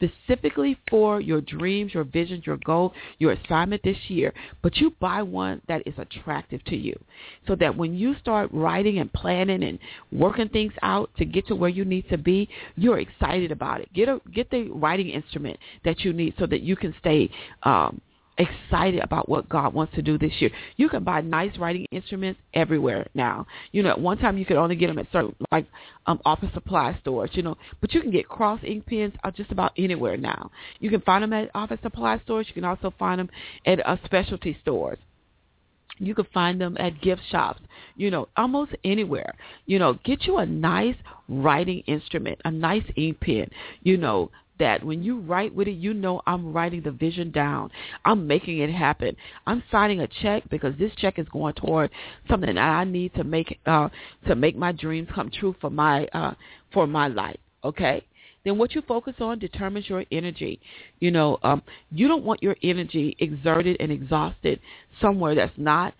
specifically 0.00 0.78
for 0.88 1.20
your 1.20 1.40
dreams, 1.40 1.92
your 1.94 2.04
visions, 2.04 2.46
your 2.46 2.56
goal, 2.58 2.92
your 3.18 3.32
assignment 3.32 3.82
this 3.82 3.96
year, 4.08 4.32
but 4.62 4.76
you 4.76 4.94
buy 5.00 5.22
one 5.22 5.60
that 5.68 5.86
is 5.86 5.94
attractive 5.98 6.62
to 6.64 6.76
you 6.76 6.98
so 7.46 7.54
that 7.56 7.76
when 7.76 7.94
you 7.94 8.14
start 8.20 8.50
writing 8.52 8.98
and 8.98 9.12
planning 9.12 9.62
and 9.64 9.78
working 10.12 10.48
things 10.48 10.72
out 10.82 11.10
to 11.18 11.24
get 11.24 11.46
to 11.46 11.54
where 11.54 11.70
you 11.70 11.84
need 11.84 12.08
to 12.08 12.18
be, 12.18 12.48
you're 12.76 13.00
excited 13.00 13.50
about 13.50 13.80
it. 13.80 13.92
Get 13.92 14.08
a 14.08 14.20
get 14.32 14.50
the 14.50 14.70
writing 14.70 15.10
instrument 15.10 15.58
that 15.84 16.00
you 16.00 16.12
need 16.12 16.34
so 16.38 16.46
that 16.46 16.62
you 16.62 16.76
can 16.76 16.94
stay 17.00 17.30
um 17.62 18.00
excited 18.40 19.00
about 19.00 19.28
what 19.28 19.48
God 19.48 19.74
wants 19.74 19.94
to 19.94 20.02
do 20.02 20.18
this 20.18 20.32
year. 20.38 20.50
You 20.76 20.88
can 20.88 21.04
buy 21.04 21.20
nice 21.20 21.56
writing 21.58 21.86
instruments 21.92 22.40
everywhere 22.54 23.06
now. 23.14 23.46
You 23.72 23.82
know, 23.82 23.90
at 23.90 24.00
one 24.00 24.18
time 24.18 24.38
you 24.38 24.46
could 24.46 24.56
only 24.56 24.76
get 24.76 24.86
them 24.88 24.98
at 24.98 25.06
certain 25.12 25.34
like 25.52 25.66
um, 26.06 26.20
office 26.24 26.52
supply 26.54 26.96
stores. 27.00 27.30
You 27.34 27.42
know, 27.42 27.56
but 27.80 27.92
you 27.92 28.00
can 28.00 28.10
get 28.10 28.28
cross 28.28 28.60
ink 28.64 28.86
pens 28.86 29.12
uh, 29.22 29.30
just 29.30 29.52
about 29.52 29.72
anywhere 29.76 30.16
now. 30.16 30.50
You 30.78 30.90
can 30.90 31.02
find 31.02 31.22
them 31.22 31.32
at 31.32 31.50
office 31.54 31.80
supply 31.82 32.18
stores. 32.24 32.46
You 32.48 32.54
can 32.54 32.64
also 32.64 32.92
find 32.98 33.20
them 33.20 33.30
at 33.66 33.86
uh, 33.86 33.96
specialty 34.04 34.56
stores. 34.62 34.98
You 35.98 36.14
can 36.14 36.26
find 36.32 36.58
them 36.58 36.76
at 36.80 37.02
gift 37.02 37.20
shops, 37.30 37.60
you 37.94 38.10
know, 38.10 38.28
almost 38.34 38.72
anywhere. 38.84 39.34
You 39.66 39.78
know, 39.78 39.98
get 40.02 40.24
you 40.24 40.38
a 40.38 40.46
nice 40.46 40.96
writing 41.28 41.80
instrument, 41.86 42.40
a 42.46 42.50
nice 42.50 42.84
ink 42.96 43.20
pen, 43.20 43.50
you 43.82 43.98
know, 43.98 44.30
that 44.60 44.84
when 44.84 45.02
you 45.02 45.18
write 45.20 45.54
with 45.54 45.68
it, 45.68 45.72
you 45.72 45.92
know 45.92 46.22
I'm 46.26 46.52
writing 46.52 46.82
the 46.82 46.92
vision 46.92 47.32
down. 47.32 47.70
I'm 48.04 48.26
making 48.26 48.58
it 48.58 48.70
happen. 48.70 49.16
I'm 49.46 49.62
signing 49.70 50.00
a 50.00 50.08
check 50.22 50.44
because 50.48 50.74
this 50.78 50.92
check 50.96 51.18
is 51.18 51.28
going 51.28 51.54
toward 51.54 51.90
something 52.28 52.54
that 52.54 52.60
I 52.60 52.84
need 52.84 53.14
to 53.14 53.24
make 53.24 53.58
uh, 53.66 53.88
to 54.28 54.36
make 54.36 54.56
my 54.56 54.72
dreams 54.72 55.08
come 55.14 55.30
true 55.30 55.56
for 55.60 55.70
my 55.70 56.06
uh, 56.06 56.34
for 56.72 56.86
my 56.86 57.08
life. 57.08 57.38
Okay. 57.64 58.04
Then 58.42 58.56
what 58.56 58.74
you 58.74 58.82
focus 58.82 59.16
on 59.20 59.38
determines 59.38 59.88
your 59.88 60.04
energy. 60.10 60.60
You 60.98 61.10
know, 61.10 61.38
um, 61.42 61.62
you 61.90 62.08
don't 62.08 62.24
want 62.24 62.42
your 62.42 62.56
energy 62.62 63.14
exerted 63.18 63.76
and 63.80 63.92
exhausted 63.92 64.60
somewhere 64.98 65.34
that's 65.34 65.52
not 65.58 65.94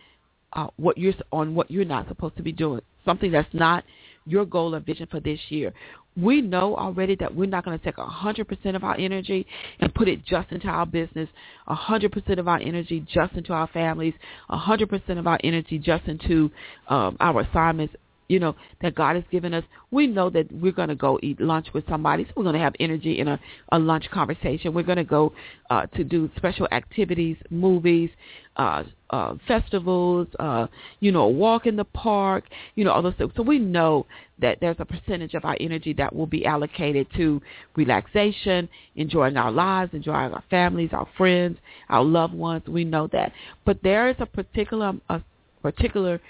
uh, 0.54 0.68
what 0.76 0.96
you're 0.96 1.12
on 1.32 1.54
what 1.54 1.70
you're 1.70 1.84
not 1.84 2.08
supposed 2.08 2.36
to 2.36 2.42
be 2.42 2.52
doing. 2.52 2.80
Something 3.04 3.32
that's 3.32 3.52
not 3.52 3.84
your 4.30 4.46
goal 4.46 4.74
or 4.74 4.80
vision 4.80 5.06
for 5.10 5.20
this 5.20 5.38
year. 5.48 5.72
We 6.16 6.40
know 6.40 6.76
already 6.76 7.14
that 7.16 7.34
we're 7.34 7.46
not 7.46 7.64
going 7.64 7.78
to 7.78 7.84
take 7.84 7.96
100% 7.96 8.76
of 8.76 8.84
our 8.84 8.96
energy 8.98 9.46
and 9.78 9.94
put 9.94 10.08
it 10.08 10.24
just 10.24 10.50
into 10.50 10.66
our 10.66 10.84
business, 10.86 11.28
100% 11.68 12.38
of 12.38 12.48
our 12.48 12.58
energy 12.58 13.06
just 13.12 13.34
into 13.34 13.52
our 13.52 13.68
families, 13.68 14.14
100% 14.50 15.18
of 15.18 15.26
our 15.26 15.38
energy 15.44 15.78
just 15.78 16.06
into 16.06 16.50
um, 16.88 17.16
our 17.20 17.42
assignments 17.42 17.94
you 18.30 18.38
know, 18.38 18.54
that 18.80 18.94
God 18.94 19.16
has 19.16 19.24
given 19.32 19.52
us, 19.52 19.64
we 19.90 20.06
know 20.06 20.30
that 20.30 20.50
we're 20.52 20.70
going 20.70 20.88
to 20.88 20.94
go 20.94 21.18
eat 21.20 21.40
lunch 21.40 21.66
with 21.74 21.84
somebody. 21.88 22.24
So 22.24 22.32
we're 22.36 22.44
going 22.44 22.54
to 22.54 22.60
have 22.60 22.74
energy 22.78 23.18
in 23.18 23.26
a, 23.26 23.40
a 23.72 23.78
lunch 23.78 24.08
conversation. 24.12 24.72
We're 24.72 24.84
going 24.84 24.98
to 24.98 25.04
go 25.04 25.32
uh, 25.68 25.86
to 25.86 26.04
do 26.04 26.30
special 26.36 26.68
activities, 26.70 27.36
movies, 27.50 28.08
uh, 28.56 28.84
uh, 29.10 29.34
festivals, 29.48 30.28
uh, 30.38 30.68
you 31.00 31.10
know, 31.10 31.22
a 31.22 31.28
walk 31.28 31.66
in 31.66 31.74
the 31.74 31.84
park, 31.84 32.44
you 32.76 32.84
know, 32.84 32.92
all 32.92 33.02
those 33.02 33.14
things. 33.18 33.32
So 33.36 33.42
we 33.42 33.58
know 33.58 34.06
that 34.38 34.58
there's 34.60 34.76
a 34.78 34.84
percentage 34.84 35.34
of 35.34 35.44
our 35.44 35.56
energy 35.58 35.92
that 35.94 36.14
will 36.14 36.26
be 36.26 36.46
allocated 36.46 37.08
to 37.16 37.42
relaxation, 37.74 38.68
enjoying 38.94 39.36
our 39.36 39.50
lives, 39.50 39.92
enjoying 39.92 40.32
our 40.32 40.44
families, 40.50 40.90
our 40.92 41.08
friends, 41.16 41.58
our 41.88 42.04
loved 42.04 42.34
ones. 42.34 42.62
We 42.68 42.84
know 42.84 43.08
that. 43.08 43.32
But 43.64 43.82
there 43.82 44.08
is 44.08 44.16
a 44.20 44.26
particular, 44.26 44.92
a 45.08 45.20
particular 45.62 46.20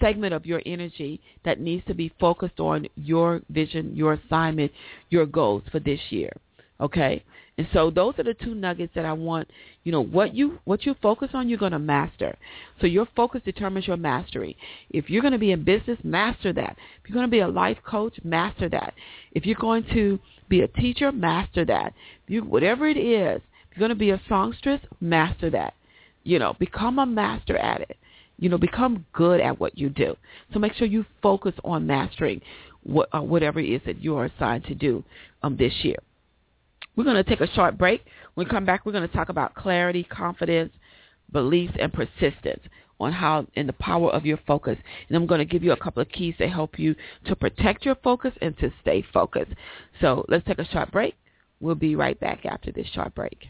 segment 0.00 0.34
of 0.34 0.46
your 0.46 0.62
energy 0.66 1.20
that 1.44 1.60
needs 1.60 1.84
to 1.86 1.94
be 1.94 2.12
focused 2.20 2.60
on 2.60 2.86
your 2.96 3.42
vision, 3.50 3.94
your 3.94 4.14
assignment, 4.14 4.72
your 5.10 5.26
goals 5.26 5.62
for 5.70 5.80
this 5.80 6.00
year. 6.10 6.32
Okay? 6.80 7.24
And 7.58 7.66
so 7.72 7.90
those 7.90 8.14
are 8.18 8.22
the 8.22 8.34
two 8.34 8.54
nuggets 8.54 8.92
that 8.94 9.04
I 9.04 9.12
want, 9.12 9.50
you 9.82 9.90
know, 9.90 10.00
what 10.00 10.32
you 10.32 10.60
what 10.64 10.86
you 10.86 10.94
focus 11.02 11.30
on 11.34 11.48
you're 11.48 11.58
going 11.58 11.72
to 11.72 11.80
master. 11.80 12.38
So 12.80 12.86
your 12.86 13.08
focus 13.16 13.42
determines 13.44 13.88
your 13.88 13.96
mastery. 13.96 14.56
If 14.90 15.10
you're 15.10 15.22
going 15.22 15.32
to 15.32 15.38
be 15.38 15.50
in 15.50 15.64
business, 15.64 15.98
master 16.04 16.52
that. 16.52 16.76
If 17.02 17.10
you're 17.10 17.14
going 17.14 17.26
to 17.26 17.30
be 17.30 17.40
a 17.40 17.48
life 17.48 17.78
coach, 17.84 18.14
master 18.22 18.68
that. 18.68 18.94
If 19.32 19.44
you're 19.44 19.56
going 19.56 19.84
to 19.92 20.20
be 20.48 20.60
a 20.60 20.68
teacher, 20.68 21.10
master 21.10 21.64
that. 21.64 21.94
If 22.24 22.30
you 22.30 22.42
whatever 22.42 22.86
it 22.86 22.96
is, 22.96 23.42
if 23.70 23.76
you're 23.76 23.88
going 23.88 23.96
to 23.96 23.96
be 23.96 24.10
a 24.10 24.22
songstress, 24.28 24.80
master 25.00 25.50
that. 25.50 25.74
You 26.22 26.38
know, 26.38 26.54
become 26.60 27.00
a 27.00 27.06
master 27.06 27.56
at 27.56 27.80
it. 27.80 27.96
You 28.38 28.48
know, 28.48 28.58
become 28.58 29.04
good 29.12 29.40
at 29.40 29.58
what 29.58 29.76
you 29.76 29.88
do. 29.88 30.16
So 30.52 30.58
make 30.58 30.74
sure 30.74 30.86
you 30.86 31.04
focus 31.22 31.54
on 31.64 31.86
mastering 31.86 32.40
what, 32.82 33.08
uh, 33.12 33.20
whatever 33.20 33.60
it 33.60 33.68
is 33.68 33.80
that 33.86 34.02
you 34.02 34.16
are 34.16 34.26
assigned 34.26 34.64
to 34.64 34.74
do 34.74 35.04
um, 35.42 35.56
this 35.56 35.72
year. 35.82 35.96
We're 36.96 37.04
going 37.04 37.16
to 37.16 37.24
take 37.24 37.40
a 37.40 37.52
short 37.54 37.78
break. 37.78 38.04
When 38.34 38.46
we 38.46 38.50
come 38.50 38.64
back, 38.64 38.84
we're 38.84 38.92
going 38.92 39.08
to 39.08 39.14
talk 39.14 39.28
about 39.28 39.54
clarity, 39.54 40.04
confidence, 40.04 40.72
beliefs, 41.32 41.74
and 41.78 41.92
persistence 41.92 42.62
on 43.00 43.12
how 43.12 43.46
and 43.56 43.68
the 43.68 43.74
power 43.74 44.10
of 44.10 44.26
your 44.26 44.38
focus. 44.46 44.76
And 45.08 45.16
I'm 45.16 45.26
going 45.26 45.38
to 45.38 45.44
give 45.44 45.62
you 45.62 45.72
a 45.72 45.76
couple 45.76 46.02
of 46.02 46.08
keys 46.08 46.34
to 46.38 46.48
help 46.48 46.78
you 46.78 46.94
to 47.26 47.36
protect 47.36 47.84
your 47.84 47.94
focus 47.96 48.32
and 48.40 48.56
to 48.58 48.72
stay 48.82 49.04
focused. 49.12 49.52
So 50.00 50.24
let's 50.28 50.46
take 50.46 50.58
a 50.58 50.68
short 50.68 50.90
break. 50.90 51.14
We'll 51.60 51.74
be 51.74 51.96
right 51.96 52.18
back 52.18 52.46
after 52.46 52.72
this 52.72 52.86
short 52.88 53.14
break. 53.14 53.48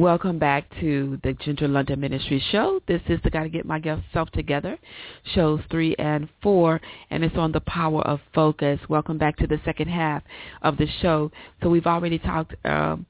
Welcome 0.00 0.38
back 0.38 0.64
to 0.80 1.20
the 1.22 1.34
Ginger 1.34 1.68
London 1.68 2.00
Ministry 2.00 2.42
Show. 2.50 2.80
This 2.88 3.02
is 3.10 3.20
the 3.22 3.28
Gotta 3.28 3.50
Get 3.50 3.66
Myself 3.66 4.30
Together, 4.32 4.78
shows 5.34 5.60
three 5.70 5.94
and 5.98 6.26
four, 6.42 6.80
and 7.10 7.22
it's 7.22 7.36
on 7.36 7.52
the 7.52 7.60
power 7.60 8.00
of 8.08 8.18
focus. 8.34 8.80
Welcome 8.88 9.18
back 9.18 9.36
to 9.36 9.46
the 9.46 9.60
second 9.62 9.88
half 9.88 10.22
of 10.62 10.78
the 10.78 10.86
show. 11.02 11.30
So 11.62 11.68
we've 11.68 11.86
already 11.86 12.18
talked 12.18 12.54
um, 12.64 13.04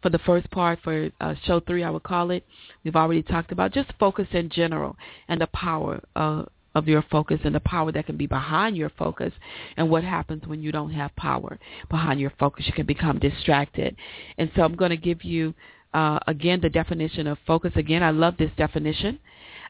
for 0.00 0.10
the 0.10 0.20
first 0.20 0.48
part 0.52 0.78
for 0.84 1.10
uh, 1.20 1.34
show 1.44 1.58
three, 1.58 1.82
I 1.82 1.90
would 1.90 2.04
call 2.04 2.30
it. 2.30 2.46
We've 2.84 2.94
already 2.94 3.24
talked 3.24 3.50
about 3.50 3.72
just 3.72 3.92
focus 3.98 4.28
in 4.30 4.48
general 4.48 4.96
and 5.26 5.40
the 5.40 5.48
power 5.48 6.00
uh, 6.14 6.44
of 6.76 6.86
your 6.86 7.02
focus 7.10 7.40
and 7.42 7.52
the 7.52 7.60
power 7.60 7.90
that 7.90 8.06
can 8.06 8.16
be 8.16 8.28
behind 8.28 8.76
your 8.76 8.90
focus 8.90 9.32
and 9.76 9.90
what 9.90 10.04
happens 10.04 10.46
when 10.46 10.62
you 10.62 10.70
don't 10.70 10.92
have 10.92 11.16
power 11.16 11.58
behind 11.90 12.20
your 12.20 12.32
focus. 12.38 12.64
You 12.68 12.74
can 12.74 12.86
become 12.86 13.18
distracted. 13.18 13.96
And 14.38 14.52
so 14.54 14.62
I'm 14.62 14.76
going 14.76 14.90
to 14.90 14.96
give 14.96 15.24
you, 15.24 15.52
uh, 15.94 16.18
again, 16.26 16.60
the 16.60 16.70
definition 16.70 17.26
of 17.26 17.38
focus. 17.46 17.72
Again, 17.76 18.02
I 18.02 18.10
love 18.10 18.36
this 18.38 18.50
definition. 18.56 19.18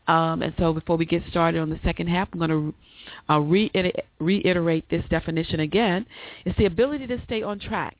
Um, 0.08 0.42
and 0.42 0.52
so 0.58 0.72
before 0.72 0.96
we 0.96 1.06
get 1.06 1.22
started 1.30 1.60
on 1.60 1.70
the 1.70 1.80
second 1.84 2.08
half, 2.08 2.28
I'm 2.32 2.38
going 2.38 2.50
to 2.50 2.74
uh, 3.32 3.40
reiter- 3.40 3.92
reiterate 4.18 4.88
this 4.90 5.04
definition 5.10 5.60
again. 5.60 6.06
It's 6.44 6.58
the 6.58 6.66
ability 6.66 7.06
to 7.08 7.22
stay 7.24 7.42
on 7.42 7.58
track 7.58 7.96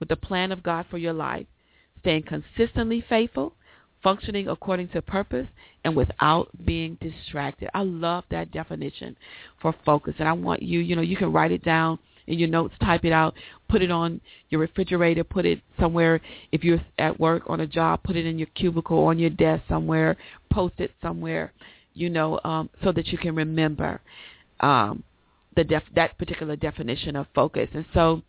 with 0.00 0.08
the 0.08 0.16
plan 0.16 0.50
of 0.52 0.62
God 0.62 0.86
for 0.90 0.98
your 0.98 1.12
life, 1.12 1.46
staying 2.00 2.24
consistently 2.24 3.04
faithful, 3.08 3.54
functioning 4.02 4.48
according 4.48 4.88
to 4.88 5.02
purpose, 5.02 5.46
and 5.84 5.94
without 5.94 6.48
being 6.64 6.96
distracted. 7.00 7.68
I 7.74 7.82
love 7.82 8.24
that 8.30 8.50
definition 8.50 9.16
for 9.60 9.74
focus. 9.84 10.14
And 10.18 10.28
I 10.28 10.32
want 10.32 10.62
you, 10.62 10.80
you 10.80 10.96
know, 10.96 11.02
you 11.02 11.16
can 11.16 11.32
write 11.32 11.52
it 11.52 11.64
down 11.64 11.98
in 12.26 12.38
your 12.38 12.48
notes, 12.48 12.74
type 12.80 13.04
it 13.04 13.12
out, 13.12 13.34
put 13.68 13.82
it 13.82 13.90
on 13.90 14.20
your 14.50 14.60
refrigerator, 14.60 15.24
put 15.24 15.44
it 15.44 15.60
somewhere. 15.78 16.20
If 16.52 16.64
you're 16.64 16.80
at 16.98 17.18
work 17.18 17.44
on 17.46 17.60
a 17.60 17.66
job, 17.66 18.02
put 18.02 18.16
it 18.16 18.26
in 18.26 18.38
your 18.38 18.48
cubicle, 18.54 19.04
on 19.04 19.18
your 19.18 19.30
desk 19.30 19.64
somewhere, 19.68 20.16
post 20.50 20.74
it 20.78 20.92
somewhere, 21.00 21.52
you 21.94 22.10
know, 22.10 22.40
um, 22.44 22.70
so 22.82 22.92
that 22.92 23.08
you 23.08 23.18
can 23.18 23.34
remember 23.34 24.00
um, 24.60 25.02
the 25.56 25.64
def- 25.64 25.94
that 25.94 26.16
particular 26.18 26.56
definition 26.56 27.16
of 27.16 27.26
focus. 27.34 27.68
And 27.74 27.84
so 27.92 28.22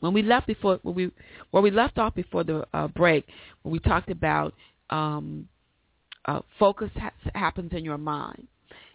when 0.00 0.12
we 0.12 0.22
left 0.22 0.46
before 0.46 0.80
when 0.82 0.94
we 0.94 1.10
where 1.50 1.62
we 1.62 1.70
left 1.70 1.98
off 1.98 2.14
before 2.14 2.44
the 2.44 2.66
uh, 2.74 2.88
break, 2.88 3.26
when 3.62 3.72
we 3.72 3.78
talked 3.78 4.10
about 4.10 4.54
um, 4.90 5.48
uh, 6.24 6.40
focus 6.58 6.90
ha- 6.96 7.12
happens 7.34 7.72
in 7.72 7.84
your 7.84 7.98
mind. 7.98 8.46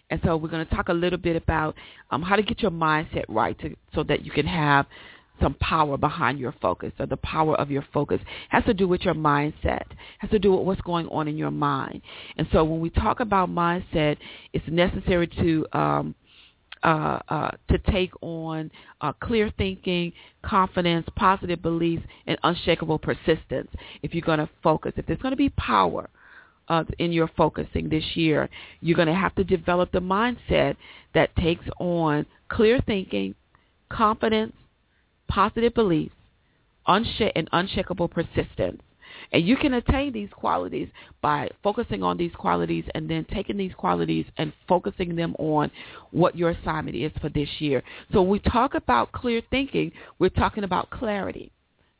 And 0.10 0.22
so 0.24 0.38
we're 0.38 0.50
going 0.50 0.66
to 0.66 0.76
talk 0.76 0.90
a 0.90 0.94
little 0.94 1.20
bit 1.20 1.36
about 1.36 1.76
um, 2.12 2.22
how 2.22 2.36
to 2.36 2.44
get 2.44 2.62
your 2.62 2.72
mindset 2.72 3.26
right 3.28 3.58
to, 3.60 3.76
so 3.94 4.04
that 4.04 4.26
you 4.26 4.32
can 4.32 4.46
have 4.46 4.86
some 5.42 5.54
power 5.56 5.98
behind 5.98 6.40
your 6.40 6.54
focus 6.62 6.92
or 7.00 7.06
the 7.06 7.18
power 7.18 7.56
of 7.56 7.70
your 7.70 7.86
focus 7.94 8.20
has 8.50 8.64
to 8.64 8.74
do 8.74 8.88
with 8.88 9.02
your 9.02 9.14
mindset 9.14 9.84
has 10.18 10.32
to 10.32 10.40
do 10.40 10.52
with 10.52 10.66
what's 10.66 10.82
going 10.82 11.08
on 11.10 11.28
in 11.28 11.38
your 11.38 11.52
mind 11.52 12.02
and 12.38 12.48
so 12.52 12.64
when 12.64 12.80
we 12.80 12.90
talk 12.90 13.20
about 13.20 13.48
mindset 13.48 14.18
it's 14.54 14.66
necessary 14.68 15.28
to 15.28 15.64
um, 15.74 16.16
uh, 16.84 17.20
uh, 17.30 17.52
to 17.70 17.78
take 17.92 18.12
on 18.22 18.70
uh, 19.02 19.12
clear 19.20 19.52
thinking, 19.58 20.14
confidence, 20.44 21.08
positive 21.16 21.62
beliefs, 21.62 22.04
and 22.28 22.38
unshakable 22.44 23.00
persistence. 23.00 23.70
If 24.04 24.14
you're 24.14 24.22
going 24.22 24.40
to 24.40 24.50
focus, 24.62 24.94
if 24.96 25.06
there's 25.06 25.20
going 25.20 25.32
to 25.32 25.38
be 25.38 25.50
power 25.50 26.10
uh, 26.70 26.84
in 27.00 27.12
your 27.12 27.30
focusing 27.36 27.90
this 27.90 28.04
year, 28.16 28.50
you're 28.82 28.96
going 28.96 29.08
to 29.08 29.14
have 29.14 29.36
to 29.36 29.44
develop 29.44 29.92
the 29.92 30.00
mindset 30.00 30.76
that 31.14 31.36
takes 31.36 31.66
on 31.80 32.26
clear 32.50 32.80
thinking, 32.86 33.36
confidence, 33.90 34.54
positive 35.28 35.74
beliefs, 35.74 36.14
and 36.88 37.50
unshakable 37.52 38.08
persistence. 38.08 38.82
And 39.32 39.46
you 39.46 39.58
can 39.58 39.74
attain 39.74 40.14
these 40.14 40.30
qualities 40.32 40.88
by 41.22 41.50
focusing 41.64 42.04
on 42.04 42.18
these 42.18 42.32
qualities 42.36 42.86
and 42.96 43.10
then 43.10 43.26
taking 43.34 43.58
these 43.58 43.74
qualities 43.74 44.26
and 44.38 44.54
focusing 44.68 45.16
them 45.16 45.36
on 45.38 45.72
what 46.12 46.36
your 46.38 46.52
assignment 46.52 46.96
is 46.96 47.12
for 47.20 47.30
this 47.30 47.50
year. 47.60 47.84
So 48.14 48.22
when 48.22 48.32
we 48.32 48.40
talk 48.40 48.74
about 48.76 49.12
clear 49.12 49.42
thinking, 49.50 49.92
we're 50.20 50.30
talking 50.30 50.64
about 50.64 50.90
clarity. 50.90 51.52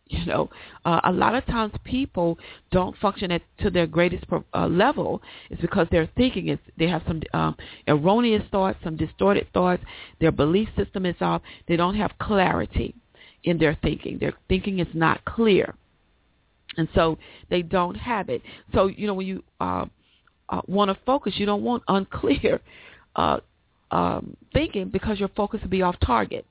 You 0.10 0.26
know, 0.26 0.50
uh, 0.86 1.02
a 1.04 1.12
lot 1.12 1.36
of 1.36 1.46
times 1.48 1.74
people 1.84 2.38
don't 2.72 2.96
function 2.98 3.32
at 3.32 3.42
to 3.60 3.70
their 3.70 3.88
greatest 3.88 4.24
uh, 4.32 4.68
level. 4.68 5.22
It's 5.50 5.62
because 5.62 5.88
they're 5.92 6.10
thinking 6.16 6.48
is 6.48 6.60
they 6.78 6.88
have 6.88 7.04
some 7.06 7.22
um, 7.34 7.58
erroneous 7.88 8.44
thoughts, 8.52 8.80
some 8.84 8.96
distorted 8.96 9.48
thoughts. 9.54 9.84
Their 10.22 10.32
belief 10.32 10.70
system 10.78 11.06
is 11.06 11.16
off. 11.20 11.42
They 11.68 11.76
don't 11.76 11.96
have 11.96 12.12
clarity 12.22 12.96
in 13.44 13.58
their 13.58 13.78
thinking. 13.82 14.18
Their 14.18 14.34
thinking 14.48 14.80
is 14.80 14.88
not 14.94 15.26
clear 15.26 15.76
and 16.78 16.88
so 16.96 17.18
they 17.50 17.62
don't 17.62 17.96
have 17.96 18.30
it. 18.30 18.42
So 18.74 18.88
you 18.88 19.08
know 19.08 19.14
when 19.14 19.28
you 19.28 19.44
uh, 19.60 19.86
uh, 20.50 20.62
want 20.68 20.90
to 20.90 20.98
focus, 21.06 21.34
you 21.38 21.46
don't 21.46 21.64
want 21.64 21.84
unclear 21.88 22.62
uh, 23.16 23.40
um, 23.92 24.38
thinking 24.54 24.90
because 24.90 25.20
your 25.20 25.30
focus 25.30 25.62
will 25.62 25.70
be 25.70 25.82
off 25.82 25.96
target. 26.06 26.46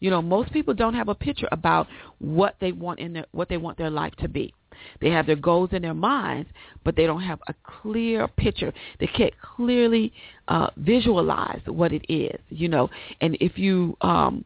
You 0.00 0.10
know, 0.10 0.22
most 0.22 0.52
people 0.52 0.74
don't 0.74 0.94
have 0.94 1.08
a 1.08 1.14
picture 1.14 1.48
about 1.52 1.86
what 2.18 2.56
they 2.60 2.72
want 2.72 3.00
in 3.00 3.12
their 3.14 3.26
what 3.32 3.48
they 3.48 3.56
want 3.56 3.78
their 3.78 3.90
life 3.90 4.14
to 4.16 4.28
be. 4.28 4.54
They 5.00 5.10
have 5.10 5.26
their 5.26 5.36
goals 5.36 5.70
in 5.72 5.82
their 5.82 5.94
minds, 5.94 6.48
but 6.84 6.94
they 6.94 7.06
don't 7.06 7.22
have 7.22 7.40
a 7.48 7.54
clear 7.64 8.28
picture. 8.28 8.72
They 9.00 9.08
can't 9.08 9.34
clearly 9.40 10.12
uh, 10.46 10.70
visualize 10.76 11.62
what 11.66 11.92
it 11.92 12.04
is. 12.08 12.38
You 12.48 12.68
know, 12.68 12.90
and 13.20 13.36
if 13.40 13.58
you 13.58 13.96
um, 14.00 14.44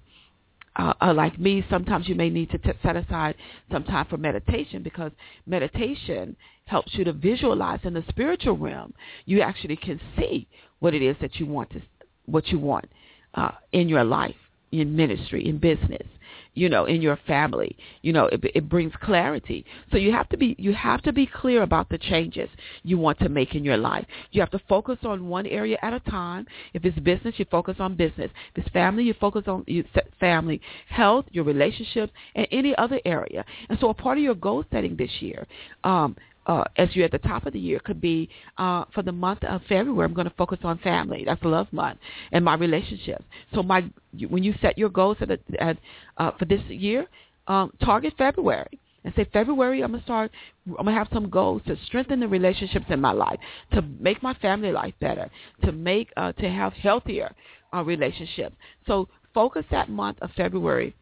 uh, 0.77 0.95
uh, 1.03 1.13
like 1.15 1.39
me, 1.39 1.65
sometimes 1.69 2.09
you 2.09 2.15
may 2.15 2.31
need 2.31 2.51
to 2.51 2.59
t- 2.59 2.73
set 2.83 2.97
aside 2.97 3.35
some 3.71 3.85
time 3.85 4.07
for 4.09 4.17
meditation 4.17 4.83
because 4.83 5.13
meditation 5.47 6.35
helps 6.65 6.95
you 6.95 7.05
to 7.05 7.13
visualize 7.13 7.81
in 7.85 7.93
the 7.93 8.05
spiritual 8.09 8.57
realm. 8.57 8.95
You 9.27 9.43
actually 9.43 9.77
can 9.77 10.01
see 10.17 10.47
what 10.79 10.95
it 10.95 11.03
is 11.03 11.17
that 11.21 11.37
you 11.37 11.47
want 11.47 11.71
to, 11.71 11.83
what 12.25 12.49
you 12.49 12.59
want 12.59 12.87
uh, 13.35 13.51
in 13.73 13.89
your 13.89 14.05
life, 14.05 14.35
in 14.73 14.97
ministry, 14.97 15.47
in 15.47 15.59
business 15.59 16.07
you 16.55 16.69
know, 16.69 16.85
in 16.85 17.01
your 17.01 17.19
family. 17.27 17.77
You 18.03 18.13
know, 18.13 18.27
it, 18.27 18.41
it 18.55 18.69
brings 18.69 18.93
clarity. 19.03 19.65
So 19.91 19.97
you 19.97 20.13
have 20.13 20.29
to 20.31 20.37
be 20.37 20.55
you 20.59 20.73
have 20.75 21.03
to 21.03 21.13
be 21.13 21.27
clear 21.27 21.63
about 21.63 21.89
the 21.89 21.99
changes 21.99 22.49
you 22.83 22.99
want 22.99 23.19
to 23.21 23.29
make 23.29 23.55
in 23.55 23.65
your 23.65 23.77
life. 23.77 24.05
You 24.33 24.41
have 24.41 24.51
to 24.51 24.61
focus 24.69 24.99
on 25.05 25.29
one 25.29 25.47
area 25.47 25.79
at 25.83 25.93
a 25.93 26.01
time. 26.01 26.47
If 26.75 26.85
it's 26.85 26.99
business, 26.99 27.35
you 27.39 27.47
focus 27.51 27.77
on 27.79 27.97
business. 27.97 28.31
If 28.55 28.65
it's 28.65 28.73
family, 28.73 29.05
you 29.05 29.15
focus 29.15 29.45
on 29.47 29.65
you 29.67 29.85
family, 30.21 30.61
health, 30.89 31.27
your 31.31 31.45
relationships, 31.45 32.13
and 32.35 32.47
any 32.51 32.75
other 32.77 33.01
area. 33.05 33.45
And 33.69 33.79
so 33.81 33.89
a 33.91 33.95
part 33.95 34.19
of 34.19 34.25
your 34.25 34.35
goal 34.35 34.65
setting 34.71 34.97
this 34.97 35.11
year 35.21 35.47
um, 35.85 36.17
uh, 36.47 36.65
as 36.77 36.89
you're 36.95 37.05
at 37.05 37.13
the 37.13 37.19
top 37.19 37.47
of 37.47 37.53
the 37.53 37.59
year 37.59 37.79
could 37.81 38.01
be 38.01 38.29
uh, 38.59 38.85
for 38.95 39.03
the 39.03 39.13
month 39.13 39.43
of 39.45 39.61
February. 39.69 40.05
I'm 40.05 40.15
going 40.15 40.29
to 40.29 40.35
focus 40.37 40.59
on 40.65 40.79
family. 40.79 41.25
That's 41.25 41.43
love 41.43 41.73
month 41.73 41.99
and 42.33 42.45
my 42.45 42.55
relationships. 42.55 43.25
So 43.55 43.63
my 43.63 43.85
when 44.29 44.43
you 44.43 44.55
set 44.61 44.77
your 44.77 44.89
goals 44.89 45.19
at, 45.21 45.31
at 45.59 45.79
uh, 46.19 46.33
for 46.39 46.45
this 46.45 46.63
year, 46.69 47.07
um, 47.47 47.73
target 47.83 48.15
February 48.19 48.79
and 49.05 49.13
say 49.15 49.27
February 49.33 49.83
I'm 49.83 49.93
gonna 49.93 50.03
start. 50.05 50.31
I'm 50.67 50.85
gonna 50.85 50.93
have 50.93 51.09
some 51.13 51.29
goals 51.29 51.63
to 51.67 51.77
strengthen 51.87 52.21
the 52.21 52.29
relationships 52.29 52.87
in 52.89 53.01
my 53.01 53.13
life, 53.13 53.39
to 53.73 53.83
make 53.83 54.23
my 54.23 54.35
family 54.35 54.73
life 54.73 54.95
better, 55.01 55.31
to 55.65 55.73
make 55.73 56.13
uh, 56.17 56.33
to 56.33 56.49
have 56.49 56.73
healthier 56.75 57.35
uh, 57.75 57.83
relationships. 57.83 58.55
So 58.87 59.09
focus 59.35 59.65
that 59.71 59.89
month 59.89 60.19
of 60.21 60.31
February 60.37 60.95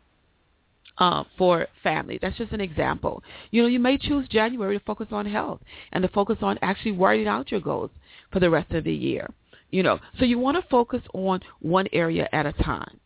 uh, 1.00 1.24
for 1.36 1.66
family. 1.82 2.18
That's 2.20 2.36
just 2.36 2.52
an 2.52 2.60
example. 2.60 3.22
You 3.50 3.62
know, 3.62 3.68
you 3.68 3.80
may 3.80 3.98
choose 3.98 4.28
January 4.28 4.78
to 4.78 4.84
focus 4.84 5.08
on 5.10 5.26
health 5.26 5.60
and 5.92 6.02
to 6.02 6.08
focus 6.08 6.36
on 6.42 6.58
actually 6.62 6.92
writing 6.92 7.26
out 7.26 7.50
your 7.50 7.60
goals 7.60 7.90
for 8.30 8.38
the 8.38 8.50
rest 8.50 8.72
of 8.72 8.84
the 8.84 8.92
year. 8.92 9.28
You 9.70 9.82
know, 9.82 9.98
so 10.18 10.24
you 10.24 10.38
want 10.38 10.56
to 10.62 10.68
focus 10.68 11.00
on 11.14 11.40
one 11.60 11.86
area 11.92 12.28
at 12.32 12.46
a 12.46 12.52
time. 12.52 13.00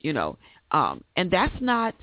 You 0.00 0.12
know, 0.12 0.36
um, 0.72 1.02
and 1.16 1.30
that's 1.30 1.54
not 1.60 1.94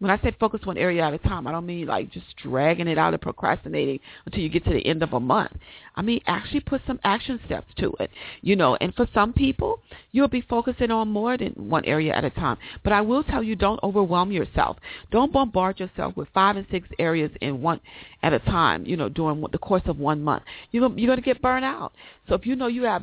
when 0.00 0.12
I 0.12 0.18
say 0.22 0.34
focus 0.38 0.60
one 0.64 0.78
area 0.78 1.02
at 1.02 1.12
a 1.12 1.18
time, 1.18 1.46
I 1.46 1.52
don't 1.52 1.66
mean 1.66 1.86
like 1.86 2.12
just 2.12 2.26
dragging 2.40 2.86
it 2.86 2.98
out 2.98 3.14
and 3.14 3.20
procrastinating 3.20 3.98
until 4.26 4.40
you 4.40 4.48
get 4.48 4.64
to 4.64 4.70
the 4.70 4.86
end 4.86 5.02
of 5.02 5.12
a 5.12 5.18
month. 5.18 5.52
I 5.96 6.02
mean 6.02 6.20
actually 6.26 6.60
put 6.60 6.82
some 6.86 7.00
action 7.02 7.40
steps 7.46 7.66
to 7.78 7.92
it, 7.98 8.10
you 8.40 8.54
know. 8.54 8.76
And 8.80 8.94
for 8.94 9.08
some 9.12 9.32
people, 9.32 9.80
you'll 10.12 10.28
be 10.28 10.40
focusing 10.42 10.92
on 10.92 11.08
more 11.08 11.36
than 11.36 11.52
one 11.56 11.84
area 11.84 12.14
at 12.14 12.24
a 12.24 12.30
time. 12.30 12.58
But 12.84 12.92
I 12.92 13.00
will 13.00 13.24
tell 13.24 13.42
you, 13.42 13.56
don't 13.56 13.82
overwhelm 13.82 14.30
yourself. 14.30 14.76
Don't 15.10 15.32
bombard 15.32 15.80
yourself 15.80 16.16
with 16.16 16.28
five 16.32 16.56
and 16.56 16.66
six 16.70 16.88
areas 17.00 17.32
in 17.40 17.60
one 17.60 17.80
at 18.22 18.32
a 18.32 18.38
time. 18.38 18.86
You 18.86 18.96
know, 18.96 19.08
during 19.08 19.44
the 19.50 19.58
course 19.58 19.82
of 19.86 19.98
one 19.98 20.22
month, 20.22 20.44
you're 20.70 20.88
going 20.88 21.16
to 21.16 21.20
get 21.20 21.42
burned 21.42 21.64
out. 21.64 21.92
So 22.28 22.36
if 22.36 22.46
you 22.46 22.54
know 22.54 22.68
you 22.68 22.84
have 22.84 23.02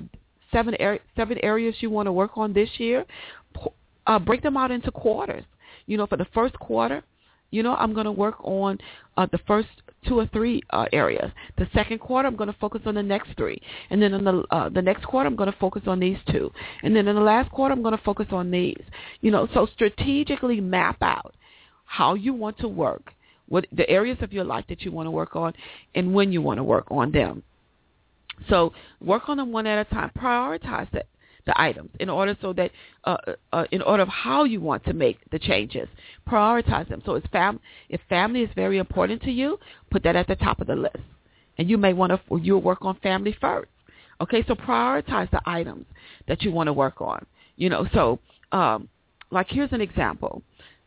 seven 0.54 0.76
er- 0.80 1.00
seven 1.18 1.38
areas 1.44 1.76
you 1.80 1.90
want 1.90 2.08
to 2.08 2.14
work 2.14 2.38
on 2.38 2.54
this 2.54 2.70
year, 2.78 3.06
uh, 4.08 4.20
break 4.20 4.42
them 4.42 4.56
out 4.56 4.72
into 4.72 4.92
quarters 4.92 5.44
you 5.88 5.98
know, 5.98 6.08
for 6.08 6.18
the 6.18 6.28
first 6.34 6.58
quarter, 6.60 7.04
you 7.52 7.64
know, 7.64 7.76
I'm 7.76 7.94
going 7.94 8.06
to 8.06 8.12
work 8.12 8.36
on 8.44 8.78
uh, 9.18 9.28
the 9.32 9.40
first 9.48 9.70
two 10.08 10.20
or 10.20 10.28
three 10.28 10.62
uh, 10.72 10.86
areas. 10.92 11.32
The 11.58 11.68
second 11.74 12.00
quarter, 12.00 12.28
I'm 12.28 12.36
going 12.36 12.52
to 12.52 12.60
focus 12.60 12.82
on 12.86 12.96
the 12.96 13.04
next 13.04 13.30
three, 13.38 13.62
and 13.90 14.02
then 14.02 14.14
in 14.14 14.24
the 14.24 14.44
uh, 14.52 14.70
the 14.70 14.82
next 14.82 15.06
quarter, 15.06 15.28
I'm 15.28 15.36
going 15.36 15.52
to 15.52 15.58
focus 15.58 15.84
on 15.88 16.00
these 16.00 16.18
two, 16.32 16.52
and 16.84 16.96
then 16.96 17.08
in 17.08 17.16
the 17.16 17.22
last 17.22 17.52
quarter, 17.52 17.74
I'm 17.74 17.82
going 17.82 17.98
to 17.98 18.04
focus 18.04 18.28
on 18.32 18.52
these. 18.52 18.82
You 19.22 19.32
know, 19.32 19.48
so 19.54 19.68
strategically 19.74 20.60
map 20.60 20.98
out 21.02 21.36
how 21.86 22.16
you 22.16 22.34
want 22.34 22.58
to 22.60 22.68
work, 22.68 23.14
what 23.48 23.66
the 23.72 23.90
areas 23.90 24.18
of 24.22 24.34
your 24.34 24.44
life 24.44 24.66
that 24.70 24.82
you 24.82 24.92
want 24.92 25.08
to 25.08 25.12
work 25.12 25.36
on, 25.36 25.54
and 25.94 26.14
when 26.14 26.32
you 26.32 26.42
want 26.42 26.58
to 26.58 26.64
work 26.64 26.88
on 26.90 27.12
them. 27.12 27.44
So 28.50 28.74
work 29.00 29.30
on 29.30 29.38
them 29.38 29.52
one 29.52 29.66
at 29.66 29.88
a 29.88 29.90
time. 29.90 30.12
Prioritize 30.18 30.94
it 30.94 31.08
the 31.46 31.60
items 31.62 31.90
in 32.00 32.10
order 32.10 32.36
so 32.42 32.54
that 32.54 32.72
uh, 33.04 33.18
uh, 33.54 33.66
in 33.72 33.82
order 33.82 34.04
of 34.04 34.10
how 34.10 34.44
you 34.44 34.60
want 34.60 34.84
to 34.86 34.94
make 34.94 35.20
the 35.32 35.40
changes. 35.40 35.88
Prioritize 36.28 36.90
them. 36.90 37.02
So 37.06 37.16
if, 37.16 37.24
fam- 37.32 37.60
if 37.90 38.02
family 38.10 38.42
is 38.42 38.50
very 38.56 38.78
important 38.78 39.22
to 39.24 39.32
you, 39.32 39.60
put 39.92 40.04
that 40.04 40.16
at 40.16 40.28
the 40.28 40.36
top 40.36 40.60
of 40.60 40.68
the 40.68 40.76
list. 40.76 40.98
And 41.58 41.70
you 41.70 41.78
may 41.78 41.94
want 41.94 42.12
to 42.12 42.38
you'll 42.38 42.62
work 42.62 42.80
on 42.82 42.98
family 43.02 43.36
first. 43.40 43.70
Okay, 44.22 44.44
so 44.48 44.56
prioritize 44.56 45.30
the 45.32 45.42
items 45.46 45.86
that 46.28 46.42
you 46.42 46.52
want 46.52 46.68
to 46.68 46.74
work 46.74 47.02
on. 47.02 47.26
You 47.58 47.70
know, 47.70 47.88
so 47.94 48.20
um, 48.52 48.90
like 49.32 49.48
here's 49.50 49.72
an 49.72 49.82
example. 49.82 50.42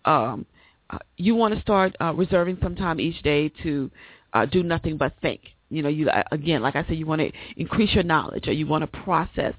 Um, 0.04 0.46
uh, 0.90 0.98
you 1.16 1.34
want 1.34 1.54
to 1.54 1.61
start 1.61 1.94
uh, 2.00 2.14
reserving 2.14 2.59
some 2.62 2.74
time 2.74 2.98
each 2.98 3.22
day 3.22 3.50
to 3.62 3.90
uh, 4.32 4.46
do 4.46 4.62
nothing 4.62 4.96
but 4.96 5.12
think. 5.20 5.40
You 5.70 5.82
know, 5.82 5.88
you 5.88 6.09
uh, 6.09 6.22
again, 6.32 6.62
like 6.62 6.76
I 6.76 6.84
said, 6.84 6.96
you 6.96 7.06
want 7.06 7.20
to 7.20 7.30
increase 7.56 7.92
your 7.94 8.04
knowledge, 8.04 8.48
or 8.48 8.52
you 8.52 8.66
want 8.66 8.90
to 8.90 9.00
process 9.02 9.54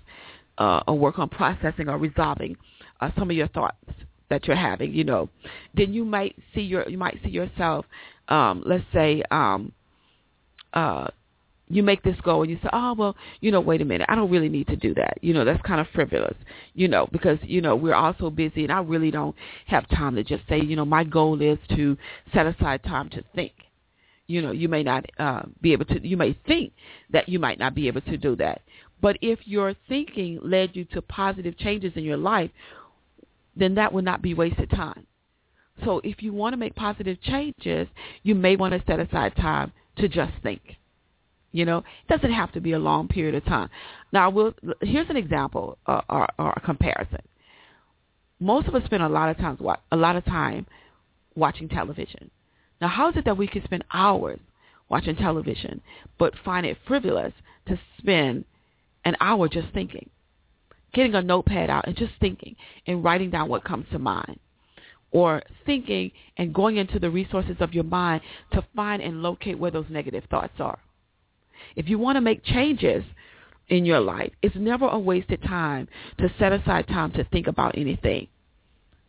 uh, 0.59 0.81
or 0.87 0.97
work 0.97 1.17
on 1.17 1.29
processing 1.29 1.89
or 1.89 1.97
resolving 1.97 2.55
uh, 3.01 3.09
some 3.17 3.29
of 3.29 3.35
your 3.35 3.47
thoughts 3.47 3.77
that 4.29 4.45
you're 4.45 4.55
having. 4.55 4.93
You 4.93 5.03
know, 5.03 5.29
then 5.75 5.93
you 5.93 6.05
might 6.05 6.35
see 6.53 6.61
your 6.61 6.87
you 6.87 6.97
might 6.97 7.19
see 7.23 7.29
yourself, 7.29 7.85
um, 8.27 8.63
let's 8.65 8.85
say, 8.93 9.23
um, 9.31 9.71
uh, 10.73 11.07
you 11.69 11.83
make 11.83 12.01
this 12.03 12.19
goal 12.23 12.41
and 12.41 12.51
you 12.51 12.57
say, 12.63 12.69
oh, 12.73 12.95
well, 12.97 13.15
you 13.41 13.51
know, 13.51 13.61
wait 13.61 13.81
a 13.81 13.85
minute, 13.85 14.07
I 14.09 14.15
don't 14.15 14.31
really 14.31 14.49
need 14.49 14.67
to 14.67 14.75
do 14.75 14.93
that. 14.95 15.19
You 15.21 15.33
know, 15.33 15.45
that's 15.45 15.61
kind 15.61 15.79
of 15.79 15.87
frivolous, 15.93 16.35
you 16.73 16.87
know, 16.87 17.07
because, 17.11 17.37
you 17.43 17.61
know, 17.61 17.75
we're 17.75 17.93
all 17.93 18.15
so 18.19 18.31
busy 18.31 18.63
and 18.63 18.71
I 18.71 18.81
really 18.81 19.11
don't 19.11 19.35
have 19.67 19.87
time 19.89 20.15
to 20.15 20.23
just 20.23 20.43
say, 20.49 20.59
you 20.59 20.75
know, 20.75 20.85
my 20.85 21.03
goal 21.03 21.41
is 21.41 21.59
to 21.75 21.95
set 22.33 22.47
aside 22.47 22.83
time 22.83 23.09
to 23.11 23.23
think. 23.35 23.53
You 24.25 24.41
know, 24.41 24.51
you 24.51 24.67
may 24.67 24.83
not 24.83 25.05
uh, 25.17 25.43
be 25.61 25.73
able 25.73 25.85
to, 25.85 26.07
you 26.07 26.17
may 26.17 26.37
think 26.45 26.73
that 27.11 27.29
you 27.29 27.39
might 27.39 27.59
not 27.59 27.73
be 27.75 27.87
able 27.87 28.01
to 28.01 28.17
do 28.17 28.35
that. 28.37 28.61
But 29.01 29.17
if 29.21 29.39
your 29.45 29.73
thinking 29.87 30.39
led 30.43 30.75
you 30.75 30.85
to 30.85 31.01
positive 31.01 31.57
changes 31.57 31.93
in 31.95 32.03
your 32.03 32.17
life, 32.17 32.51
then 33.55 33.75
that 33.75 33.93
would 33.93 34.05
not 34.05 34.21
be 34.21 34.33
wasted 34.33 34.69
time. 34.69 35.05
So 35.83 36.01
if 36.03 36.21
you 36.21 36.33
want 36.33 36.53
to 36.53 36.57
make 36.57 36.75
positive 36.75 37.21
changes, 37.21 37.87
you 38.23 38.35
may 38.35 38.55
want 38.55 38.73
to 38.73 38.83
set 38.85 38.99
aside 38.99 39.35
time 39.35 39.71
to 39.97 40.09
just 40.09 40.33
think. 40.43 40.61
You 41.51 41.65
know, 41.65 41.79
it 41.79 42.07
doesn't 42.09 42.31
have 42.31 42.51
to 42.53 42.61
be 42.61 42.73
a 42.73 42.79
long 42.79 43.07
period 43.07 43.35
of 43.35 43.45
time. 43.45 43.69
Now, 44.11 44.29
we'll, 44.29 44.53
here's 44.81 45.09
an 45.09 45.17
example 45.17 45.77
uh, 45.87 46.01
or, 46.09 46.27
or 46.37 46.53
a 46.55 46.61
comparison. 46.61 47.21
Most 48.39 48.67
of 48.67 48.75
us 48.75 48.83
spend 48.85 49.03
a 49.03 49.09
lot 49.09 49.29
of 49.29 49.37
times 49.37 49.59
a 49.91 49.95
lot 49.95 50.15
of 50.15 50.25
time 50.25 50.67
watching 51.35 51.67
television. 51.67 52.29
Now, 52.79 52.87
how 52.87 53.09
is 53.09 53.17
it 53.17 53.25
that 53.25 53.37
we 53.37 53.47
can 53.47 53.63
spend 53.63 53.83
hours 53.91 54.39
watching 54.89 55.15
television, 55.15 55.81
but 56.17 56.33
find 56.43 56.65
it 56.65 56.77
frivolous 56.87 57.33
to 57.67 57.79
spend 57.97 58.45
an 59.09 59.17
hour 59.19 59.49
just 59.49 59.67
thinking, 59.73 60.09
getting 60.93 61.15
a 61.15 61.21
notepad 61.21 61.69
out 61.69 61.87
and 61.87 61.97
just 61.97 62.13
thinking 62.19 62.55
and 62.87 63.03
writing 63.03 63.29
down 63.29 63.49
what 63.49 63.63
comes 63.63 63.85
to 63.91 63.99
mind? 63.99 64.39
or 65.11 65.41
thinking 65.65 66.11
and 66.37 66.53
going 66.53 66.77
into 66.77 66.99
the 66.99 67.09
resources 67.09 67.57
of 67.59 67.73
your 67.73 67.83
mind 67.83 68.21
to 68.53 68.65
find 68.75 69.01
and 69.01 69.21
locate 69.21 69.57
where 69.57 69.71
those 69.71 69.85
negative 69.89 70.23
thoughts 70.29 70.53
are. 70.59 70.79
If 71.75 71.89
you 71.89 71.97
want 71.97 72.15
to 72.17 72.21
make 72.21 72.43
changes 72.43 73.03
in 73.67 73.85
your 73.85 73.99
life, 73.99 74.31
it's 74.41 74.55
never 74.55 74.87
a 74.87 74.99
wasted 74.99 75.41
time 75.43 75.87
to 76.17 76.31
set 76.39 76.51
aside 76.51 76.87
time 76.87 77.11
to 77.13 77.23
think 77.25 77.47
about 77.47 77.77
anything. 77.77 78.27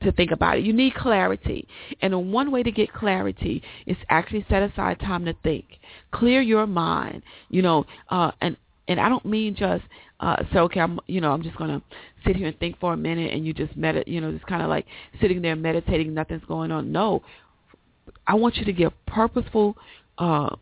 To 0.02 0.12
think 0.12 0.30
about 0.30 0.56
it. 0.56 0.64
You 0.64 0.72
need 0.72 0.94
clarity. 0.94 1.68
And 2.00 2.32
one 2.32 2.50
way 2.50 2.62
to 2.62 2.70
get 2.70 2.90
clarity 2.90 3.62
is 3.84 3.98
actually 4.08 4.46
set 4.48 4.62
aside 4.62 4.98
time 4.98 5.26
to 5.26 5.34
think. 5.42 5.66
Clear 6.10 6.40
your 6.40 6.66
mind. 6.66 7.22
You 7.50 7.60
know, 7.60 7.86
uh, 8.08 8.30
and 8.40 8.56
and 8.88 9.00
I 9.00 9.08
don't 9.08 9.24
mean 9.24 9.54
just 9.54 9.84
uh 10.20 10.36
say 10.52 10.58
okay 10.58 10.80
I'm 10.80 10.98
you 11.06 11.20
know 11.20 11.32
I'm 11.32 11.42
just 11.42 11.56
gonna 11.56 11.82
sit 12.26 12.36
here 12.36 12.48
and 12.48 12.58
think 12.58 12.78
for 12.78 12.92
a 12.92 12.96
minute 12.96 13.32
and 13.32 13.46
you 13.46 13.52
just 13.52 13.78
medit 13.78 14.06
you 14.06 14.20
know 14.20 14.32
just 14.32 14.46
kind 14.46 14.62
of 14.62 14.68
like 14.68 14.86
sitting 15.20 15.42
there 15.42 15.56
meditating 15.56 16.12
nothing's 16.14 16.44
going 16.44 16.70
on. 16.70 16.92
No, 16.92 17.22
I 18.26 18.34
want 18.34 18.56
you 18.56 18.64
to 18.64 18.72
give 18.72 18.92
purposeful 19.06 19.76
uh 20.18 20.54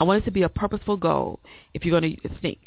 I 0.00 0.04
want 0.04 0.22
it 0.22 0.24
to 0.24 0.30
be 0.30 0.42
a 0.42 0.48
purposeful 0.48 0.96
goal 0.96 1.38
if 1.74 1.84
you're 1.84 2.00
to 2.00 2.16
think. 2.40 2.58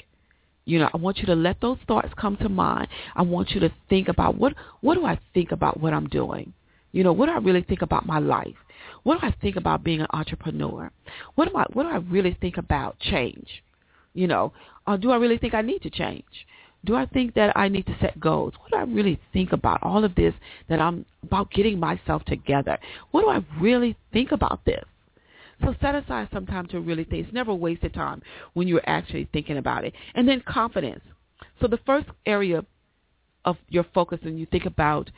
You 0.66 0.80
know, 0.80 0.90
I 0.94 0.98
want 0.98 1.18
you 1.18 1.26
to 1.28 1.36
let 1.36 1.62
those 1.62 1.78
thoughts 1.88 2.10
come 2.18 2.38
to 2.38 2.50
mind. 2.50 2.88
I 3.16 3.22
want 3.22 3.52
you 3.52 3.60
to 3.60 3.72
think 3.90 4.08
about 4.08 4.38
what 4.38 4.54
what 4.82 4.96
do 4.96 5.06
I 5.06 5.20
think 5.34 5.52
about 5.52 5.80
what 5.80 5.94
I'm 5.94 6.08
doing? 6.08 6.54
You 6.92 7.04
know, 7.04 7.14
what 7.14 7.28
do 7.28 7.34
I 7.34 7.40
really 7.40 7.62
think 7.62 7.82
about 7.82 8.06
my 8.06 8.20
life? 8.20 8.56
What 9.04 9.20
do 9.20 9.28
I 9.28 9.32
think 9.42 9.58
about 9.58 9.84
being 9.84 10.02
an 10.02 10.08
entrepreneur? 10.12 10.92
What 11.36 11.50
do 11.50 11.58
I 11.58 11.66
what 11.74 11.84
do 11.84 11.90
I 11.90 11.98
really 11.98 12.38
think 12.40 12.58
about 12.58 13.00
change? 13.00 13.64
You 14.16 14.28
know, 14.28 14.54
or 14.88 14.98
do 14.98 15.12
I 15.12 15.18
really 15.18 15.38
think 15.38 15.54
I 15.54 15.62
need 15.62 15.84
to 15.84 15.90
change? 15.92 16.48
Do 16.86 16.96
I 16.96 17.06
think 17.06 17.34
that 17.34 17.56
I 17.58 17.68
need 17.68 17.86
to 17.88 17.98
set 18.00 18.20
goals? 18.20 18.54
What 18.60 18.72
do 18.72 18.78
I 18.78 18.84
really 18.84 19.20
think 19.34 19.52
about 19.52 19.84
all 19.84 20.04
of 20.04 20.16
this 20.16 20.34
that 20.70 20.80
I'm 20.80 21.06
about 21.24 21.52
getting 21.52 21.80
myself 21.80 22.24
together? 22.26 22.78
What 23.12 23.22
do 23.22 23.30
I 23.30 23.44
really 23.60 23.98
think 24.14 24.32
about 24.32 24.64
this? 24.66 24.84
So 25.64 25.74
set 25.82 25.96
aside 25.96 26.30
some 26.32 26.46
time 26.46 26.68
to 26.68 26.80
really 26.80 27.04
think. 27.04 27.26
It's 27.26 27.34
never 27.34 27.54
wasted 27.54 27.94
time 27.94 28.22
when 28.54 28.68
you're 28.68 28.88
actually 28.88 29.28
thinking 29.34 29.58
about 29.58 29.84
it. 29.84 29.94
And 30.14 30.28
then 30.28 30.42
confidence. 30.48 31.04
So 31.62 31.68
the 31.68 31.80
first 31.86 32.08
area 32.26 32.64
of 33.46 33.58
your 33.70 33.86
focus 33.94 34.20
when 34.24 34.38
you 34.38 34.46
think 34.46 34.66
about 34.66 35.10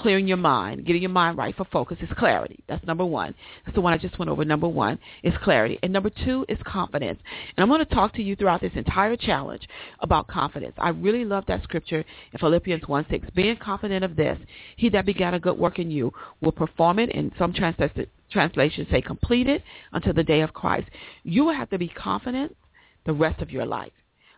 clearing 0.00 0.26
your 0.26 0.36
mind, 0.36 0.86
getting 0.86 1.02
your 1.02 1.10
mind 1.10 1.36
right 1.36 1.54
for 1.56 1.64
focus 1.66 1.98
is 2.00 2.08
clarity. 2.18 2.58
That's 2.68 2.84
number 2.86 3.04
one. 3.04 3.34
That's 3.64 3.74
the 3.74 3.80
one 3.80 3.92
I 3.92 3.98
just 3.98 4.18
went 4.18 4.30
over. 4.30 4.44
Number 4.44 4.68
one 4.68 4.98
is 5.22 5.34
clarity. 5.42 5.78
And 5.82 5.92
number 5.92 6.10
two 6.10 6.46
is 6.48 6.58
confidence. 6.64 7.20
And 7.56 7.62
I'm 7.62 7.68
going 7.68 7.84
to 7.84 7.94
talk 7.94 8.14
to 8.14 8.22
you 8.22 8.36
throughout 8.36 8.60
this 8.60 8.72
entire 8.74 9.16
challenge 9.16 9.68
about 10.00 10.28
confidence. 10.28 10.74
I 10.78 10.90
really 10.90 11.24
love 11.24 11.44
that 11.48 11.62
scripture 11.62 12.04
in 12.32 12.38
Philippians 12.38 12.86
1 12.86 13.06
6. 13.10 13.28
Being 13.34 13.56
confident 13.56 14.04
of 14.04 14.16
this, 14.16 14.38
he 14.76 14.88
that 14.90 15.06
began 15.06 15.34
a 15.34 15.40
good 15.40 15.58
work 15.58 15.78
in 15.78 15.90
you 15.90 16.12
will 16.40 16.52
perform 16.52 16.98
it. 16.98 17.10
In 17.10 17.32
some 17.38 17.52
translations 17.52 18.86
say 18.90 19.02
completed 19.02 19.62
until 19.92 20.14
the 20.14 20.24
day 20.24 20.40
of 20.40 20.54
Christ. 20.54 20.88
You 21.22 21.44
will 21.44 21.54
have 21.54 21.70
to 21.70 21.78
be 21.78 21.88
confident 21.88 22.56
the 23.06 23.12
rest 23.12 23.40
of 23.42 23.50
your 23.50 23.66
life. 23.66 23.92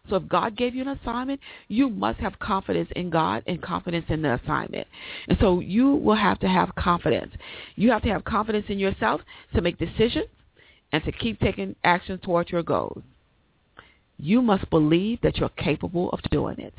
So 0.08 0.16
if 0.16 0.28
God 0.28 0.56
gave 0.56 0.74
you 0.74 0.82
an 0.82 0.98
assignment, 1.00 1.40
you 1.68 1.88
must 1.88 2.18
have 2.20 2.38
confidence 2.38 2.90
in 2.96 3.08
God 3.08 3.44
and 3.46 3.62
confidence 3.62 4.06
in 4.08 4.22
the 4.22 4.34
assignment. 4.34 4.86
And 5.28 5.38
so 5.40 5.60
you 5.60 5.94
will 5.94 6.16
have 6.16 6.40
to 6.40 6.48
have 6.48 6.74
confidence. 6.74 7.32
You 7.76 7.90
have 7.92 8.02
to 8.02 8.08
have 8.08 8.24
confidence 8.24 8.66
in 8.68 8.78
yourself 8.78 9.20
to 9.54 9.60
make 9.60 9.78
decisions 9.78 10.26
and 10.90 11.04
to 11.04 11.12
keep 11.12 11.40
taking 11.40 11.76
action 11.84 12.18
towards 12.18 12.50
your 12.50 12.62
goals. 12.62 13.02
You 14.18 14.42
must 14.42 14.68
believe 14.70 15.20
that 15.22 15.36
you're 15.38 15.48
capable 15.50 16.10
of 16.10 16.20
doing 16.30 16.58
it. 16.58 16.74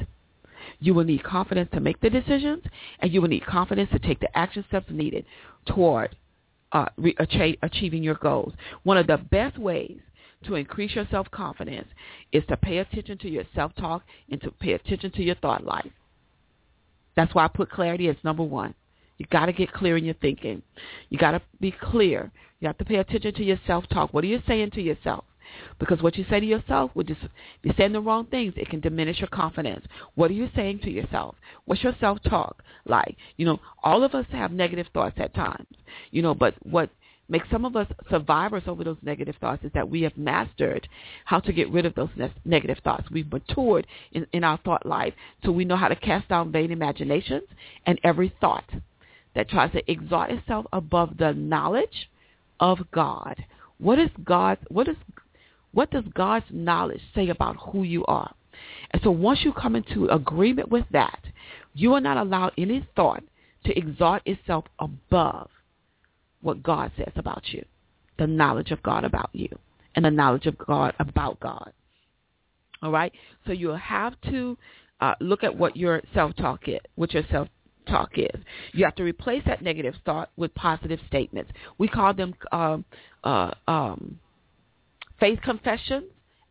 You 0.79 0.93
will 0.93 1.03
need 1.03 1.23
confidence 1.23 1.69
to 1.73 1.79
make 1.79 1.99
the 2.01 2.09
decisions, 2.09 2.63
and 2.99 3.11
you 3.11 3.21
will 3.21 3.29
need 3.29 3.45
confidence 3.45 3.89
to 3.91 3.99
take 3.99 4.19
the 4.19 4.37
action 4.37 4.63
steps 4.67 4.89
needed 4.89 5.25
toward 5.65 6.15
uh, 6.71 6.87
re- 6.97 7.15
achieving 7.61 8.03
your 8.03 8.15
goals. 8.15 8.53
One 8.83 8.97
of 8.97 9.07
the 9.07 9.17
best 9.17 9.57
ways 9.57 9.99
to 10.43 10.55
increase 10.55 10.95
your 10.95 11.07
self-confidence 11.09 11.87
is 12.31 12.43
to 12.49 12.57
pay 12.57 12.77
attention 12.79 13.17
to 13.19 13.29
your 13.29 13.43
self-talk 13.55 14.03
and 14.29 14.41
to 14.41 14.51
pay 14.51 14.73
attention 14.73 15.11
to 15.11 15.23
your 15.23 15.35
thought 15.35 15.65
life. 15.65 15.91
That's 17.15 17.33
why 17.33 17.45
I 17.45 17.47
put 17.47 17.69
clarity 17.69 18.07
as 18.07 18.15
number 18.23 18.43
one. 18.43 18.73
You 19.17 19.25
got 19.31 19.45
to 19.45 19.53
get 19.53 19.71
clear 19.71 19.97
in 19.97 20.05
your 20.05 20.15
thinking. 20.15 20.63
You 21.09 21.17
got 21.17 21.31
to 21.31 21.41
be 21.59 21.71
clear. 21.71 22.31
You 22.59 22.67
have 22.67 22.77
to 22.79 22.85
pay 22.85 22.95
attention 22.95 23.33
to 23.35 23.43
your 23.43 23.59
self-talk. 23.67 24.13
What 24.13 24.23
are 24.23 24.27
you 24.27 24.41
saying 24.47 24.71
to 24.71 24.81
yourself? 24.81 25.25
Because 25.79 26.01
what 26.01 26.15
you 26.15 26.25
say 26.29 26.39
to 26.39 26.45
yourself 26.45 26.91
would 26.95 27.07
just 27.07 27.21
be 27.61 27.73
saying 27.77 27.91
the 27.91 28.01
wrong 28.01 28.25
things. 28.25 28.53
It 28.57 28.69
can 28.69 28.79
diminish 28.79 29.19
your 29.19 29.27
confidence. 29.27 29.85
What 30.15 30.31
are 30.31 30.35
you 30.35 30.49
saying 30.55 30.79
to 30.79 30.89
yourself? 30.89 31.35
What's 31.65 31.83
your 31.83 31.95
self-talk 31.99 32.63
like? 32.85 33.15
You 33.37 33.45
know, 33.45 33.59
all 33.83 34.03
of 34.03 34.15
us 34.15 34.25
have 34.31 34.51
negative 34.51 34.87
thoughts 34.93 35.17
at 35.17 35.35
times. 35.35 35.67
You 36.11 36.21
know, 36.21 36.33
but 36.33 36.55
what 36.63 36.89
make 37.29 37.43
some 37.51 37.65
of 37.65 37.75
us 37.75 37.87
survivors 38.09 38.63
over 38.67 38.83
those 38.83 38.97
negative 39.01 39.35
thoughts 39.39 39.63
is 39.63 39.71
that 39.73 39.89
we 39.89 40.01
have 40.01 40.17
mastered 40.17 40.87
how 41.25 41.39
to 41.39 41.53
get 41.53 41.71
rid 41.71 41.85
of 41.85 41.95
those 41.95 42.09
ne- 42.15 42.33
negative 42.45 42.77
thoughts. 42.83 43.09
We've 43.09 43.31
matured 43.31 43.87
in, 44.11 44.27
in 44.33 44.43
our 44.43 44.57
thought 44.63 44.85
life, 44.85 45.13
so 45.43 45.51
we 45.51 45.65
know 45.65 45.77
how 45.77 45.87
to 45.87 45.95
cast 45.95 46.29
down 46.29 46.51
vain 46.51 46.71
imaginations 46.71 47.43
and 47.85 47.99
every 48.03 48.33
thought 48.41 48.69
that 49.35 49.49
tries 49.49 49.71
to 49.71 49.91
exalt 49.91 50.29
itself 50.29 50.65
above 50.73 51.17
the 51.17 51.33
knowledge 51.33 52.09
of 52.59 52.79
God. 52.91 53.43
What 53.77 53.99
is 53.99 54.09
God? 54.23 54.57
What 54.69 54.87
is 54.87 54.95
what 55.71 55.89
does 55.89 56.03
God's 56.13 56.45
knowledge 56.51 57.01
say 57.15 57.29
about 57.29 57.55
who 57.71 57.81
you 57.81 58.05
are? 58.05 58.33
And 58.91 59.01
so 59.01 59.09
once 59.09 59.39
you 59.43 59.51
come 59.51 59.75
into 59.75 60.07
agreement 60.07 60.69
with 60.69 60.85
that, 60.91 61.19
you 61.73 61.89
will 61.89 62.01
not 62.01 62.17
allow 62.17 62.51
any 62.57 62.87
thought 62.95 63.23
to 63.65 63.75
exalt 63.75 64.21
itself 64.25 64.65
above 64.79 65.49
what 66.43 66.61
God 66.61 66.91
says 66.97 67.13
about 67.15 67.43
you, 67.47 67.65
the 68.19 68.27
knowledge 68.27 68.71
of 68.71 68.83
God 68.83 69.03
about 69.03 69.29
you, 69.33 69.49
and 69.95 70.05
the 70.05 70.11
knowledge 70.11 70.45
of 70.45 70.57
God 70.57 70.93
about 70.99 71.39
God. 71.39 71.71
All 72.81 72.91
right? 72.91 73.13
So 73.47 73.53
you'll 73.53 73.77
have 73.77 74.13
to 74.29 74.57
uh, 74.99 75.15
look 75.19 75.43
at 75.43 75.55
what 75.55 75.75
your 75.75 76.01
self-talk 76.13 76.67
is, 76.67 76.79
what 76.95 77.13
your 77.13 77.23
self-talk 77.31 78.11
is. 78.17 78.41
You 78.73 78.85
have 78.85 78.95
to 78.95 79.03
replace 79.03 79.43
that 79.45 79.61
negative 79.61 79.95
thought 80.05 80.29
with 80.35 80.53
positive 80.53 80.99
statements. 81.07 81.51
We 81.77 81.87
call 81.87 82.13
them 82.13 82.35
um, 82.51 82.85
uh, 83.23 83.51
um, 83.67 84.19
faith 85.19 85.39
confessions, 85.43 86.05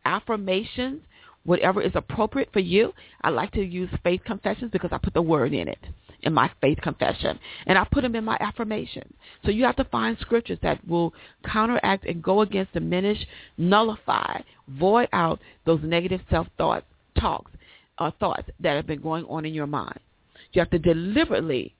affirmations, 0.05 1.01
whatever 1.45 1.81
is 1.81 1.91
appropriate 1.95 2.49
for 2.51 2.59
you. 2.59 2.93
I 3.21 3.29
like 3.29 3.51
to 3.51 3.63
use 3.63 3.89
faith 4.03 4.21
confessions 4.25 4.71
because 4.71 4.89
I 4.91 4.97
put 4.97 5.13
the 5.13 5.21
word 5.21 5.53
in 5.53 5.67
it 5.67 5.79
in 6.23 6.33
my 6.33 6.49
faith 6.61 6.79
confession 6.81 7.39
and 7.65 7.77
I 7.77 7.85
put 7.91 8.01
them 8.01 8.15
in 8.15 8.23
my 8.23 8.37
affirmation. 8.39 9.13
So 9.45 9.51
you 9.51 9.63
have 9.65 9.75
to 9.77 9.85
find 9.85 10.17
scriptures 10.19 10.59
that 10.63 10.85
will 10.87 11.13
counteract 11.45 12.05
and 12.05 12.23
go 12.23 12.41
against, 12.41 12.73
diminish, 12.73 13.19
nullify, 13.57 14.41
void 14.67 15.09
out 15.13 15.39
those 15.65 15.81
negative 15.83 16.21
self-thoughts, 16.29 16.85
talks, 17.19 17.51
or 17.99 18.11
thoughts 18.19 18.49
that 18.59 18.75
have 18.75 18.87
been 18.87 19.01
going 19.01 19.25
on 19.25 19.45
in 19.45 19.53
your 19.53 19.67
mind. 19.67 19.99
You 20.53 20.61
have 20.61 20.71
to 20.71 20.79
deliberately 20.79 21.75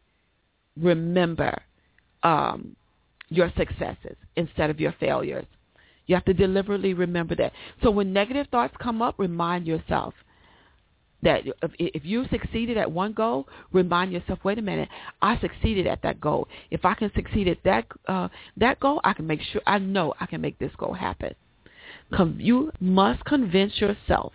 remember 0.78 1.62
um, 2.24 2.76
your 3.30 3.52
successes 3.58 4.16
instead 4.36 4.70
of 4.70 4.80
your 4.80 4.94
failures. 5.00 5.46
You 6.06 6.16
have 6.16 6.26
to 6.26 6.34
deliberately 6.34 6.94
remember 6.94 7.36
that. 7.36 7.54
So 7.82 7.90
when 7.92 8.12
negative 8.12 8.48
thoughts 8.52 8.76
come 8.82 9.02
up, 9.02 9.16
remind 9.18 9.66
yourself 9.66 10.14
that 11.24 11.44
if, 11.46 11.72
if 11.80 12.06
you 12.06 12.26
succeeded 12.30 12.78
at 12.78 12.92
one 12.92 13.14
goal, 13.14 13.48
remind 13.72 14.12
yourself, 14.12 14.40
wait 14.44 14.60
a 14.60 14.62
minute, 14.62 14.90
I 15.22 15.40
succeeded 15.40 15.88
at 15.88 16.02
that 16.04 16.22
goal. 16.22 16.48
If 16.72 16.86
I 16.86 16.94
can 16.94 17.12
succeed 17.16 17.48
at 17.48 17.64
that 17.64 17.86
uh, 18.08 18.28
that 18.58 18.80
goal, 18.80 19.02
I 19.04 19.14
can 19.14 19.28
make 19.28 19.42
sure 19.42 19.62
I 19.66 19.80
know 19.80 20.14
I 20.20 20.26
can 20.26 20.42
make 20.42 20.60
this 20.60 20.72
goal 20.78 20.94
happen. 20.94 21.34
Com- 22.14 22.38
you 22.40 22.72
must 22.80 23.24
convince 23.26 23.80
yourself 23.80 24.34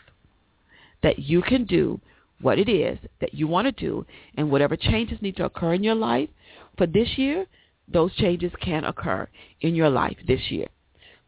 that 1.03 1.19
you 1.19 1.43
can 1.43 1.65
do 1.65 2.01
what 2.41 2.59
it 2.59 2.69
is 2.69 2.99
that 3.21 3.35
you 3.35 3.47
want 3.49 3.67
to 3.67 3.73
do, 3.73 4.07
and 4.37 4.51
whatever 4.51 4.77
changes 4.77 5.21
need 5.21 5.37
to 5.37 5.45
occur 5.45 5.75
in 5.75 5.83
your 5.83 5.95
life 5.95 6.29
for 6.77 6.87
this 6.87 7.09
year, 7.17 7.47
those 7.93 8.15
changes 8.15 8.53
can 8.61 8.85
occur 8.85 9.29
in 9.61 9.75
your 9.75 9.91
life 9.91 10.17
this 10.27 10.51
year. 10.51 10.69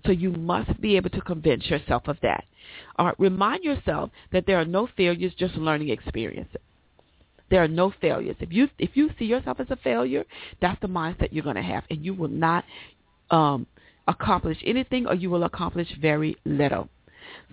So 0.07 0.13
you 0.13 0.31
must 0.31 0.81
be 0.81 0.97
able 0.97 1.11
to 1.11 1.21
convince 1.21 1.67
yourself 1.67 2.09
of 2.09 2.17
that. 2.23 2.45
Remind 3.19 3.65
yourself 3.65 4.11
that 4.33 4.47
there 4.47 4.59
are 4.59 4.65
no 4.65 4.89
failures, 4.97 5.33
just 5.39 5.55
learning 5.57 5.91
experiences. 5.91 6.61
There 7.51 7.63
are 7.63 7.69
no 7.69 7.93
failures. 8.01 8.37
If 8.41 8.53
you 8.53 8.69
if 8.79 8.91
you 8.95 9.11
see 9.19 9.25
yourself 9.25 9.59
as 9.61 9.67
a 9.71 9.77
failure, 9.77 10.25
that's 10.61 10.81
the 10.81 10.87
mindset 10.87 11.29
you're 11.33 11.45
going 11.45 11.57
to 11.57 11.63
have, 11.63 11.85
and 11.91 12.05
you 12.05 12.15
will 12.15 12.29
not 12.29 12.65
um, 13.31 13.67
accomplish 14.07 14.59
anything, 14.65 15.07
or 15.07 15.15
you 15.15 15.31
will 15.31 15.45
accomplish 15.45 15.89
very 16.01 16.37
little. 16.45 16.89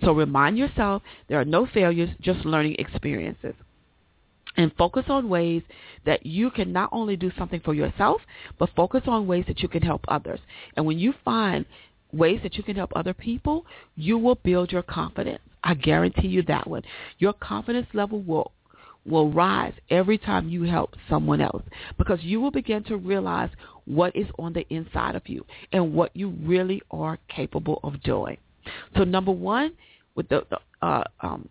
So 0.04 0.12
remind 0.14 0.58
yourself 0.58 1.02
there 1.28 1.40
are 1.40 1.46
no 1.46 1.66
failures, 1.66 2.10
just 2.22 2.46
learning 2.46 2.76
experiences. 2.78 3.56
And 4.56 4.72
focus 4.78 5.06
on 5.10 5.30
ways 5.30 5.62
that 6.06 6.26
you 6.26 6.50
can 6.50 6.72
not 6.72 6.90
only 6.92 7.16
do 7.16 7.32
something 7.38 7.60
for 7.60 7.74
yourself, 7.74 8.22
but 8.58 8.70
focus 8.76 9.04
on 9.06 9.28
ways 9.28 9.46
that 9.48 9.62
you 9.62 9.68
can 9.68 9.84
help 9.84 10.04
others. 10.08 10.40
And 10.76 10.86
when 10.86 10.98
you 10.98 11.14
find 11.24 11.66
ways 12.12 12.40
that 12.44 12.56
you 12.56 12.64
can 12.64 12.76
help 12.76 12.92
other 12.96 13.14
people, 13.14 13.66
you 13.96 14.18
will 14.18 14.36
build 14.36 14.72
your 14.72 14.84
confidence. 14.84 15.42
I 15.64 15.74
guarantee 15.74 16.28
you 16.28 16.44
that 16.44 16.68
one. 16.68 16.84
Your 17.20 17.34
confidence 17.34 17.88
level 17.94 18.22
will 18.22 18.52
will 19.06 19.32
rise 19.32 19.74
every 19.90 20.18
time 20.18 20.50
you 20.50 20.64
help 20.64 20.94
someone 21.10 21.40
else 21.40 21.64
because 21.98 22.20
you 22.24 22.42
will 22.42 22.52
begin 22.52 22.84
to 22.84 22.98
realize 22.98 23.50
what 23.86 24.14
is 24.16 24.28
on 24.38 24.52
the 24.52 24.66
inside 24.70 25.16
of 25.16 25.22
you 25.28 25.46
and 25.72 25.94
what 25.94 26.14
you 26.14 26.30
really 26.44 26.82
are 26.92 27.18
capable 27.30 27.80
of 27.84 28.02
doing. 28.04 28.38
So 28.98 29.06
number 29.06 29.32
one, 29.32 29.72
with 30.16 30.28
the, 30.28 30.46
the 30.50 30.60
uh, 30.86 31.04
um, 31.22 31.48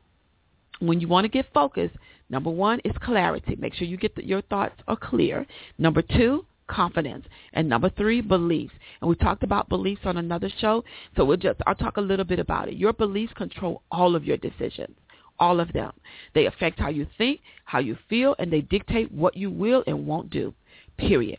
when 0.81 1.01
you 1.01 1.09
want 1.09 1.25
to 1.25 1.29
get 1.31 1.47
focused, 1.55 1.95
number 2.29 2.51
one 2.51 2.81
is 2.85 2.93
clarity. 3.03 3.57
Make 3.57 3.75
sure 3.75 3.89
you 3.89 3.97
get 3.97 4.15
the, 4.15 4.27
your 4.27 4.43
thoughts 4.43 4.75
are 4.87 4.97
clear. 4.97 5.47
Number 5.79 6.03
two, 6.03 6.45
confidence. 6.67 7.27
And 7.53 7.69
number 7.69 7.91
three, 7.91 8.21
beliefs. 8.21 8.75
And 9.01 9.09
we 9.09 9.17
talked 9.17 9.43
about 9.43 9.69
beliefs 9.69 10.03
on 10.05 10.17
another 10.17 10.51
show, 10.61 10.85
so 11.17 11.25
we'll 11.25 11.37
just 11.37 11.61
I'll 11.67 11.75
talk 11.75 11.97
a 11.97 12.01
little 12.01 12.25
bit 12.25 12.39
about 12.39 12.69
it. 12.69 12.75
Your 12.75 12.93
beliefs 12.93 13.33
control 13.35 13.83
all 13.91 14.15
of 14.15 14.25
your 14.25 14.37
decisions. 14.37 14.97
All 15.39 15.61
of 15.61 15.73
them. 15.73 15.93
They 16.35 16.47
affect 16.47 16.79
how 16.79 16.89
you 16.89 17.07
think, 17.19 17.41
how 17.65 17.79
you 17.79 17.99
feel, 18.09 18.35
and 18.39 18.51
they 18.51 18.63
dictate 18.63 19.13
what 19.13 19.37
you 19.37 19.51
will 19.51 19.85
and 19.87 20.07
won't 20.07 20.31
do. 20.31 20.55
Period. 20.97 21.39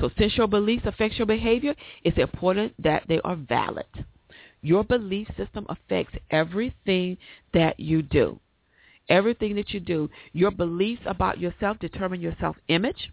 So 0.00 0.10
since 0.18 0.36
your 0.36 0.48
beliefs 0.48 0.86
affect 0.86 1.14
your 1.14 1.26
behavior, 1.26 1.74
it's 2.02 2.18
important 2.18 2.72
that 2.82 3.04
they 3.06 3.20
are 3.20 3.36
valid. 3.36 3.86
Your 4.62 4.82
belief 4.82 5.28
system 5.36 5.66
affects 5.68 6.16
everything 6.30 7.18
that 7.54 7.78
you 7.78 8.02
do. 8.02 8.40
Everything 9.08 9.54
that 9.56 9.70
you 9.70 9.80
do. 9.80 10.10
Your 10.32 10.50
beliefs 10.50 11.02
about 11.06 11.38
yourself 11.38 11.78
determine 11.78 12.20
your 12.20 12.36
self-image 12.40 13.10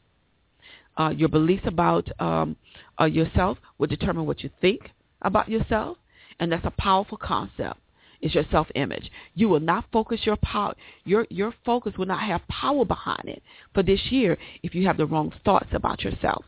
uh, 0.98 1.14
your 1.16 1.30
beliefs 1.30 1.64
about 1.66 2.08
um, 2.20 2.56
uh, 3.00 3.06
yourself 3.06 3.58
will 3.78 3.88
determine 3.88 4.26
what 4.26 4.43
you 4.43 4.50
think 4.62 4.91
about 5.22 5.50
yourself, 5.50 5.98
and 6.39 6.52
that's 6.52 6.66
a 6.66 6.72
powerful 6.72 7.18
concept. 7.18 7.80
It's 8.20 8.34
your 8.34 8.45
self-image. 8.50 9.12
You 9.36 9.48
will 9.48 9.60
not 9.60 9.86
focus 9.91 10.22
your 10.24 10.38
power. 10.38 10.74
Your 11.06 11.28
your 11.30 11.54
focus 11.64 11.93
will 11.98 12.08
not 12.08 12.22
have 12.22 12.41
power 12.48 12.84
behind 12.84 13.26
it 13.26 13.43
for 13.74 13.84
this 13.84 14.02
year 14.10 14.38
if 14.64 14.74
you 14.74 14.88
have 14.88 14.98
the 14.98 15.06
wrong 15.06 15.32
thoughts 15.45 15.70
about 15.72 16.04
yourself. 16.04 16.43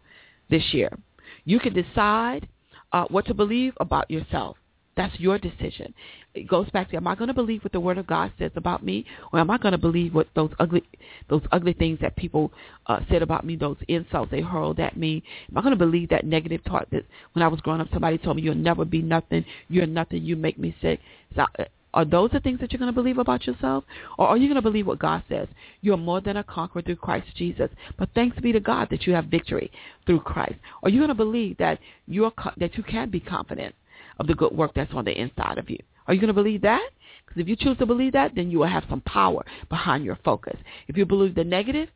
This 0.50 0.74
year, 0.74 0.98
you 1.46 1.60
can 1.60 1.74
decide 1.74 2.48
uh, 2.92 3.06
what 3.10 3.28
to 3.28 3.36
believe 3.36 3.74
about 3.80 4.10
yourself 4.10 4.58
that's 4.96 5.18
your 5.20 5.38
decision. 5.38 5.94
It 6.34 6.48
goes 6.48 6.70
back 6.72 6.90
to 6.90 6.98
am 6.98 7.08
I 7.08 7.16
going 7.16 7.30
to 7.30 7.34
believe 7.34 7.64
what 7.64 7.72
the 7.72 7.80
Word 7.80 7.98
of 7.98 8.08
God 8.08 8.32
says 8.38 8.52
about 8.56 8.84
me, 8.84 9.06
or 9.32 9.40
am 9.40 9.50
I 9.50 9.58
going 9.58 9.72
to 9.72 9.78
believe 9.78 10.14
what 10.14 10.28
those 10.36 10.52
ugly, 10.60 10.84
those 11.30 11.42
ugly 11.52 11.74
things 11.74 12.00
that 12.02 12.16
people 12.16 12.52
uh, 12.88 13.00
said 13.10 13.22
about 13.22 13.46
me, 13.46 13.56
those 13.56 13.78
insults 13.88 14.32
they 14.32 14.42
hurled 14.42 14.80
at 14.80 14.98
me? 14.98 15.24
Am 15.50 15.58
I 15.58 15.62
going 15.62 15.72
to 15.72 15.78
believe 15.78 16.10
that 16.10 16.26
negative 16.26 16.64
talk 16.66 16.90
that 16.92 17.06
when 17.34 17.44
I 17.44 17.48
was 17.48 17.62
growing 17.62 17.82
up, 17.82 17.88
somebody 17.92 18.18
told 18.18 18.38
me 18.38 18.44
you'll 18.44 18.56
never 18.56 18.86
be 18.86 19.02
nothing, 19.02 19.46
you're 19.70 19.88
nothing, 19.88 20.24
you 20.24 20.36
make 20.36 20.58
me 20.58 20.76
sick? 20.82 21.00
So, 21.36 21.46
uh, 21.58 21.66
are 21.94 22.06
those 22.06 22.30
the 22.32 22.40
things 22.40 22.60
that 22.60 22.72
you're 22.72 22.80
going 22.80 22.94
to 22.94 23.02
believe 23.02 23.18
about 23.18 23.48
yourself? 23.48 23.84
Or 24.18 24.28
are 24.28 24.38
you 24.38 24.48
going 24.48 24.56
to 24.56 24.62
believe 24.62 24.86
what 24.86 25.00
God 25.00 25.24
says? 25.28 25.48
You're 25.82 25.98
more 25.98 26.22
than 26.22 26.38
a 26.38 26.44
conqueror 26.44 26.84
through 26.84 26.98
Christ 26.98 27.28
Jesus. 27.36 27.70
But 27.98 28.10
thanks 28.14 28.38
be 28.40 28.52
to 28.52 28.60
God 28.60 28.90
that 28.92 29.08
you 29.08 29.14
have 29.14 29.26
victory 29.26 29.72
through 30.06 30.20
Christ. 30.20 30.56
Are 30.84 30.90
you 30.90 31.00
going 31.00 31.10
to 31.10 31.16
believe 31.16 31.58
that 31.58 31.80
you're 32.08 32.32
that 32.58 32.78
you 32.78 32.84
can 32.84 33.10
be 33.10 33.20
confident 33.20 33.74
of 34.20 34.28
the 34.28 34.36
good 34.36 34.52
work 34.52 34.74
that's 34.76 34.94
on 34.94 35.06
the 35.06 35.20
inside 35.20 35.58
of 35.58 35.70
you. 35.70 35.80
Are 36.08 36.14
you 36.14 36.20
going 36.20 36.30
to 36.30 36.34
believe 36.34 36.62
that? 36.62 36.90
Because 37.26 37.42
if 37.42 37.48
you 37.48 37.56
choose 37.56 37.78
to 37.78 37.86
believe 37.86 38.14
that, 38.14 38.34
then 38.36 38.50
you 38.50 38.60
will 38.60 38.68
have 38.68 38.86
some 38.90 39.02
power 39.02 39.46
behind 39.70 40.04
your 40.04 40.18
focus. 40.26 40.58
If 40.88 40.98
you 40.98 41.06
believe 41.06 41.36
the 41.36 41.44
negative, 41.44 41.90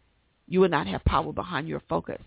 you 0.48 0.60
will 0.60 0.70
not 0.70 0.88
have 0.88 1.04
power 1.06 1.34
behind 1.34 1.68
your 1.68 1.82
focus. 1.90 2.22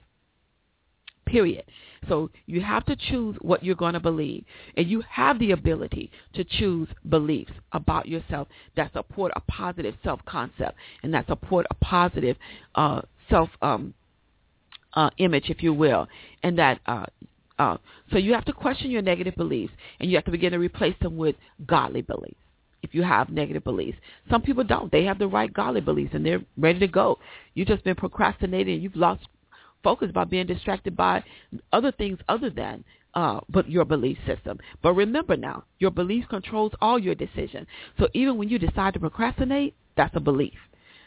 Period. 1.26 1.64
So 2.08 2.30
you 2.46 2.60
have 2.60 2.84
to 2.86 2.96
choose 2.96 3.36
what 3.40 3.64
you're 3.64 3.74
going 3.74 3.94
to 3.94 4.00
believe. 4.00 4.44
And 4.76 4.88
you 4.88 5.02
have 5.08 5.38
the 5.38 5.52
ability 5.52 6.10
to 6.34 6.44
choose 6.44 6.88
beliefs 7.08 7.52
about 7.72 8.06
yourself 8.06 8.48
that 8.76 8.92
support 8.92 9.32
a 9.34 9.40
positive 9.40 9.94
self-concept 10.02 10.76
and 11.02 11.14
that 11.14 11.26
support 11.26 11.66
a 11.70 11.74
positive 11.74 12.36
uh, 12.74 13.02
self 13.28 13.50
um, 13.62 13.94
uh, 14.94 15.10
image, 15.18 15.50
if 15.50 15.62
you 15.62 15.72
will, 15.72 16.08
and 16.42 16.58
that 16.58 16.80
uh, 16.86 17.06
uh, 17.58 17.76
so 18.12 18.18
you 18.18 18.34
have 18.34 18.44
to 18.46 18.52
question 18.52 18.90
your 18.90 19.02
negative 19.02 19.34
beliefs, 19.36 19.72
and 20.00 20.10
you 20.10 20.16
have 20.16 20.24
to 20.26 20.30
begin 20.30 20.52
to 20.52 20.58
replace 20.58 20.96
them 21.00 21.16
with 21.16 21.36
godly 21.66 22.02
beliefs. 22.02 22.36
If 22.82 22.94
you 22.94 23.02
have 23.02 23.30
negative 23.30 23.64
beliefs, 23.64 23.98
some 24.30 24.42
people 24.42 24.62
don't. 24.62 24.92
They 24.92 25.04
have 25.04 25.18
the 25.18 25.26
right 25.26 25.52
godly 25.52 25.80
beliefs, 25.80 26.12
and 26.14 26.24
they're 26.24 26.42
ready 26.56 26.78
to 26.80 26.86
go. 26.86 27.18
You've 27.54 27.68
just 27.68 27.84
been 27.84 27.96
procrastinating, 27.96 28.80
you've 28.80 28.96
lost 28.96 29.26
focus 29.82 30.10
by 30.12 30.24
being 30.24 30.46
distracted 30.46 30.96
by 30.96 31.22
other 31.72 31.92
things 31.92 32.18
other 32.28 32.50
than 32.50 32.84
uh, 33.14 33.40
but 33.48 33.68
your 33.68 33.84
belief 33.84 34.18
system. 34.26 34.58
But 34.82 34.92
remember 34.92 35.36
now, 35.36 35.64
your 35.78 35.90
belief 35.90 36.26
controls 36.28 36.72
all 36.80 36.98
your 36.98 37.14
decisions. 37.14 37.66
So 37.98 38.08
even 38.12 38.36
when 38.36 38.48
you 38.48 38.58
decide 38.58 38.94
to 38.94 39.00
procrastinate, 39.00 39.74
that's 39.96 40.14
a 40.14 40.20
belief. 40.20 40.52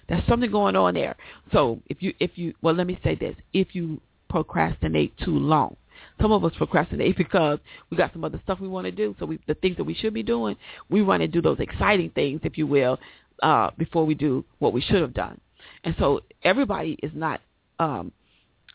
There's 0.09 0.25
something 0.27 0.49
going 0.49 0.75
on 0.75 0.95
there. 0.95 1.15
So 1.53 1.79
if 1.85 2.01
you 2.01 2.13
if 2.19 2.31
you 2.35 2.55
well, 2.63 2.73
let 2.73 2.87
me 2.87 2.99
say 3.03 3.13
this: 3.15 3.35
if 3.53 3.75
you 3.75 4.01
procrastinate 4.27 5.15
too 5.19 5.37
long, 5.37 5.75
some 6.21 6.31
of 6.31 6.43
us 6.43 6.53
procrastinate 6.57 7.17
because 7.17 7.59
we 7.89 7.97
got 7.97 8.13
some 8.13 8.23
other 8.23 8.39
stuff 8.43 8.59
we 8.59 8.67
want 8.67 8.85
to 8.85 8.91
do. 8.91 9.15
So 9.19 9.25
we, 9.25 9.39
the 9.47 9.55
things 9.55 9.77
that 9.77 9.83
we 9.83 9.93
should 9.93 10.13
be 10.13 10.23
doing, 10.23 10.55
we 10.89 11.01
want 11.01 11.21
to 11.21 11.27
do 11.27 11.41
those 11.41 11.59
exciting 11.59 12.09
things, 12.11 12.41
if 12.43 12.57
you 12.57 12.67
will, 12.67 12.99
uh, 13.41 13.71
before 13.77 14.05
we 14.05 14.15
do 14.15 14.45
what 14.59 14.73
we 14.73 14.81
should 14.81 15.01
have 15.01 15.13
done. 15.13 15.39
And 15.83 15.95
so 15.99 16.21
everybody 16.43 16.97
is 17.01 17.11
not, 17.13 17.41
um, 17.79 18.11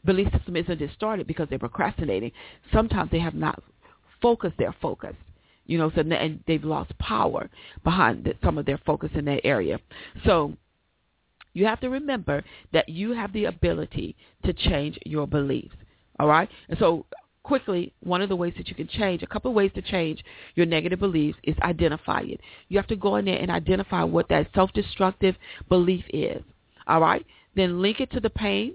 belief 0.04 0.30
system 0.32 0.56
isn't 0.56 0.78
just 0.78 0.94
started 0.94 1.26
because 1.26 1.48
they're 1.48 1.58
procrastinating. 1.58 2.32
Sometimes 2.72 3.10
they 3.10 3.20
have 3.20 3.34
not 3.34 3.62
focused 4.20 4.56
their 4.58 4.74
focus 4.80 5.14
you 5.66 5.78
know, 5.78 5.90
so 5.94 6.02
and 6.02 6.40
they've 6.46 6.64
lost 6.64 6.96
power 6.98 7.48
behind 7.82 8.24
the, 8.24 8.34
some 8.42 8.58
of 8.58 8.66
their 8.66 8.78
focus 8.78 9.10
in 9.14 9.24
that 9.24 9.40
area. 9.44 9.80
So 10.24 10.54
you 11.54 11.66
have 11.66 11.80
to 11.80 11.88
remember 11.88 12.44
that 12.72 12.88
you 12.88 13.12
have 13.12 13.32
the 13.32 13.46
ability 13.46 14.16
to 14.44 14.52
change 14.52 14.98
your 15.06 15.26
beliefs. 15.26 15.74
All 16.18 16.28
right, 16.28 16.48
and 16.68 16.78
so 16.78 17.06
quickly, 17.44 17.92
one 18.02 18.22
of 18.22 18.28
the 18.28 18.36
ways 18.36 18.54
that 18.56 18.68
you 18.68 18.74
can 18.74 18.88
change, 18.88 19.22
a 19.22 19.26
couple 19.26 19.50
of 19.50 19.54
ways 19.54 19.70
to 19.76 19.82
change 19.82 20.24
your 20.56 20.66
negative 20.66 20.98
beliefs 20.98 21.38
is 21.44 21.54
identify 21.62 22.20
it. 22.22 22.40
You 22.68 22.78
have 22.78 22.88
to 22.88 22.96
go 22.96 23.16
in 23.16 23.26
there 23.26 23.38
and 23.38 23.50
identify 23.50 24.02
what 24.02 24.28
that 24.30 24.48
self-destructive 24.54 25.36
belief 25.68 26.04
is. 26.12 26.42
All 26.88 27.00
right? 27.00 27.24
Then 27.54 27.80
link 27.80 28.00
it 28.00 28.10
to 28.12 28.20
the 28.20 28.30
pain. 28.30 28.74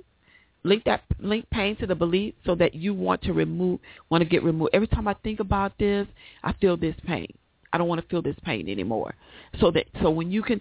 Link 0.63 0.83
that 0.85 1.03
link 1.19 1.49
pain 1.51 1.77
to 1.77 1.87
the 1.87 1.95
belief 1.95 2.33
so 2.45 2.53
that 2.55 2.75
you 2.75 2.93
want 2.93 3.21
to 3.23 3.31
remove 3.31 3.79
want 4.09 4.21
to 4.21 4.29
get 4.29 4.43
removed. 4.43 4.71
Every 4.73 4.87
time 4.87 5.07
I 5.07 5.13
think 5.23 5.39
about 5.39 5.71
this, 5.79 6.05
I 6.43 6.51
feel 6.53 6.75
this 6.75 6.95
pain. 7.07 7.33
I 7.71 7.77
don't 7.77 7.87
want 7.87 8.01
to 8.01 8.07
feel 8.09 8.21
this 8.21 8.35
pain 8.43 8.67
anymore. 8.67 9.15
So 9.61 9.71
that 9.71 9.85
so 10.01 10.09
when 10.09 10.31
you 10.31 10.43
can 10.43 10.59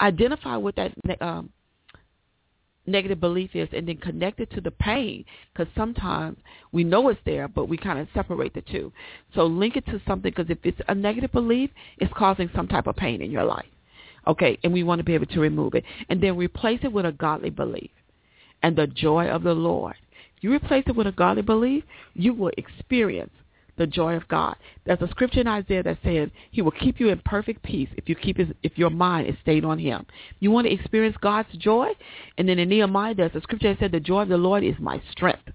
identify 0.00 0.56
what 0.56 0.74
that 0.74 0.92
um, 1.20 1.50
negative 2.88 3.20
belief 3.20 3.50
is 3.54 3.68
and 3.72 3.86
then 3.86 3.96
connect 3.98 4.40
it 4.40 4.50
to 4.52 4.60
the 4.60 4.70
pain 4.70 5.24
because 5.52 5.72
sometimes 5.76 6.38
we 6.72 6.84
know 6.84 7.08
it's 7.08 7.20
there 7.24 7.48
but 7.48 7.68
we 7.68 7.76
kind 7.76 7.98
of 7.98 8.08
separate 8.14 8.54
the 8.54 8.62
two. 8.62 8.92
So 9.34 9.46
link 9.46 9.76
it 9.76 9.86
to 9.86 10.00
something 10.06 10.32
because 10.34 10.50
if 10.50 10.58
it's 10.64 10.80
a 10.88 10.94
negative 10.94 11.32
belief 11.32 11.70
it's 11.98 12.12
causing 12.16 12.50
some 12.54 12.68
type 12.68 12.86
of 12.86 12.96
pain 12.96 13.22
in 13.22 13.30
your 13.30 13.44
life. 13.44 13.66
Okay 14.26 14.58
and 14.64 14.72
we 14.72 14.82
want 14.82 14.98
to 14.98 15.04
be 15.04 15.14
able 15.14 15.26
to 15.26 15.40
remove 15.40 15.74
it. 15.74 15.84
And 16.08 16.22
then 16.22 16.36
replace 16.36 16.80
it 16.82 16.92
with 16.92 17.06
a 17.06 17.12
godly 17.12 17.50
belief 17.50 17.90
and 18.62 18.76
the 18.76 18.86
joy 18.86 19.28
of 19.28 19.42
the 19.42 19.54
lord. 19.54 19.94
You 20.40 20.52
replace 20.52 20.84
it 20.86 20.96
with 20.96 21.06
a 21.06 21.12
godly 21.12 21.42
belief 21.42 21.84
you 22.14 22.32
will 22.32 22.52
experience 22.56 23.32
the 23.78 23.86
joy 23.86 24.14
of 24.14 24.28
God. 24.28 24.56
There's 24.84 25.00
a 25.00 25.08
scripture 25.08 25.40
in 25.40 25.46
Isaiah 25.46 25.82
that 25.82 25.98
says 26.04 26.28
he 26.50 26.62
will 26.62 26.72
keep 26.72 27.00
you 27.00 27.08
in 27.08 27.20
perfect 27.24 27.62
peace 27.62 27.88
if 27.96 28.08
you 28.08 28.14
keep 28.14 28.36
his, 28.36 28.48
if 28.62 28.76
your 28.76 28.90
mind 28.90 29.28
is 29.28 29.36
stayed 29.42 29.64
on 29.64 29.78
him. 29.78 30.04
You 30.40 30.50
want 30.50 30.66
to 30.66 30.72
experience 30.72 31.16
God's 31.20 31.56
joy? 31.56 31.88
And 32.36 32.48
then 32.48 32.58
in 32.58 32.68
Nehemiah 32.68 33.14
there's 33.14 33.34
a 33.34 33.40
scripture 33.40 33.72
that 33.72 33.78
said 33.78 33.92
the 33.92 34.00
joy 34.00 34.22
of 34.22 34.28
the 34.28 34.36
Lord 34.36 34.64
is 34.64 34.74
my 34.78 35.00
strength. 35.10 35.50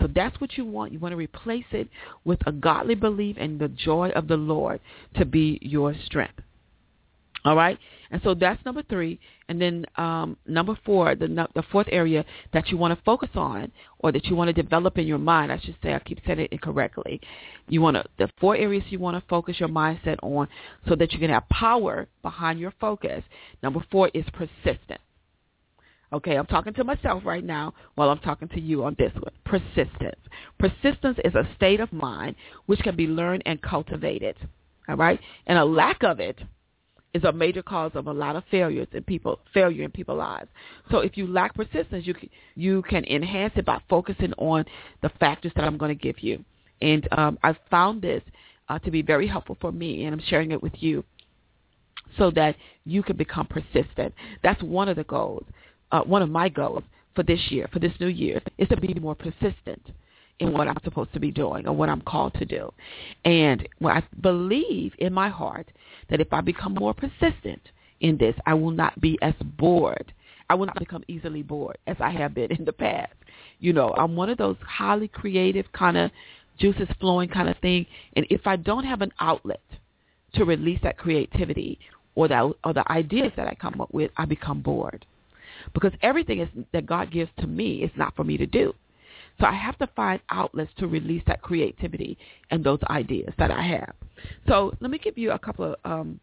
So 0.00 0.08
that's 0.12 0.40
what 0.40 0.56
you 0.56 0.64
want. 0.64 0.92
You 0.92 0.98
want 0.98 1.12
to 1.12 1.16
replace 1.16 1.66
it 1.70 1.88
with 2.24 2.40
a 2.46 2.52
godly 2.52 2.94
belief 2.94 3.36
and 3.38 3.60
the 3.60 3.68
joy 3.68 4.10
of 4.10 4.26
the 4.26 4.36
Lord 4.36 4.80
to 5.16 5.24
be 5.24 5.58
your 5.62 5.94
strength. 6.04 6.40
All 7.44 7.56
right, 7.56 7.78
and 8.10 8.20
so 8.22 8.34
that's 8.34 8.64
number 8.64 8.82
three. 8.88 9.18
And 9.52 9.60
then 9.60 9.86
um, 9.96 10.38
number 10.46 10.78
four, 10.82 11.14
the 11.14 11.28
the 11.54 11.62
fourth 11.70 11.86
area 11.92 12.24
that 12.54 12.70
you 12.70 12.78
want 12.78 12.96
to 12.96 13.04
focus 13.04 13.28
on, 13.34 13.70
or 13.98 14.10
that 14.10 14.24
you 14.24 14.34
want 14.34 14.48
to 14.48 14.62
develop 14.62 14.96
in 14.96 15.06
your 15.06 15.18
mind. 15.18 15.52
I 15.52 15.58
should 15.58 15.76
say, 15.82 15.92
I 15.92 15.98
keep 15.98 16.20
saying 16.26 16.38
it 16.38 16.52
incorrectly. 16.52 17.20
You 17.68 17.82
want 17.82 17.98
to 17.98 18.04
the 18.16 18.30
four 18.40 18.56
areas 18.56 18.82
you 18.88 18.98
want 18.98 19.22
to 19.22 19.28
focus 19.28 19.60
your 19.60 19.68
mindset 19.68 20.16
on, 20.22 20.48
so 20.88 20.96
that 20.96 21.12
you 21.12 21.18
can 21.18 21.28
have 21.28 21.46
power 21.50 22.08
behind 22.22 22.60
your 22.60 22.72
focus. 22.80 23.22
Number 23.62 23.84
four 23.90 24.10
is 24.14 24.24
persistent. 24.32 25.02
Okay, 26.14 26.36
I'm 26.36 26.46
talking 26.46 26.72
to 26.72 26.84
myself 26.84 27.22
right 27.26 27.44
now 27.44 27.74
while 27.96 28.08
I'm 28.08 28.20
talking 28.20 28.48
to 28.48 28.60
you 28.60 28.84
on 28.84 28.96
this 28.98 29.12
one. 29.12 29.34
Persistence. 29.44 30.20
Persistence 30.58 31.18
is 31.26 31.34
a 31.34 31.46
state 31.56 31.80
of 31.80 31.92
mind 31.92 32.36
which 32.64 32.80
can 32.80 32.96
be 32.96 33.06
learned 33.06 33.42
and 33.44 33.60
cultivated. 33.60 34.36
All 34.88 34.96
right, 34.96 35.20
and 35.46 35.58
a 35.58 35.64
lack 35.66 36.02
of 36.04 36.20
it 36.20 36.38
is 37.14 37.24
a 37.24 37.32
major 37.32 37.62
cause 37.62 37.92
of 37.94 38.06
a 38.06 38.12
lot 38.12 38.36
of 38.36 38.44
failures 38.50 38.88
in 38.92 39.02
people 39.02 39.38
failure 39.52 39.84
in 39.84 39.90
people's 39.90 40.18
lives. 40.18 40.48
So 40.90 40.98
if 40.98 41.16
you 41.16 41.26
lack 41.26 41.54
persistence, 41.54 42.06
you 42.06 42.14
can, 42.14 42.30
you 42.54 42.82
can 42.82 43.04
enhance 43.04 43.52
it 43.56 43.66
by 43.66 43.80
focusing 43.88 44.32
on 44.34 44.64
the 45.02 45.10
factors 45.20 45.52
that 45.56 45.64
I'm 45.64 45.76
going 45.76 45.96
to 45.96 46.02
give 46.02 46.22
you. 46.22 46.44
And 46.80 47.06
um, 47.12 47.38
I 47.42 47.56
found 47.70 48.02
this 48.02 48.22
uh, 48.68 48.78
to 48.80 48.90
be 48.90 49.02
very 49.02 49.26
helpful 49.26 49.58
for 49.60 49.72
me, 49.72 50.04
and 50.04 50.14
I'm 50.14 50.22
sharing 50.26 50.52
it 50.52 50.62
with 50.62 50.72
you 50.76 51.04
so 52.16 52.30
that 52.32 52.56
you 52.84 53.02
can 53.02 53.16
become 53.16 53.46
persistent. 53.46 54.14
That's 54.42 54.62
one 54.62 54.88
of 54.88 54.96
the 54.96 55.04
goals. 55.04 55.44
Uh, 55.90 56.02
one 56.02 56.22
of 56.22 56.30
my 56.30 56.48
goals 56.48 56.82
for 57.14 57.22
this 57.22 57.40
year, 57.50 57.68
for 57.72 57.78
this 57.78 57.92
new 58.00 58.08
year, 58.08 58.40
is 58.56 58.68
to 58.68 58.76
be 58.76 58.94
more 58.94 59.14
persistent 59.14 59.82
in 60.42 60.52
what 60.52 60.68
I'm 60.68 60.78
supposed 60.84 61.12
to 61.14 61.20
be 61.20 61.30
doing 61.30 61.66
or 61.66 61.72
what 61.72 61.88
I'm 61.88 62.02
called 62.02 62.34
to 62.34 62.44
do. 62.44 62.72
And 63.24 63.66
well, 63.80 63.94
I 63.94 64.02
believe 64.20 64.92
in 64.98 65.12
my 65.12 65.28
heart 65.28 65.68
that 66.10 66.20
if 66.20 66.32
I 66.32 66.40
become 66.40 66.74
more 66.74 66.94
persistent 66.94 67.62
in 68.00 68.18
this, 68.18 68.34
I 68.46 68.54
will 68.54 68.72
not 68.72 69.00
be 69.00 69.18
as 69.22 69.34
bored. 69.58 70.12
I 70.50 70.54
will 70.54 70.66
not 70.66 70.78
become 70.78 71.04
easily 71.08 71.42
bored 71.42 71.78
as 71.86 71.96
I 72.00 72.10
have 72.10 72.34
been 72.34 72.52
in 72.58 72.64
the 72.64 72.72
past. 72.72 73.14
You 73.60 73.72
know, 73.72 73.94
I'm 73.96 74.16
one 74.16 74.28
of 74.28 74.38
those 74.38 74.56
highly 74.66 75.08
creative 75.08 75.66
kind 75.72 75.96
of 75.96 76.10
juices 76.58 76.88
flowing 77.00 77.28
kind 77.28 77.48
of 77.48 77.56
thing. 77.58 77.86
And 78.16 78.26
if 78.28 78.46
I 78.46 78.56
don't 78.56 78.84
have 78.84 79.00
an 79.00 79.12
outlet 79.20 79.62
to 80.34 80.44
release 80.44 80.80
that 80.82 80.98
creativity 80.98 81.78
or 82.14 82.28
the, 82.28 82.52
or 82.64 82.72
the 82.72 82.90
ideas 82.90 83.32
that 83.36 83.46
I 83.46 83.54
come 83.54 83.80
up 83.80 83.92
with, 83.94 84.10
I 84.16 84.24
become 84.24 84.60
bored. 84.60 85.06
Because 85.74 85.92
everything 86.02 86.40
is, 86.40 86.48
that 86.72 86.86
God 86.86 87.12
gives 87.12 87.30
to 87.38 87.46
me 87.46 87.82
is 87.82 87.90
not 87.96 88.14
for 88.16 88.24
me 88.24 88.36
to 88.36 88.46
do. 88.46 88.74
So 89.42 89.48
I 89.48 89.54
have 89.54 89.76
to 89.78 89.88
find 89.96 90.20
outlets 90.30 90.70
to 90.78 90.86
release 90.86 91.24
that 91.26 91.42
creativity 91.42 92.16
and 92.52 92.62
those 92.62 92.78
ideas 92.88 93.34
that 93.38 93.50
I 93.50 93.62
have. 93.62 93.92
So 94.46 94.72
let 94.78 94.88
me 94.88 94.98
give 94.98 95.18
you 95.18 95.32
a 95.32 95.38
couple 95.38 95.64
of 95.64 95.74
um, 95.84 96.20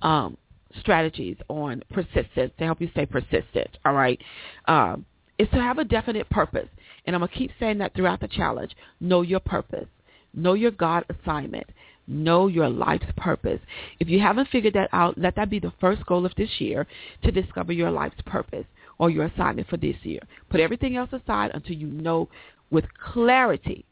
um, 0.00 0.38
strategies 0.80 1.36
on 1.48 1.82
persistence 1.92 2.52
to 2.58 2.64
help 2.64 2.80
you 2.80 2.88
stay 2.92 3.04
persistent. 3.04 3.68
All 3.84 3.92
right, 3.92 4.18
um, 4.66 5.04
is 5.38 5.46
to 5.50 5.56
have 5.56 5.76
a 5.76 5.84
definite 5.84 6.30
purpose, 6.30 6.68
and 7.04 7.14
I'm 7.14 7.20
gonna 7.20 7.32
keep 7.32 7.50
saying 7.60 7.76
that 7.78 7.94
throughout 7.94 8.20
the 8.20 8.28
challenge. 8.28 8.74
Know 8.98 9.20
your 9.20 9.40
purpose. 9.40 9.88
Know 10.32 10.54
your 10.54 10.70
God 10.70 11.04
assignment. 11.10 11.66
Know 12.06 12.46
your 12.46 12.70
life's 12.70 13.12
purpose. 13.18 13.60
If 14.00 14.08
you 14.08 14.20
haven't 14.20 14.48
figured 14.48 14.72
that 14.72 14.88
out, 14.94 15.18
let 15.18 15.36
that 15.36 15.50
be 15.50 15.58
the 15.58 15.72
first 15.82 16.06
goal 16.06 16.24
of 16.24 16.34
this 16.34 16.60
year 16.60 16.86
to 17.24 17.30
discover 17.30 17.74
your 17.74 17.90
life's 17.90 18.22
purpose 18.24 18.64
or 18.98 19.10
your 19.10 19.26
assignment 19.26 19.68
for 19.68 19.76
this 19.76 19.96
year. 20.02 20.20
Put 20.50 20.60
everything 20.60 20.96
else 20.96 21.10
aside 21.12 21.50
until 21.54 21.76
you 21.76 21.88
know 21.88 22.28
with 22.70 22.84
clarity 23.12 23.84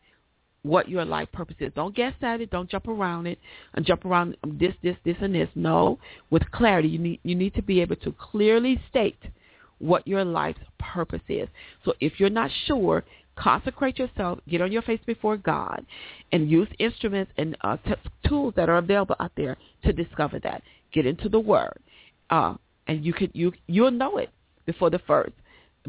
what 0.62 0.88
your 0.88 1.04
life 1.04 1.30
purpose 1.32 1.56
is. 1.58 1.72
Don't 1.74 1.94
guess 1.94 2.14
at 2.22 2.40
it. 2.40 2.50
Don't 2.50 2.70
jump 2.70 2.86
around 2.88 3.26
it 3.26 3.38
and 3.74 3.84
jump 3.84 4.04
around 4.04 4.36
this, 4.44 4.74
this, 4.82 4.96
this, 5.04 5.16
and 5.20 5.34
this. 5.34 5.48
No, 5.54 5.98
with 6.30 6.48
clarity, 6.52 6.88
you 6.88 6.98
need 6.98 7.20
you 7.22 7.34
need 7.34 7.54
to 7.54 7.62
be 7.62 7.80
able 7.80 7.96
to 7.96 8.12
clearly 8.12 8.80
state 8.88 9.18
what 9.78 10.06
your 10.06 10.24
life's 10.24 10.60
purpose 10.78 11.22
is. 11.28 11.48
So 11.84 11.94
if 12.00 12.20
you're 12.20 12.30
not 12.30 12.50
sure, 12.66 13.04
consecrate 13.36 13.98
yourself, 13.98 14.38
get 14.48 14.60
on 14.60 14.70
your 14.70 14.82
face 14.82 15.00
before 15.04 15.36
God, 15.36 15.84
and 16.30 16.48
use 16.48 16.68
instruments 16.78 17.32
and 17.36 17.56
uh, 17.62 17.76
t- 17.78 17.94
tools 18.28 18.54
that 18.56 18.68
are 18.68 18.78
available 18.78 19.16
out 19.18 19.32
there 19.36 19.56
to 19.84 19.92
discover 19.92 20.38
that. 20.40 20.62
Get 20.92 21.06
into 21.06 21.28
the 21.28 21.40
Word, 21.40 21.78
uh, 22.30 22.54
and 22.86 23.04
you 23.04 23.12
could 23.12 23.30
you 23.34 23.52
you'll 23.66 23.90
know 23.90 24.18
it 24.18 24.30
before 24.66 24.90
the 24.90 25.00
first 25.00 25.32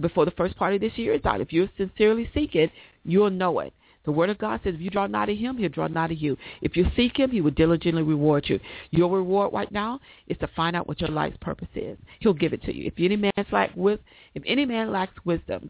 before 0.02 0.26
the 0.26 0.32
first 0.32 0.56
part 0.58 0.74
of 0.74 0.82
this 0.82 0.98
year 0.98 1.14
is 1.14 1.24
out. 1.24 1.40
If 1.40 1.54
you 1.54 1.70
sincerely 1.78 2.30
seek 2.34 2.56
it, 2.56 2.72
you'll 3.04 3.30
know 3.30 3.60
it. 3.60 3.74
The 4.06 4.12
Word 4.12 4.32
of 4.32 4.38
God 4.38 4.60
says 4.64 4.74
if 4.74 4.82
you 4.82 4.90
draw 4.90 5.08
nigh 5.08 5.28
to 5.28 5.36
Him, 5.36 5.58
He'll 5.58 5.70
draw 5.70 5.88
nigh 5.88 6.08
to 6.08 6.16
you. 6.16 6.36
If 6.62 6.76
you 6.76 6.86
seek 6.96 7.18
Him, 7.18 7.30
He 7.30 7.42
will 7.42 7.52
diligently 7.52 8.02
reward 8.02 8.46
you. 8.48 8.60
Your 8.92 9.16
reward 9.16 9.54
right 9.54 9.72
now 9.72 10.00
is 10.28 10.38
to 10.40 10.50
find 10.56 10.76
out 10.76 10.88
what 10.88 11.00
your 11.00 11.12
life's 11.12 11.38
purpose 11.42 11.70
is. 11.76 11.98
He'll 12.20 12.34
give 12.34 12.54
it 12.54 12.64
to 12.64 12.76
you. 12.76 12.88
If 12.88 12.94
any 12.98 13.16
man 13.16 13.32
lacks 13.52 13.76
with, 13.76 14.00
if 14.34 14.44
any 14.46 14.66
man 14.66 14.92
lacks 14.92 15.14
wisdom, 15.24 15.70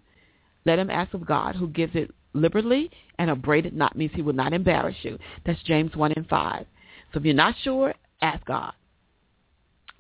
let 0.66 0.80
him 0.80 0.90
ask 0.90 1.14
of 1.14 1.26
God, 1.26 1.56
who 1.56 1.68
gives 1.68 1.96
it 1.96 2.12
liberally 2.34 2.90
and 3.20 3.30
upbraided 3.30 3.74
not 3.74 3.96
means 3.96 4.12
He 4.16 4.22
will 4.22 4.34
not 4.34 4.54
embarrass 4.54 4.96
you. 5.02 5.18
That's 5.46 5.62
James 5.64 5.96
one 5.96 6.14
and 6.14 6.28
five. 6.28 6.66
So 7.14 7.20
if 7.20 7.26
you're 7.26 7.36
not 7.36 7.56
sure, 7.64 7.94
ask 8.22 8.44
God. 8.46 8.74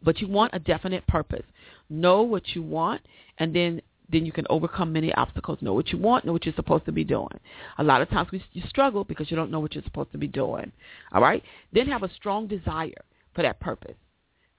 But 0.01 0.19
you 0.19 0.27
want 0.27 0.53
a 0.53 0.59
definite 0.59 1.05
purpose 1.07 1.45
know 1.93 2.21
what 2.21 2.49
you 2.55 2.61
want, 2.61 3.01
and 3.37 3.55
then 3.55 3.81
then 4.11 4.25
you 4.25 4.31
can 4.31 4.45
overcome 4.49 4.93
many 4.93 5.13
obstacles. 5.13 5.57
Know 5.61 5.73
what 5.73 5.89
you 5.89 5.97
want, 5.97 6.25
know 6.25 6.33
what 6.33 6.45
you're 6.45 6.55
supposed 6.55 6.85
to 6.85 6.91
be 6.91 7.03
doing. 7.03 7.39
A 7.77 7.83
lot 7.83 8.01
of 8.01 8.09
times 8.09 8.29
we, 8.31 8.43
you 8.53 8.61
struggle 8.67 9.03
because 9.03 9.31
you 9.31 9.37
don't 9.37 9.49
know 9.49 9.59
what 9.59 9.73
you're 9.73 9.83
supposed 9.83 10.11
to 10.11 10.17
be 10.17 10.27
doing. 10.27 10.71
All 11.11 11.21
right? 11.21 11.43
Then 11.71 11.87
have 11.87 12.03
a 12.03 12.13
strong 12.13 12.47
desire 12.47 13.01
for 13.33 13.41
that 13.41 13.59
purpose. 13.59 13.95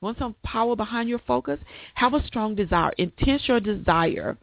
You 0.01 0.07
want 0.07 0.19
some 0.19 0.35
power 0.43 0.75
behind 0.75 1.09
your 1.09 1.21
focus? 1.21 1.61
Have 1.95 2.15
a 2.15 2.27
strong 2.27 2.55
desire. 2.55 2.93
Intense 2.99 3.43
your 3.47 3.61
desire. 3.61 4.37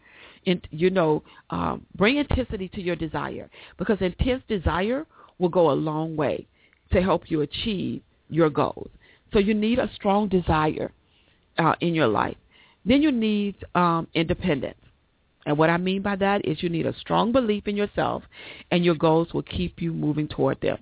In, 0.45 0.59
you 0.71 0.89
know, 0.89 1.21
um, 1.51 1.85
bring 1.95 2.17
intensity 2.17 2.67
to 2.69 2.81
your 2.81 2.95
desire 2.95 3.47
because 3.77 3.97
intense 4.01 4.41
desire 4.47 5.05
will 5.37 5.49
go 5.49 5.69
a 5.69 5.73
long 5.73 6.15
way 6.15 6.47
to 6.91 7.01
help 7.01 7.29
you 7.29 7.41
achieve 7.41 8.01
your 8.29 8.49
goals. 8.49 8.89
So 9.33 9.39
you 9.39 9.53
need 9.53 9.77
a 9.77 9.91
strong 9.93 10.29
desire 10.29 10.91
uh, 11.59 11.75
in 11.79 11.93
your 11.93 12.07
life. 12.07 12.37
Then 12.85 13.01
you 13.01 13.11
need 13.11 13.55
um, 13.75 14.07
independence. 14.13 14.77
And 15.45 15.57
what 15.57 15.69
I 15.69 15.77
mean 15.77 16.01
by 16.01 16.15
that 16.17 16.45
is 16.45 16.61
you 16.61 16.69
need 16.69 16.85
a 16.85 16.97
strong 16.99 17.31
belief 17.31 17.67
in 17.67 17.75
yourself 17.75 18.23
and 18.69 18.85
your 18.85 18.95
goals 18.95 19.33
will 19.33 19.41
keep 19.41 19.81
you 19.81 19.91
moving 19.91 20.27
toward 20.27 20.61
them. 20.61 20.77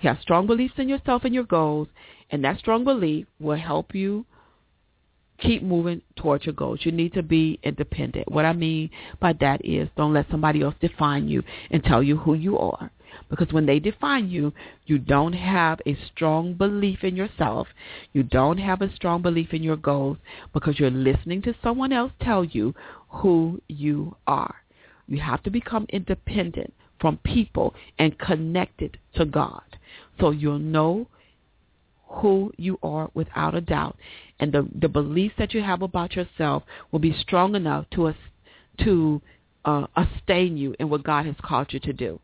You 0.00 0.08
have 0.08 0.20
strong 0.20 0.46
beliefs 0.46 0.74
in 0.76 0.88
yourself 0.88 1.24
and 1.24 1.34
your 1.34 1.44
goals, 1.44 1.88
and 2.30 2.44
that 2.44 2.58
strong 2.58 2.84
belief 2.84 3.26
will 3.40 3.56
help 3.56 3.94
you 3.94 4.26
keep 5.38 5.62
moving 5.62 6.02
towards 6.16 6.44
your 6.44 6.54
goals. 6.54 6.80
You 6.82 6.92
need 6.92 7.14
to 7.14 7.22
be 7.22 7.58
independent. 7.62 8.30
What 8.30 8.44
I 8.44 8.52
mean 8.52 8.90
by 9.20 9.32
that 9.40 9.64
is 9.64 9.88
don't 9.96 10.12
let 10.12 10.26
somebody 10.30 10.62
else 10.62 10.74
define 10.80 11.28
you 11.28 11.42
and 11.70 11.82
tell 11.82 12.02
you 12.02 12.16
who 12.16 12.34
you 12.34 12.58
are. 12.58 12.90
Because 13.30 13.52
when 13.52 13.66
they 13.66 13.78
define 13.78 14.28
you, 14.28 14.52
you 14.86 14.98
don't 14.98 15.32
have 15.32 15.80
a 15.86 15.96
strong 16.12 16.54
belief 16.54 17.02
in 17.02 17.16
yourself. 17.16 17.68
You 18.12 18.22
don't 18.22 18.58
have 18.58 18.82
a 18.82 18.94
strong 18.94 19.22
belief 19.22 19.52
in 19.52 19.62
your 19.62 19.76
goals 19.76 20.18
because 20.52 20.78
you're 20.78 20.90
listening 20.90 21.42
to 21.42 21.54
someone 21.62 21.92
else 21.92 22.12
tell 22.20 22.44
you 22.44 22.74
who 23.08 23.60
you 23.68 24.16
are. 24.26 24.56
You 25.06 25.20
have 25.20 25.42
to 25.44 25.50
become 25.50 25.86
independent 25.90 26.72
from 27.00 27.18
people 27.18 27.74
and 27.98 28.18
connected 28.18 28.98
to 29.16 29.24
God. 29.24 29.62
So 30.20 30.30
you'll 30.30 30.58
know 30.58 31.08
who 32.06 32.52
you 32.56 32.78
are 32.82 33.10
without 33.14 33.54
a 33.54 33.60
doubt. 33.60 33.96
And 34.38 34.52
the, 34.52 34.68
the 34.80 34.88
beliefs 34.88 35.34
that 35.38 35.54
you 35.54 35.62
have 35.62 35.82
about 35.82 36.14
yourself 36.14 36.62
will 36.90 37.00
be 37.00 37.14
strong 37.18 37.54
enough 37.54 37.86
to, 37.94 38.14
to 38.84 39.22
uh, 39.64 39.86
sustain 40.14 40.56
you 40.56 40.74
in 40.78 40.88
what 40.88 41.02
God 41.02 41.26
has 41.26 41.36
called 41.42 41.72
you 41.72 41.80
to 41.80 41.92
do. 41.92 42.20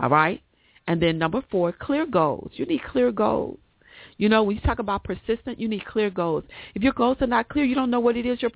All 0.00 0.08
right? 0.08 0.42
And 0.86 1.00
then 1.00 1.18
number 1.18 1.42
four, 1.50 1.72
clear 1.72 2.06
goals. 2.06 2.50
You 2.54 2.66
need 2.66 2.82
clear 2.82 3.12
goals. 3.12 3.58
You 4.16 4.28
know, 4.28 4.42
when 4.42 4.56
you 4.56 4.62
talk 4.62 4.78
about 4.78 5.04
persistent, 5.04 5.58
you 5.58 5.68
need 5.68 5.84
clear 5.86 6.10
goals. 6.10 6.44
If 6.74 6.82
your 6.82 6.92
goals 6.92 7.18
are 7.20 7.26
not 7.26 7.48
clear, 7.48 7.64
you 7.64 7.74
don't 7.74 7.90
know 7.90 8.00
what 8.00 8.16
it 8.16 8.26
is 8.26 8.42
you're 8.42 8.50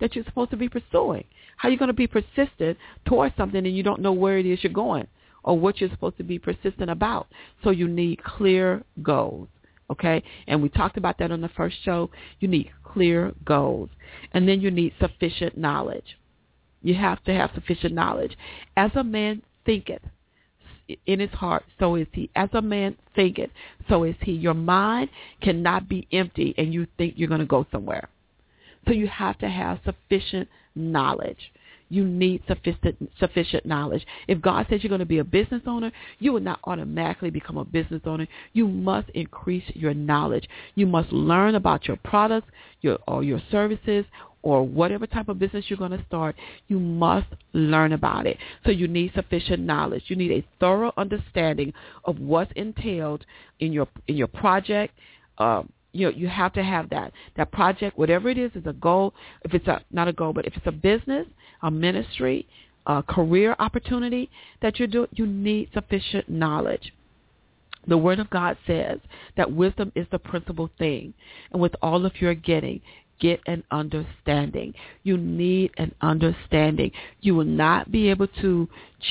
that 0.00 0.14
you're 0.14 0.24
supposed 0.24 0.50
to 0.50 0.56
be 0.56 0.68
pursuing. 0.68 1.24
How 1.56 1.68
are 1.68 1.72
you 1.72 1.78
going 1.78 1.88
to 1.88 1.94
be 1.94 2.06
persistent 2.06 2.76
towards 3.06 3.36
something 3.36 3.64
and 3.64 3.76
you 3.76 3.82
don't 3.82 4.02
know 4.02 4.12
where 4.12 4.38
it 4.38 4.46
is 4.46 4.62
you're 4.62 4.72
going 4.72 5.06
or 5.42 5.58
what 5.58 5.80
you're 5.80 5.90
supposed 5.90 6.18
to 6.18 6.22
be 6.22 6.38
persistent 6.38 6.90
about? 6.90 7.28
So 7.64 7.70
you 7.70 7.88
need 7.88 8.22
clear 8.24 8.82
goals. 9.02 9.48
Okay? 9.90 10.22
And 10.48 10.62
we 10.62 10.68
talked 10.68 10.96
about 10.96 11.18
that 11.18 11.30
on 11.30 11.40
the 11.40 11.48
first 11.50 11.76
show. 11.82 12.10
You 12.40 12.48
need 12.48 12.70
clear 12.84 13.32
goals. 13.44 13.90
And 14.32 14.48
then 14.48 14.60
you 14.60 14.70
need 14.70 14.92
sufficient 15.00 15.56
knowledge. 15.56 16.18
You 16.82 16.94
have 16.94 17.22
to 17.24 17.32
have 17.32 17.52
sufficient 17.54 17.94
knowledge. 17.94 18.36
As 18.76 18.90
a 18.94 19.04
man 19.04 19.42
thinketh, 19.64 20.02
in 21.06 21.20
his 21.20 21.30
heart, 21.30 21.64
so 21.78 21.94
is 21.96 22.06
he. 22.12 22.30
As 22.36 22.48
a 22.52 22.62
man 22.62 22.96
thinketh, 23.14 23.50
so 23.88 24.04
is 24.04 24.14
he. 24.22 24.32
Your 24.32 24.54
mind 24.54 25.10
cannot 25.40 25.88
be 25.88 26.06
empty 26.12 26.54
and 26.56 26.72
you 26.72 26.86
think 26.96 27.14
you're 27.16 27.28
going 27.28 27.40
to 27.40 27.46
go 27.46 27.66
somewhere. 27.70 28.08
So 28.86 28.92
you 28.92 29.08
have 29.08 29.38
to 29.38 29.48
have 29.48 29.80
sufficient 29.84 30.48
knowledge. 30.74 31.52
You 31.88 32.04
need 32.04 32.42
sufficient, 32.48 33.12
sufficient 33.18 33.64
knowledge. 33.64 34.04
If 34.26 34.40
God 34.40 34.66
says 34.68 34.82
you're 34.82 34.88
going 34.88 34.98
to 34.98 35.06
be 35.06 35.18
a 35.18 35.24
business 35.24 35.62
owner, 35.66 35.92
you 36.18 36.32
will 36.32 36.40
not 36.40 36.58
automatically 36.64 37.30
become 37.30 37.56
a 37.58 37.64
business 37.64 38.02
owner. 38.04 38.26
You 38.52 38.66
must 38.66 39.08
increase 39.10 39.64
your 39.74 39.94
knowledge. 39.94 40.48
You 40.74 40.86
must 40.86 41.12
learn 41.12 41.54
about 41.54 41.86
your 41.86 41.96
products 41.96 42.48
your, 42.80 42.98
or 43.06 43.22
your 43.22 43.40
services 43.50 44.04
or 44.46 44.62
whatever 44.62 45.08
type 45.08 45.28
of 45.28 45.40
business 45.40 45.64
you're 45.66 45.76
going 45.76 45.90
to 45.90 46.04
start, 46.06 46.36
you 46.68 46.78
must 46.78 47.26
learn 47.52 47.92
about 47.92 48.28
it. 48.28 48.38
So 48.64 48.70
you 48.70 48.86
need 48.86 49.10
sufficient 49.12 49.60
knowledge. 49.60 50.04
You 50.06 50.14
need 50.14 50.30
a 50.30 50.46
thorough 50.60 50.92
understanding 50.96 51.72
of 52.04 52.20
what's 52.20 52.52
entailed 52.54 53.26
in 53.58 53.72
your 53.72 53.88
in 54.06 54.16
your 54.16 54.28
project. 54.28 54.94
Um, 55.38 55.72
you 55.90 56.06
know, 56.06 56.16
you 56.16 56.28
have 56.28 56.52
to 56.52 56.62
have 56.62 56.90
that. 56.90 57.12
That 57.36 57.50
project, 57.50 57.98
whatever 57.98 58.28
it 58.28 58.38
is, 58.38 58.52
is 58.54 58.66
a 58.66 58.72
goal. 58.72 59.14
If 59.42 59.52
it's 59.52 59.66
a 59.66 59.80
not 59.90 60.06
a 60.06 60.12
goal, 60.12 60.32
but 60.32 60.46
if 60.46 60.56
it's 60.56 60.66
a 60.68 60.72
business, 60.72 61.26
a 61.62 61.70
ministry, 61.72 62.46
a 62.86 63.02
career 63.02 63.56
opportunity 63.58 64.30
that 64.62 64.78
you're 64.78 64.86
doing, 64.86 65.08
you 65.10 65.26
need 65.26 65.70
sufficient 65.74 66.28
knowledge. 66.28 66.92
The 67.88 67.98
Word 67.98 68.20
of 68.20 68.30
God 68.30 68.58
says 68.64 68.98
that 69.36 69.52
wisdom 69.52 69.90
is 69.96 70.06
the 70.12 70.18
principal 70.18 70.70
thing. 70.78 71.14
And 71.52 71.60
with 71.60 71.74
all 71.82 72.04
of 72.04 72.20
your 72.20 72.34
getting, 72.34 72.80
get 73.20 73.40
an 73.46 73.62
understanding. 73.70 74.74
You 75.02 75.16
need 75.16 75.72
an 75.78 75.94
understanding. 76.00 76.90
You 77.20 77.34
will 77.34 77.44
not 77.44 77.90
be 77.90 78.10
able 78.10 78.28
to 78.40 78.68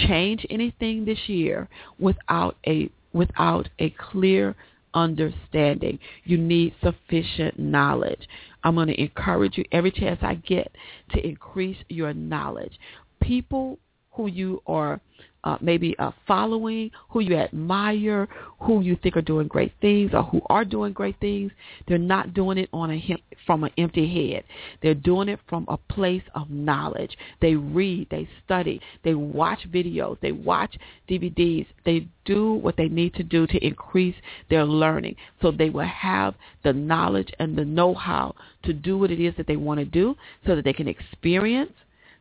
change 0.07 0.45
anything 0.49 1.05
this 1.05 1.27
year 1.27 1.67
without 1.99 2.57
a 2.67 2.89
without 3.13 3.69
a 3.79 3.89
clear 3.91 4.55
understanding. 4.93 5.99
You 6.23 6.37
need 6.37 6.73
sufficient 6.83 7.59
knowledge. 7.59 8.27
I'm 8.63 8.75
going 8.75 8.87
to 8.87 9.01
encourage 9.01 9.57
you 9.57 9.65
every 9.71 9.91
chance 9.91 10.19
I 10.21 10.35
get 10.35 10.71
to 11.11 11.25
increase 11.25 11.77
your 11.89 12.13
knowledge. 12.13 12.79
People 13.21 13.77
who 14.11 14.27
you 14.27 14.61
are 14.65 14.99
uh, 15.45 15.57
maybe 15.61 15.95
a 15.99 16.11
following, 16.27 16.91
who 17.09 17.19
you 17.21 17.35
admire, 17.35 18.27
who 18.59 18.81
you 18.81 18.97
think 19.01 19.15
are 19.15 19.21
doing 19.21 19.47
great 19.47 19.71
things 19.79 20.11
or 20.13 20.23
who 20.23 20.41
are 20.47 20.65
doing 20.65 20.91
great 20.91 21.19
things. 21.19 21.51
They're 21.87 21.97
not 21.97 22.33
doing 22.33 22.57
it 22.57 22.69
on 22.73 22.91
a 22.91 23.23
from 23.45 23.63
an 23.63 23.71
empty 23.77 24.31
head. 24.31 24.43
They're 24.81 24.95
doing 24.95 25.29
it 25.29 25.39
from 25.47 25.65
a 25.67 25.77
place 25.77 26.23
of 26.33 26.49
knowledge. 26.49 27.15
They 27.41 27.55
read, 27.55 28.07
they 28.09 28.27
study, 28.43 28.81
they 29.03 29.13
watch 29.13 29.59
videos, 29.71 30.19
they 30.21 30.31
watch 30.31 30.75
DVDs. 31.07 31.67
They 31.85 32.07
do 32.25 32.53
what 32.53 32.75
they 32.75 32.87
need 32.87 33.13
to 33.13 33.23
do 33.23 33.45
to 33.47 33.65
increase 33.65 34.15
their 34.49 34.65
learning 34.65 35.15
so 35.41 35.51
they 35.51 35.69
will 35.69 35.85
have 35.85 36.33
the 36.63 36.73
knowledge 36.73 37.31
and 37.39 37.55
the 37.55 37.63
know-how 37.63 38.33
to 38.63 38.73
do 38.73 38.97
what 38.97 39.11
it 39.11 39.23
is 39.23 39.35
that 39.37 39.45
they 39.45 39.55
want 39.55 39.79
to 39.79 39.85
do 39.85 40.15
so 40.45 40.55
that 40.55 40.65
they 40.65 40.73
can 40.73 40.87
experience 40.87 41.71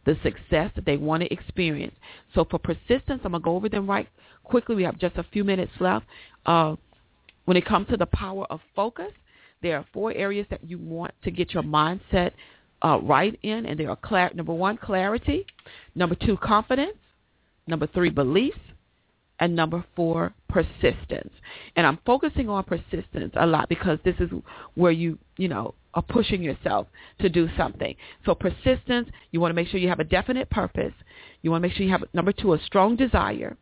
the 0.04 0.16
success 0.22 0.70
that 0.74 0.84
they 0.84 0.96
want 0.96 1.22
to 1.22 1.32
experience. 1.32 1.94
So 2.34 2.44
for 2.50 2.58
persistence, 2.58 3.20
I'm 3.24 3.32
going 3.32 3.42
to 3.42 3.44
go 3.44 3.56
over 3.56 3.68
them 3.68 3.88
right 3.88 4.08
quickly. 4.42 4.76
We 4.76 4.82
have 4.84 4.98
just 4.98 5.16
a 5.16 5.24
few 5.32 5.44
minutes 5.44 5.72
left. 5.80 6.06
Uh, 6.46 6.76
when 7.44 7.56
it 7.56 7.64
comes 7.64 7.88
to 7.88 7.96
the 7.96 8.06
power 8.06 8.46
of 8.50 8.60
focus, 8.74 9.12
there 9.62 9.78
are 9.78 9.86
four 9.92 10.12
areas 10.12 10.46
that 10.50 10.68
you 10.68 10.78
want 10.78 11.12
to 11.24 11.30
get 11.30 11.54
your 11.54 11.62
mindset 11.62 12.32
uh, 12.84 12.98
right 13.02 13.38
in, 13.42 13.66
and 13.66 13.80
they 13.80 13.86
are 13.86 13.96
clar- 13.96 14.32
number 14.34 14.52
one, 14.52 14.76
clarity, 14.76 15.46
number 15.94 16.14
two, 16.14 16.36
confidence, 16.36 16.96
number 17.66 17.86
three, 17.86 18.10
beliefs, 18.10 18.58
and 19.40 19.56
number 19.56 19.84
four, 19.96 20.32
persistence. 20.48 21.32
And 21.76 21.86
I'm 21.86 21.98
focusing 22.06 22.48
on 22.48 22.64
persistence 22.64 23.32
a 23.36 23.46
lot 23.46 23.68
because 23.68 23.98
this 24.04 24.16
is 24.20 24.30
where 24.74 24.92
you, 24.92 25.18
you 25.38 25.48
know, 25.48 25.74
are 25.94 26.02
pushing 26.02 26.42
yourself 26.42 26.86
to 27.20 27.28
do 27.28 27.48
something. 27.56 27.94
So 28.24 28.34
persistence, 28.34 29.08
you 29.30 29.40
want 29.40 29.50
to 29.50 29.54
make 29.54 29.68
sure 29.68 29.80
you 29.80 29.88
have 29.88 30.00
a 30.00 30.04
definite 30.04 30.50
purpose. 30.50 30.92
You 31.42 31.50
want 31.50 31.62
to 31.62 31.68
make 31.68 31.76
sure 31.76 31.86
you 31.86 31.92
have, 31.92 32.04
number 32.12 32.32
two, 32.32 32.52
a 32.52 32.60
strong 32.64 32.96
desire. 32.96 33.56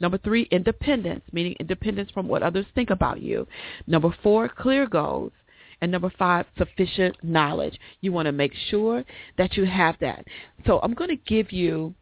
Number 0.00 0.18
three, 0.18 0.42
independence, 0.50 1.22
meaning 1.32 1.56
independence 1.58 2.10
from 2.10 2.28
what 2.28 2.42
others 2.42 2.66
think 2.74 2.90
about 2.90 3.22
you. 3.22 3.46
Number 3.86 4.14
four, 4.22 4.48
clear 4.48 4.86
goals. 4.86 5.32
And 5.80 5.92
number 5.92 6.10
five, 6.18 6.46
sufficient 6.56 7.16
knowledge. 7.22 7.78
You 8.00 8.12
want 8.12 8.26
to 8.26 8.32
make 8.32 8.52
sure 8.70 9.04
that 9.36 9.56
you 9.56 9.64
have 9.64 9.96
that. 10.00 10.24
So 10.66 10.80
I'm 10.82 10.94
going 10.94 11.10
to 11.10 11.16
give 11.16 11.52
you 11.52 11.94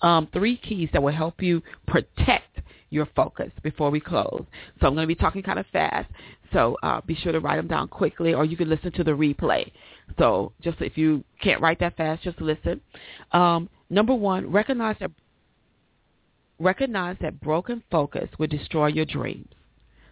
um, 0.00 0.28
three 0.32 0.56
keys 0.56 0.88
that 0.92 1.02
will 1.02 1.12
help 1.12 1.42
you 1.42 1.62
protect 1.86 2.60
your 2.90 3.06
focus 3.16 3.50
before 3.62 3.90
we 3.90 4.00
close. 4.00 4.44
So 4.80 4.86
I'm 4.86 4.94
going 4.94 5.04
to 5.04 5.08
be 5.08 5.14
talking 5.14 5.42
kind 5.42 5.58
of 5.58 5.66
fast. 5.72 6.10
So 6.54 6.78
uh, 6.84 7.00
be 7.00 7.16
sure 7.16 7.32
to 7.32 7.40
write 7.40 7.56
them 7.56 7.66
down 7.66 7.88
quickly, 7.88 8.32
or 8.32 8.44
you 8.44 8.56
can 8.56 8.70
listen 8.70 8.92
to 8.92 9.04
the 9.04 9.10
replay. 9.10 9.70
So 10.18 10.52
just 10.62 10.80
if 10.80 10.96
you 10.96 11.24
can't 11.42 11.60
write 11.60 11.80
that 11.80 11.96
fast, 11.96 12.22
just 12.22 12.40
listen. 12.40 12.80
Um, 13.32 13.68
number 13.90 14.14
one, 14.14 14.50
recognize 14.50 14.96
that 15.00 15.10
recognize 16.60 17.16
that 17.20 17.40
broken 17.40 17.82
focus 17.90 18.28
will 18.38 18.46
destroy 18.46 18.86
your 18.86 19.04
dreams. 19.04 19.48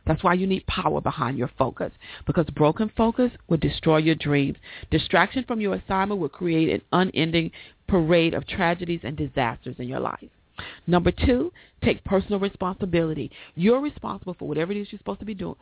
That's 0.05 0.25
why 0.25 0.35
you 0.35 0.49
need 0.49 0.67
power 0.67 1.01
behind 1.01 1.39
your 1.39 1.51
focus 1.57 1.93
because 2.27 2.47
broken 2.47 2.91
focus 2.97 3.31
will 3.49 3.59
destroy 3.59 3.99
your 3.99 4.17
dreams. 4.17 4.59
Distraction 4.91 5.45
from 5.47 5.61
your 5.61 5.77
assignment 5.77 6.21
will 6.21 6.29
create 6.29 6.71
an 6.71 6.83
unending 6.91 7.53
parade 7.87 8.35
of 8.35 8.49
tragedies 8.49 9.03
and 9.05 9.17
disasters 9.17 9.77
in 9.79 9.87
your 9.87 10.01
life. 10.01 10.29
Number 10.87 11.11
two, 11.11 11.53
take 11.83 12.05
personal 12.05 12.41
responsibility. 12.41 13.31
You're 13.55 13.81
responsible 13.81 14.35
for 14.39 14.49
whatever 14.49 14.73
it 14.73 14.79
is 14.79 14.89
you're 14.91 14.99
supposed 14.99 15.21
to 15.21 15.27
be 15.27 15.35
doing. 15.35 15.57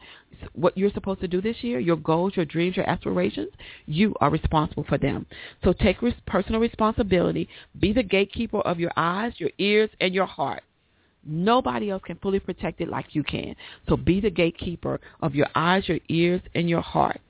What 0.54 0.76
you're 0.76 0.92
supposed 0.92 1.20
to 1.20 1.28
do 1.28 1.40
this 1.40 1.56
year, 1.62 1.78
your 1.78 1.96
goals, 1.96 2.32
your 2.36 2.44
dreams, 2.44 2.76
your 2.76 2.88
aspirations, 2.88 3.50
you 3.86 4.14
are 4.20 4.30
responsible 4.30 4.84
for 4.88 4.98
them. 4.98 5.26
So 5.64 5.72
take 5.72 6.02
res- 6.02 6.14
personal 6.26 6.60
responsibility. 6.60 7.48
Be 7.78 7.92
the 7.92 8.02
gatekeeper 8.02 8.60
of 8.60 8.78
your 8.78 8.92
eyes, 8.96 9.32
your 9.38 9.50
ears, 9.58 9.90
and 10.00 10.14
your 10.14 10.26
heart. 10.26 10.62
Nobody 11.24 11.90
else 11.90 12.02
can 12.04 12.16
fully 12.16 12.40
protect 12.40 12.80
it 12.80 12.88
like 12.88 13.14
you 13.14 13.22
can. 13.22 13.54
So 13.88 13.96
be 13.96 14.20
the 14.20 14.30
gatekeeper 14.30 15.00
of 15.20 15.34
your 15.34 15.48
eyes, 15.54 15.88
your 15.88 16.00
ears, 16.08 16.40
and 16.54 16.68
your 16.68 16.80
heart. 16.80 17.20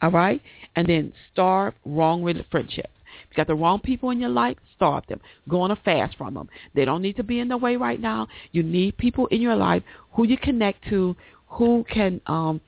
All 0.00 0.10
right? 0.10 0.40
And 0.76 0.86
then 0.86 1.12
starve 1.32 1.74
wrong 1.84 2.22
friendships. 2.50 2.88
If 3.24 3.36
you 3.36 3.36
got 3.36 3.46
the 3.46 3.54
wrong 3.54 3.80
people 3.80 4.10
in 4.10 4.20
your 4.20 4.30
life, 4.30 4.56
starve 4.76 5.06
them. 5.08 5.20
Go 5.48 5.60
on 5.60 5.70
a 5.70 5.76
fast 5.76 6.16
from 6.16 6.34
them. 6.34 6.48
They 6.74 6.84
don't 6.84 7.02
need 7.02 7.16
to 7.16 7.24
be 7.24 7.40
in 7.40 7.48
the 7.48 7.56
way 7.56 7.76
right 7.76 8.00
now. 8.00 8.28
You 8.52 8.62
need 8.62 8.96
people 8.98 9.26
in 9.28 9.40
your 9.40 9.56
life 9.56 9.82
who 10.12 10.24
you 10.24 10.36
connect 10.38 10.88
to, 10.88 11.16
who 11.48 11.84
can 11.92 12.20
um, 12.26 12.60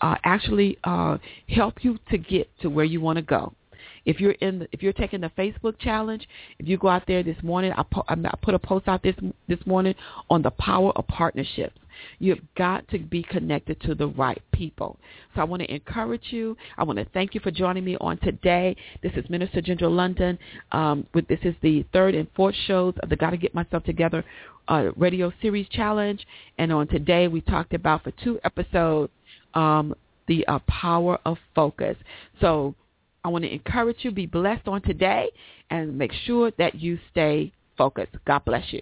uh, 0.00 0.16
actually 0.24 0.78
uh, 0.84 1.18
help 1.48 1.84
you 1.84 1.98
to 2.10 2.18
get 2.18 2.48
to 2.60 2.70
where 2.70 2.84
you 2.84 3.00
want 3.00 3.16
to 3.16 3.22
go. 3.22 3.52
If 4.08 4.20
you're 4.20 4.32
in, 4.32 4.66
if 4.72 4.82
you're 4.82 4.94
taking 4.94 5.20
the 5.20 5.30
Facebook 5.36 5.78
challenge, 5.78 6.26
if 6.58 6.66
you 6.66 6.78
go 6.78 6.88
out 6.88 7.02
there 7.06 7.22
this 7.22 7.36
morning, 7.42 7.72
I, 7.76 7.84
I 8.08 8.34
put 8.40 8.54
a 8.54 8.58
post 8.58 8.88
out 8.88 9.02
this 9.02 9.14
this 9.48 9.58
morning 9.66 9.94
on 10.30 10.40
the 10.40 10.50
power 10.52 10.92
of 10.96 11.06
partnerships. 11.08 11.78
You've 12.18 12.40
got 12.56 12.88
to 12.88 12.98
be 12.98 13.22
connected 13.22 13.78
to 13.82 13.94
the 13.94 14.06
right 14.06 14.40
people. 14.50 14.96
So 15.34 15.42
I 15.42 15.44
want 15.44 15.60
to 15.60 15.70
encourage 15.70 16.24
you. 16.30 16.56
I 16.78 16.84
want 16.84 16.98
to 16.98 17.04
thank 17.12 17.34
you 17.34 17.40
for 17.42 17.50
joining 17.50 17.84
me 17.84 17.98
on 18.00 18.16
today. 18.20 18.74
This 19.02 19.12
is 19.14 19.28
Minister 19.28 19.60
Ginger 19.60 19.88
London. 19.88 20.38
Um, 20.72 21.06
with 21.12 21.28
this 21.28 21.40
is 21.42 21.54
the 21.60 21.84
third 21.92 22.14
and 22.14 22.26
fourth 22.34 22.54
shows 22.66 22.94
of 23.02 23.10
the 23.10 23.16
Got 23.16 23.30
to 23.30 23.36
Get 23.36 23.54
Myself 23.54 23.84
Together 23.84 24.24
uh, 24.68 24.84
radio 24.96 25.30
series 25.42 25.68
challenge. 25.68 26.26
And 26.56 26.72
on 26.72 26.88
today, 26.88 27.28
we 27.28 27.42
talked 27.42 27.74
about 27.74 28.04
for 28.04 28.12
two 28.24 28.40
episodes 28.42 29.12
um, 29.52 29.94
the 30.28 30.46
uh, 30.46 30.60
power 30.60 31.18
of 31.26 31.36
focus. 31.54 31.96
So 32.40 32.74
I 33.24 33.28
want 33.28 33.44
to 33.44 33.52
encourage 33.52 33.98
you, 34.00 34.10
be 34.10 34.26
blessed 34.26 34.68
on 34.68 34.82
today, 34.82 35.30
and 35.70 35.96
make 35.96 36.12
sure 36.24 36.50
that 36.58 36.74
you 36.76 36.98
stay 37.10 37.52
focused. 37.76 38.14
God 38.26 38.44
bless 38.44 38.72
you. 38.72 38.80